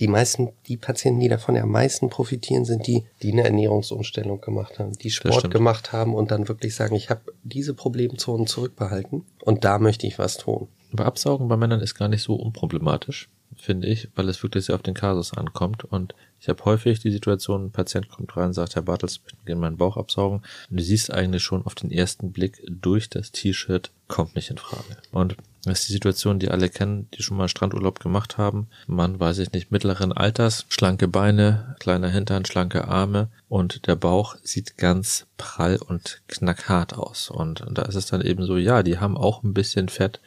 Die 0.00 0.08
meisten, 0.08 0.50
die 0.66 0.76
Patienten, 0.76 1.20
die 1.20 1.28
davon 1.28 1.56
am 1.56 1.70
meisten 1.70 2.08
profitieren, 2.08 2.64
sind 2.64 2.86
die, 2.86 3.04
die 3.22 3.32
eine 3.32 3.44
Ernährungsumstellung 3.44 4.40
gemacht 4.40 4.78
haben, 4.78 4.92
die 4.92 5.10
Sport 5.10 5.50
gemacht 5.50 5.92
haben 5.92 6.14
und 6.14 6.30
dann 6.30 6.48
wirklich 6.48 6.74
sagen, 6.74 6.94
ich 6.94 7.10
habe 7.10 7.20
diese 7.42 7.74
Problemzonen 7.74 8.46
zurückbehalten 8.46 9.26
und 9.42 9.64
da 9.64 9.78
möchte 9.78 10.06
ich 10.06 10.18
was 10.18 10.38
tun. 10.38 10.68
Aber 10.92 11.04
Absaugen 11.04 11.48
bei 11.48 11.56
Männern 11.56 11.80
ist 11.80 11.94
gar 11.94 12.08
nicht 12.08 12.22
so 12.22 12.34
unproblematisch 12.34 13.28
finde 13.62 13.86
ich, 13.86 14.08
weil 14.16 14.28
es 14.28 14.42
wirklich 14.42 14.64
sehr 14.64 14.74
auf 14.74 14.82
den 14.82 14.94
Kasus 14.94 15.36
ankommt. 15.36 15.84
Und 15.84 16.14
ich 16.40 16.48
habe 16.48 16.64
häufig 16.64 16.98
die 16.98 17.12
Situation, 17.12 17.66
ein 17.66 17.70
Patient 17.70 18.08
kommt 18.08 18.36
rein 18.36 18.48
und 18.48 18.54
sagt, 18.54 18.74
Herr 18.74 18.82
Bartels, 18.82 19.14
ich 19.14 19.22
möchte 19.22 19.44
gerne 19.44 19.60
meinen 19.60 19.76
Bauch 19.76 19.96
absaugen. 19.96 20.42
Und 20.68 20.76
du 20.80 20.82
siehst 20.82 21.12
eigentlich 21.12 21.44
schon 21.44 21.64
auf 21.64 21.76
den 21.76 21.92
ersten 21.92 22.32
Blick 22.32 22.60
durch 22.68 23.08
das 23.08 23.30
T-Shirt, 23.30 23.92
kommt 24.08 24.34
nicht 24.34 24.50
in 24.50 24.58
Frage. 24.58 24.96
Und 25.12 25.36
das 25.64 25.80
ist 25.80 25.88
die 25.90 25.92
Situation, 25.92 26.40
die 26.40 26.50
alle 26.50 26.68
kennen, 26.68 27.08
die 27.14 27.22
schon 27.22 27.36
mal 27.36 27.46
Strandurlaub 27.46 28.00
gemacht 28.00 28.36
haben. 28.36 28.66
Mann, 28.88 29.20
weiß 29.20 29.38
ich 29.38 29.52
nicht, 29.52 29.70
mittleren 29.70 30.12
Alters, 30.12 30.66
schlanke 30.68 31.06
Beine, 31.06 31.76
kleiner 31.78 32.08
Hintern, 32.08 32.44
schlanke 32.44 32.88
Arme 32.88 33.28
und 33.48 33.86
der 33.86 33.94
Bauch 33.94 34.34
sieht 34.42 34.76
ganz 34.76 35.26
prall 35.36 35.76
und 35.76 36.20
knackhart 36.26 36.94
aus. 36.94 37.30
Und 37.30 37.64
da 37.70 37.82
ist 37.82 37.94
es 37.94 38.06
dann 38.06 38.22
eben 38.22 38.44
so, 38.44 38.56
ja, 38.56 38.82
die 38.82 38.98
haben 38.98 39.16
auch 39.16 39.44
ein 39.44 39.54
bisschen 39.54 39.88
Fett, 39.88 40.20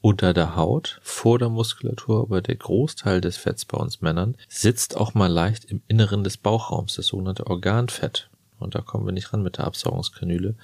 unter 0.00 0.32
der 0.32 0.56
Haut, 0.56 1.00
vor 1.02 1.38
der 1.38 1.48
Muskulatur, 1.48 2.22
aber 2.22 2.40
der 2.40 2.56
Großteil 2.56 3.20
des 3.20 3.36
Fetts 3.36 3.64
bei 3.64 3.78
uns 3.78 4.00
Männern 4.00 4.36
sitzt 4.48 4.96
auch 4.96 5.14
mal 5.14 5.26
leicht 5.26 5.64
im 5.64 5.82
Inneren 5.88 6.24
des 6.24 6.36
Bauchraums, 6.36 6.94
das 6.94 7.08
sogenannte 7.08 7.46
Organfett. 7.46 8.28
Und 8.58 8.74
da 8.74 8.80
kommen 8.80 9.06
wir 9.06 9.12
nicht 9.12 9.32
ran 9.32 9.42
mit 9.42 9.58
der 9.58 9.66
Absaugungskanüle. 9.66 10.54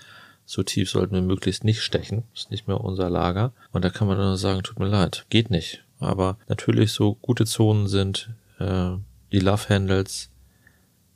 So 0.47 0.63
tief 0.63 0.91
sollten 0.91 1.15
wir 1.15 1.23
möglichst 1.23 1.65
nicht 1.65 1.81
stechen, 1.81 2.25
ist 2.35 2.51
nicht 2.51 2.69
mehr 2.69 2.81
unser 2.81 3.11
Lager. 3.11 3.53
Und 3.73 3.85
da 3.85 3.91
kann 3.91 4.07
man 4.07 4.19
nur 4.19 4.37
sagen, 4.37 4.63
tut 4.63 4.79
mir 4.79 4.87
leid, 4.87 5.27
geht 5.31 5.51
nicht. 5.51 5.85
Aber 6.01 6.37
natürlich 6.49 6.93
so 6.93 7.15
gute 7.15 7.47
Zonen 7.47 7.89
sind 7.89 8.31
äh, 8.59 8.93
die 9.33 9.41
Love 9.41 9.69
Handles, 9.69 10.31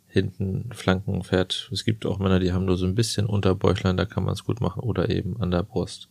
hinten 0.09 0.71
Flankenfett. 0.73 1.69
Es 1.73 1.85
gibt 1.85 2.07
auch 2.07 2.19
Männer, 2.19 2.41
die 2.41 2.53
haben 2.53 2.65
nur 2.65 2.79
so 2.79 2.87
ein 2.87 2.95
bisschen 2.95 3.27
Unterbäuchlein, 3.27 3.97
da 3.97 4.07
kann 4.07 4.25
man 4.25 4.33
es 4.33 4.45
gut 4.45 4.61
machen, 4.61 4.81
oder 4.81 5.11
eben 5.11 5.41
an 5.41 5.51
der 5.51 5.63
Brust 5.63 6.09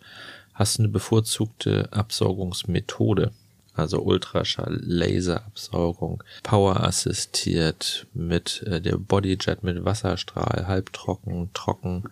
hast 0.58 0.78
du 0.78 0.84
eine 0.84 0.89
bevorzugte 0.89 1.88
Absaugungsmethode. 1.91 3.32
Also 3.76 4.01
Ultraschall, 4.01 4.80
Laserabsaugung, 4.82 6.24
Power 6.41 6.84
assistiert 6.84 8.08
mit 8.12 8.64
äh, 8.66 8.82
der 8.82 8.97
Bodyjet 8.97 9.64
mit 9.64 9.86
Wasserstrahl, 9.86 10.66
halbtrocken, 10.68 11.51
trocken. 11.53 12.03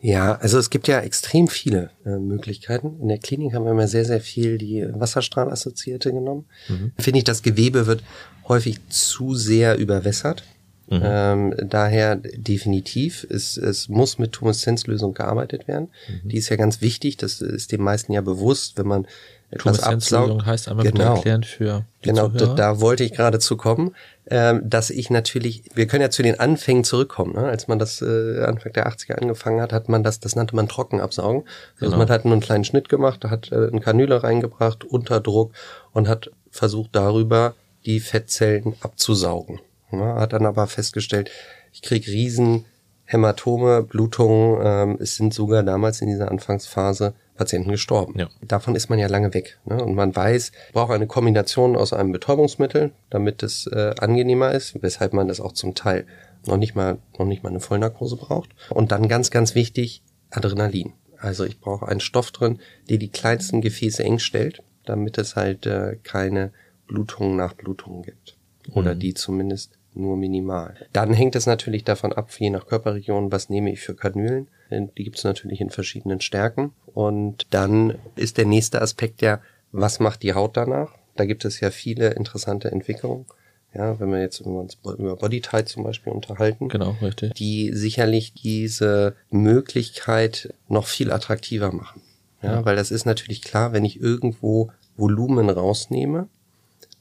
Ja, 0.00 0.34
also 0.34 0.58
es 0.58 0.68
gibt 0.68 0.86
ja 0.86 1.00
extrem 1.00 1.48
viele 1.48 1.90
äh, 2.04 2.18
Möglichkeiten. 2.18 3.00
In 3.00 3.08
der 3.08 3.16
Klinik 3.16 3.54
haben 3.54 3.64
wir 3.64 3.72
immer 3.72 3.88
sehr, 3.88 4.04
sehr 4.04 4.20
viel 4.20 4.58
die 4.58 4.86
Wasserstrahlassoziierte 4.92 6.12
genommen. 6.12 6.44
Mhm. 6.68 6.92
Finde 6.98 7.18
ich, 7.18 7.24
das 7.24 7.42
Gewebe 7.42 7.86
wird 7.86 8.04
häufig 8.46 8.86
zu 8.88 9.34
sehr 9.34 9.78
überwässert. 9.78 10.44
Mhm. 10.90 11.02
Ähm, 11.04 11.54
daher 11.64 12.16
definitiv, 12.16 13.26
es, 13.28 13.56
es 13.56 13.88
muss 13.88 14.18
mit 14.18 14.32
Tumeszenzlösung 14.32 15.14
gearbeitet 15.14 15.68
werden. 15.68 15.88
Mhm. 16.08 16.28
Die 16.28 16.36
ist 16.36 16.48
ja 16.48 16.56
ganz 16.56 16.80
wichtig, 16.80 17.16
das 17.16 17.40
ist 17.40 17.72
den 17.72 17.82
meisten 17.82 18.12
ja 18.12 18.22
bewusst, 18.22 18.78
wenn 18.78 18.86
man 18.86 19.06
etwas 19.50 19.82
absaugt. 19.82 20.44
heißt 20.44 20.68
einmal 20.68 20.90
genau. 20.90 21.16
erklären 21.16 21.42
für 21.42 21.84
die 22.04 22.08
Genau, 22.10 22.28
da, 22.28 22.54
da, 22.54 22.80
wollte 22.80 23.04
ich 23.04 23.12
gerade 23.12 23.38
zu 23.38 23.56
kommen, 23.56 23.94
ähm, 24.30 24.60
dass 24.62 24.90
ich 24.90 25.08
natürlich, 25.08 25.62
wir 25.74 25.86
können 25.86 26.02
ja 26.02 26.10
zu 26.10 26.22
den 26.22 26.38
Anfängen 26.38 26.84
zurückkommen. 26.84 27.34
Ne? 27.34 27.44
Als 27.44 27.66
man 27.66 27.78
das 27.78 28.02
äh, 28.02 28.44
Anfang 28.44 28.72
der 28.74 28.88
80er 28.88 29.14
angefangen 29.14 29.62
hat, 29.62 29.72
hat 29.72 29.88
man 29.88 30.02
das, 30.02 30.20
das 30.20 30.36
nannte 30.36 30.54
man 30.54 30.68
Trockenabsaugen. 30.68 31.44
Also 31.80 31.86
genau. 31.86 31.96
man 31.96 32.08
hat 32.10 32.24
nur 32.24 32.32
einen 32.32 32.42
kleinen 32.42 32.64
Schnitt 32.64 32.90
gemacht, 32.90 33.24
hat 33.24 33.50
äh, 33.50 33.68
eine 33.68 33.80
Kanüle 33.80 34.22
reingebracht, 34.22 34.84
unter 34.84 35.20
Druck 35.20 35.52
und 35.92 36.08
hat 36.08 36.30
versucht 36.50 36.90
darüber 36.92 37.54
die 37.86 38.00
Fettzellen 38.00 38.74
abzusaugen. 38.80 39.60
Ne? 39.90 40.14
Hat 40.14 40.32
dann 40.32 40.46
aber 40.46 40.66
festgestellt, 40.66 41.30
ich 41.72 41.82
krieg 41.82 42.06
riesen 42.06 42.64
Hämatome, 43.04 43.82
Blutungen. 43.82 44.60
Ähm, 44.62 44.98
es 45.00 45.16
sind 45.16 45.32
sogar 45.32 45.62
damals 45.62 46.00
in 46.02 46.08
dieser 46.08 46.30
Anfangsphase 46.30 47.14
Patienten 47.36 47.70
gestorben. 47.70 48.18
Ja. 48.18 48.28
Davon 48.42 48.74
ist 48.74 48.90
man 48.90 48.98
ja 48.98 49.06
lange 49.06 49.32
weg. 49.32 49.58
Ne? 49.64 49.82
Und 49.82 49.94
man 49.94 50.14
weiß, 50.14 50.52
braucht 50.72 50.92
eine 50.92 51.06
Kombination 51.06 51.76
aus 51.76 51.92
einem 51.92 52.12
Betäubungsmittel, 52.12 52.92
damit 53.08 53.42
es 53.42 53.66
äh, 53.68 53.94
angenehmer 53.98 54.52
ist, 54.52 54.82
weshalb 54.82 55.14
man 55.14 55.28
das 55.28 55.40
auch 55.40 55.52
zum 55.52 55.74
Teil 55.74 56.06
noch 56.46 56.56
nicht 56.56 56.74
mal 56.74 56.98
noch 57.18 57.26
nicht 57.26 57.42
mal 57.42 57.48
eine 57.48 57.60
Vollnarkose 57.60 58.16
braucht. 58.16 58.50
Und 58.70 58.92
dann 58.92 59.08
ganz 59.08 59.30
ganz 59.30 59.54
wichtig 59.54 60.02
Adrenalin. 60.30 60.92
Also 61.16 61.44
ich 61.44 61.60
brauche 61.60 61.88
einen 61.88 62.00
Stoff 62.00 62.30
drin, 62.30 62.60
der 62.90 62.98
die 62.98 63.10
kleinsten 63.10 63.60
Gefäße 63.60 64.04
eng 64.04 64.18
stellt, 64.18 64.62
damit 64.84 65.18
es 65.18 65.36
halt 65.36 65.66
äh, 65.66 65.96
keine 66.02 66.52
Blutungen 66.86 67.36
nach 67.36 67.54
Blutungen 67.54 68.02
gibt. 68.02 68.36
Oder 68.72 68.94
mhm. 68.94 69.00
die 69.00 69.14
zumindest 69.14 69.77
nur 69.94 70.16
minimal. 70.16 70.74
Dann 70.92 71.12
hängt 71.12 71.36
es 71.36 71.46
natürlich 71.46 71.84
davon 71.84 72.12
ab, 72.12 72.30
je 72.38 72.50
nach 72.50 72.66
Körperregion, 72.66 73.32
was 73.32 73.48
nehme 73.48 73.72
ich 73.72 73.80
für 73.80 73.94
Kanülen. 73.94 74.48
Die 74.70 75.04
gibt 75.04 75.18
es 75.18 75.24
natürlich 75.24 75.60
in 75.60 75.70
verschiedenen 75.70 76.20
Stärken. 76.20 76.72
Und 76.94 77.46
dann 77.50 77.94
ist 78.16 78.38
der 78.38 78.44
nächste 78.44 78.82
Aspekt 78.82 79.22
ja, 79.22 79.40
was 79.72 80.00
macht 80.00 80.22
die 80.22 80.34
Haut 80.34 80.56
danach? 80.56 80.92
Da 81.16 81.24
gibt 81.24 81.44
es 81.44 81.60
ja 81.60 81.70
viele 81.70 82.10
interessante 82.10 82.70
Entwicklungen. 82.70 83.26
Ja, 83.74 84.00
wenn 84.00 84.10
wir 84.10 84.20
jetzt 84.20 84.40
uns 84.40 84.78
über 84.82 85.16
Bodytight 85.16 85.68
zum 85.68 85.84
Beispiel 85.84 86.12
unterhalten. 86.12 86.68
Genau, 86.68 86.96
richtig. 87.02 87.34
Die 87.34 87.72
sicherlich 87.74 88.32
diese 88.32 89.14
Möglichkeit 89.30 90.54
noch 90.68 90.86
viel 90.86 91.12
attraktiver 91.12 91.72
machen. 91.72 92.00
Ja, 92.42 92.54
ja. 92.54 92.64
weil 92.64 92.76
das 92.76 92.90
ist 92.90 93.04
natürlich 93.04 93.42
klar, 93.42 93.72
wenn 93.72 93.84
ich 93.84 94.00
irgendwo 94.00 94.70
Volumen 94.96 95.50
rausnehme, 95.50 96.28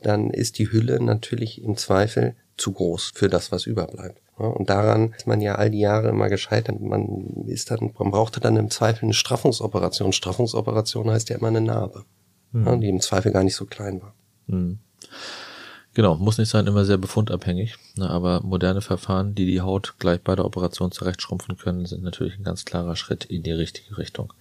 dann 0.02 0.30
ist 0.30 0.60
die 0.60 0.72
Hülle 0.72 1.02
natürlich 1.02 1.62
im 1.62 1.78
Zweifel 1.78 2.36
zu 2.58 2.72
groß 2.72 3.12
für 3.14 3.30
das, 3.30 3.52
was 3.52 3.66
überbleibt. 3.66 4.22
Und 4.36 4.70
daran 4.70 5.14
ist 5.18 5.26
man 5.26 5.42
ja 5.42 5.56
all 5.56 5.72
die 5.72 5.80
Jahre 5.80 6.10
immer 6.10 6.30
gescheitert. 6.30 6.80
Man 6.80 7.46
ist 7.48 7.72
dann, 7.72 7.92
man 7.98 8.12
brauchte 8.12 8.40
dann 8.40 8.56
im 8.56 8.70
Zweifel 8.70 9.06
eine 9.06 9.14
Straffungsoperation. 9.14 10.14
Straffungsoperation 10.14 11.10
heißt 11.10 11.30
ja 11.30 11.38
immer 11.38 11.48
eine 11.48 11.62
Narbe, 11.62 12.06
mhm. 12.52 12.80
die 12.82 12.90
im 12.90 13.02
Zweifel 13.02 13.32
gar 13.32 13.44
nicht 13.44 13.56
so 13.56 13.66
klein 13.66 14.02
war. 14.02 14.14
Mhm. 14.46 14.80
Genau, 15.96 16.16
muss 16.16 16.38
nicht 16.38 16.50
sein, 16.50 16.68
immer 16.68 16.86
sehr 16.86 17.00
befundabhängig. 17.00 17.76
Ne, 17.96 18.08
aber 18.08 18.42
moderne 18.44 18.82
Verfahren, 18.82 19.34
die 19.34 19.48
die 19.48 19.62
Haut 19.62 19.96
gleich 19.98 20.22
bei 20.22 20.36
der 20.36 20.46
Operation 20.46 20.92
zurechtschrumpfen 20.92 21.58
können, 21.58 21.88
sind 21.88 22.04
natürlich 22.04 22.38
ein 22.38 22.44
ganz 22.44 22.66
klarer 22.66 22.96
Schritt 22.96 23.26
in 23.26 23.42
die 23.42 23.52
richtige 23.52 23.98
Richtung. 23.98 24.32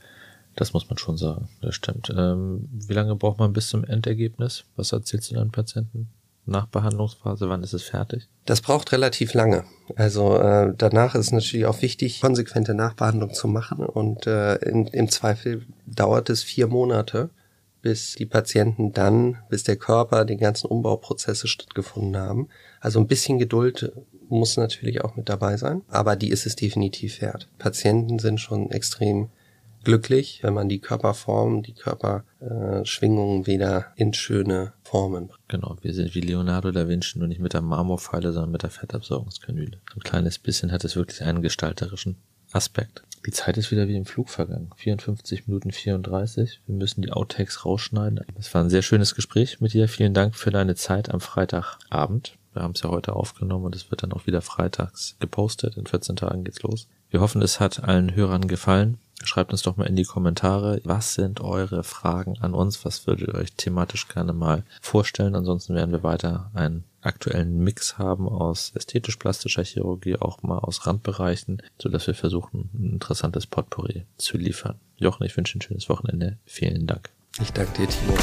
Das 0.57 0.73
muss 0.73 0.89
man 0.89 0.99
schon 0.99 1.19
sagen, 1.19 1.49
das 1.61 1.75
stimmt. 1.75 2.13
Ähm, 2.17 2.69
wie 2.73 2.95
lange 2.95 3.15
braucht 3.15 3.39
man 3.39 3.53
bis 3.53 3.69
zum 3.69 3.85
Endergebnis? 3.85 4.65
Was 4.75 4.93
erzählst 4.93 5.31
du 5.31 5.35
deinen 5.35 5.53
Patienten? 5.53 6.09
Nachbehandlungsphase, 6.47 7.49
wann 7.49 7.63
ist 7.63 7.73
es 7.73 7.83
fertig? 7.83 8.29
Das 8.45 8.61
braucht 8.61 8.93
relativ 8.93 9.35
lange. 9.35 9.65
Also 9.97 10.39
äh, 10.39 10.73
danach 10.77 11.15
ist 11.15 11.33
natürlich 11.33 11.67
auch 11.67 11.83
wichtig, 11.83 12.21
konsequente 12.21 12.75
Nachbehandlung 12.75 13.35
zu 13.35 13.49
machen 13.49 13.85
und 13.85 14.27
äh, 14.27 14.55
in, 14.57 14.87
im 14.87 15.09
Zweifel 15.09 15.67
dauert 15.87 16.31
es 16.31 16.43
vier 16.43 16.69
Monate, 16.69 17.31
bis 17.83 18.15
die 18.15 18.27
Patienten 18.27 18.93
dann, 18.93 19.39
bis 19.49 19.65
der 19.65 19.77
Körper 19.77 20.25
die 20.25 20.37
ganzen 20.37 20.69
Umbauprozesse 20.69 21.49
stattgefunden 21.49 22.17
haben. 22.17 22.49
Also 22.81 23.01
ein 23.01 23.07
bisschen 23.07 23.39
Geduld 23.39 23.93
muss 24.29 24.57
natürlich 24.57 25.05
auch 25.05 25.17
mit 25.17 25.29
dabei 25.29 25.57
sein, 25.57 25.83
aber 25.89 26.17
die 26.17 26.31
ist 26.31 26.47
es 26.47 26.57
definitiv 26.57 27.21
wert. 27.21 27.49
Patienten 27.59 28.19
sind 28.19 28.41
schon 28.41 28.71
extrem 28.71 29.29
glücklich, 29.87 30.41
wenn 30.43 30.53
man 30.53 30.69
die 30.69 30.81
Körperform, 30.81 31.63
die 31.63 31.73
Körperschwingungen 31.73 33.47
wieder 33.47 33.93
in 33.95 34.13
schöne 34.13 34.73
Formen 34.83 35.29
bringt. 35.29 35.49
Genau, 35.49 35.77
wir 35.81 35.95
sind 35.95 36.13
wie 36.17 36.21
Leonardo 36.21 36.73
da 36.73 36.89
Vinci, 36.89 37.21
nur 37.21 37.29
nicht 37.29 37.41
mit 37.41 37.55
der 37.55 37.63
Marmorpfeile, 37.63 38.33
sondern 38.33 38.51
mit 38.51 38.65
der 38.65 38.71
Fettabsaugungskanüle. 38.71 39.79
Ein 39.95 40.01
kleines 40.01 40.41
bisschen 40.41 40.73
hat 40.73 40.85
es 40.85 40.97
wirklich 40.97 41.23
einen 41.23 41.41
gestalterischen 41.41 42.17
Aspekt. 42.51 43.05
Die 43.27 43.31
Zeit 43.31 43.57
ist 43.59 43.71
wieder 43.71 43.87
wie 43.87 43.97
im 43.97 44.07
Flug 44.07 44.29
vergangen. 44.29 44.71
54 44.77 45.47
Minuten 45.47 45.71
34. 45.71 46.63
Wir 46.67 46.75
müssen 46.75 47.03
die 47.03 47.13
Outtakes 47.13 47.65
rausschneiden. 47.65 48.21
Es 48.37 48.53
war 48.55 48.65
ein 48.65 48.71
sehr 48.71 48.83
schönes 48.83 49.15
Gespräch 49.15 49.61
mit 49.61 49.73
dir. 49.73 49.89
Vielen 49.89 50.15
Dank 50.15 50.35
für 50.35 50.51
deine 50.51 50.75
Zeit 50.75 51.13
am 51.13 51.21
Freitagabend. 51.21 52.37
Wir 52.53 52.63
haben 52.63 52.73
es 52.75 52.83
ja 52.83 52.91
heute 52.91 53.15
aufgenommen 53.15 53.67
und 53.67 53.77
es 53.77 53.91
wird 53.91 54.03
dann 54.03 54.13
auch 54.13 54.27
wieder 54.27 54.43
freitags 54.43 55.17
gepostet. 55.21 55.77
In 55.77 55.87
14 55.87 56.17
Tagen 56.17 56.43
geht's 56.43 56.63
los. 56.63 56.89
Wir 57.11 57.21
hoffen, 57.21 57.43
es 57.43 57.61
hat 57.61 57.85
allen 57.85 58.15
Hörern 58.15 58.49
gefallen. 58.49 58.99
Schreibt 59.25 59.53
uns 59.53 59.63
doch 59.63 59.77
mal 59.77 59.87
in 59.87 59.97
die 59.97 60.05
Kommentare, 60.05 60.81
was 60.85 61.15
sind 61.15 61.41
eure 61.41 61.83
Fragen 61.85 62.39
an 62.41 62.55
uns? 62.55 62.85
Was 62.85 63.07
würdet 63.07 63.29
ihr 63.29 63.35
euch 63.35 63.53
thematisch 63.53 64.09
gerne 64.09 64.33
mal 64.33 64.65
vorstellen? 64.81 65.35
Ansonsten 65.35 65.75
werden 65.75 65.93
wir 65.93 66.03
weiter 66.03 66.51
einen 66.55 66.85
aktuellen 67.01 67.59
Mix 67.59 67.99
haben 67.99 68.29
aus 68.29 68.73
ästhetisch-plastischer 68.75 69.63
Chirurgie, 69.63 70.17
auch 70.17 70.43
mal 70.43 70.59
aus 70.59 70.87
Randbereichen, 70.87 71.63
so 71.81 71.89
dass 71.89 72.07
wir 72.07 72.15
versuchen, 72.15 72.69
ein 72.75 72.93
interessantes 72.95 73.47
Potpourri 73.47 74.05
zu 74.19 74.37
liefern. 74.37 74.79
Jochen, 74.97 75.25
ich 75.25 75.37
wünsche 75.37 75.59
ein 75.59 75.63
schönes 75.63 75.89
Wochenende. 75.89 76.37
Vielen 76.45 76.87
Dank. 76.87 77.11
Ich 77.41 77.53
danke 77.53 77.83
dir, 77.83 77.89
Timo. 77.89 78.17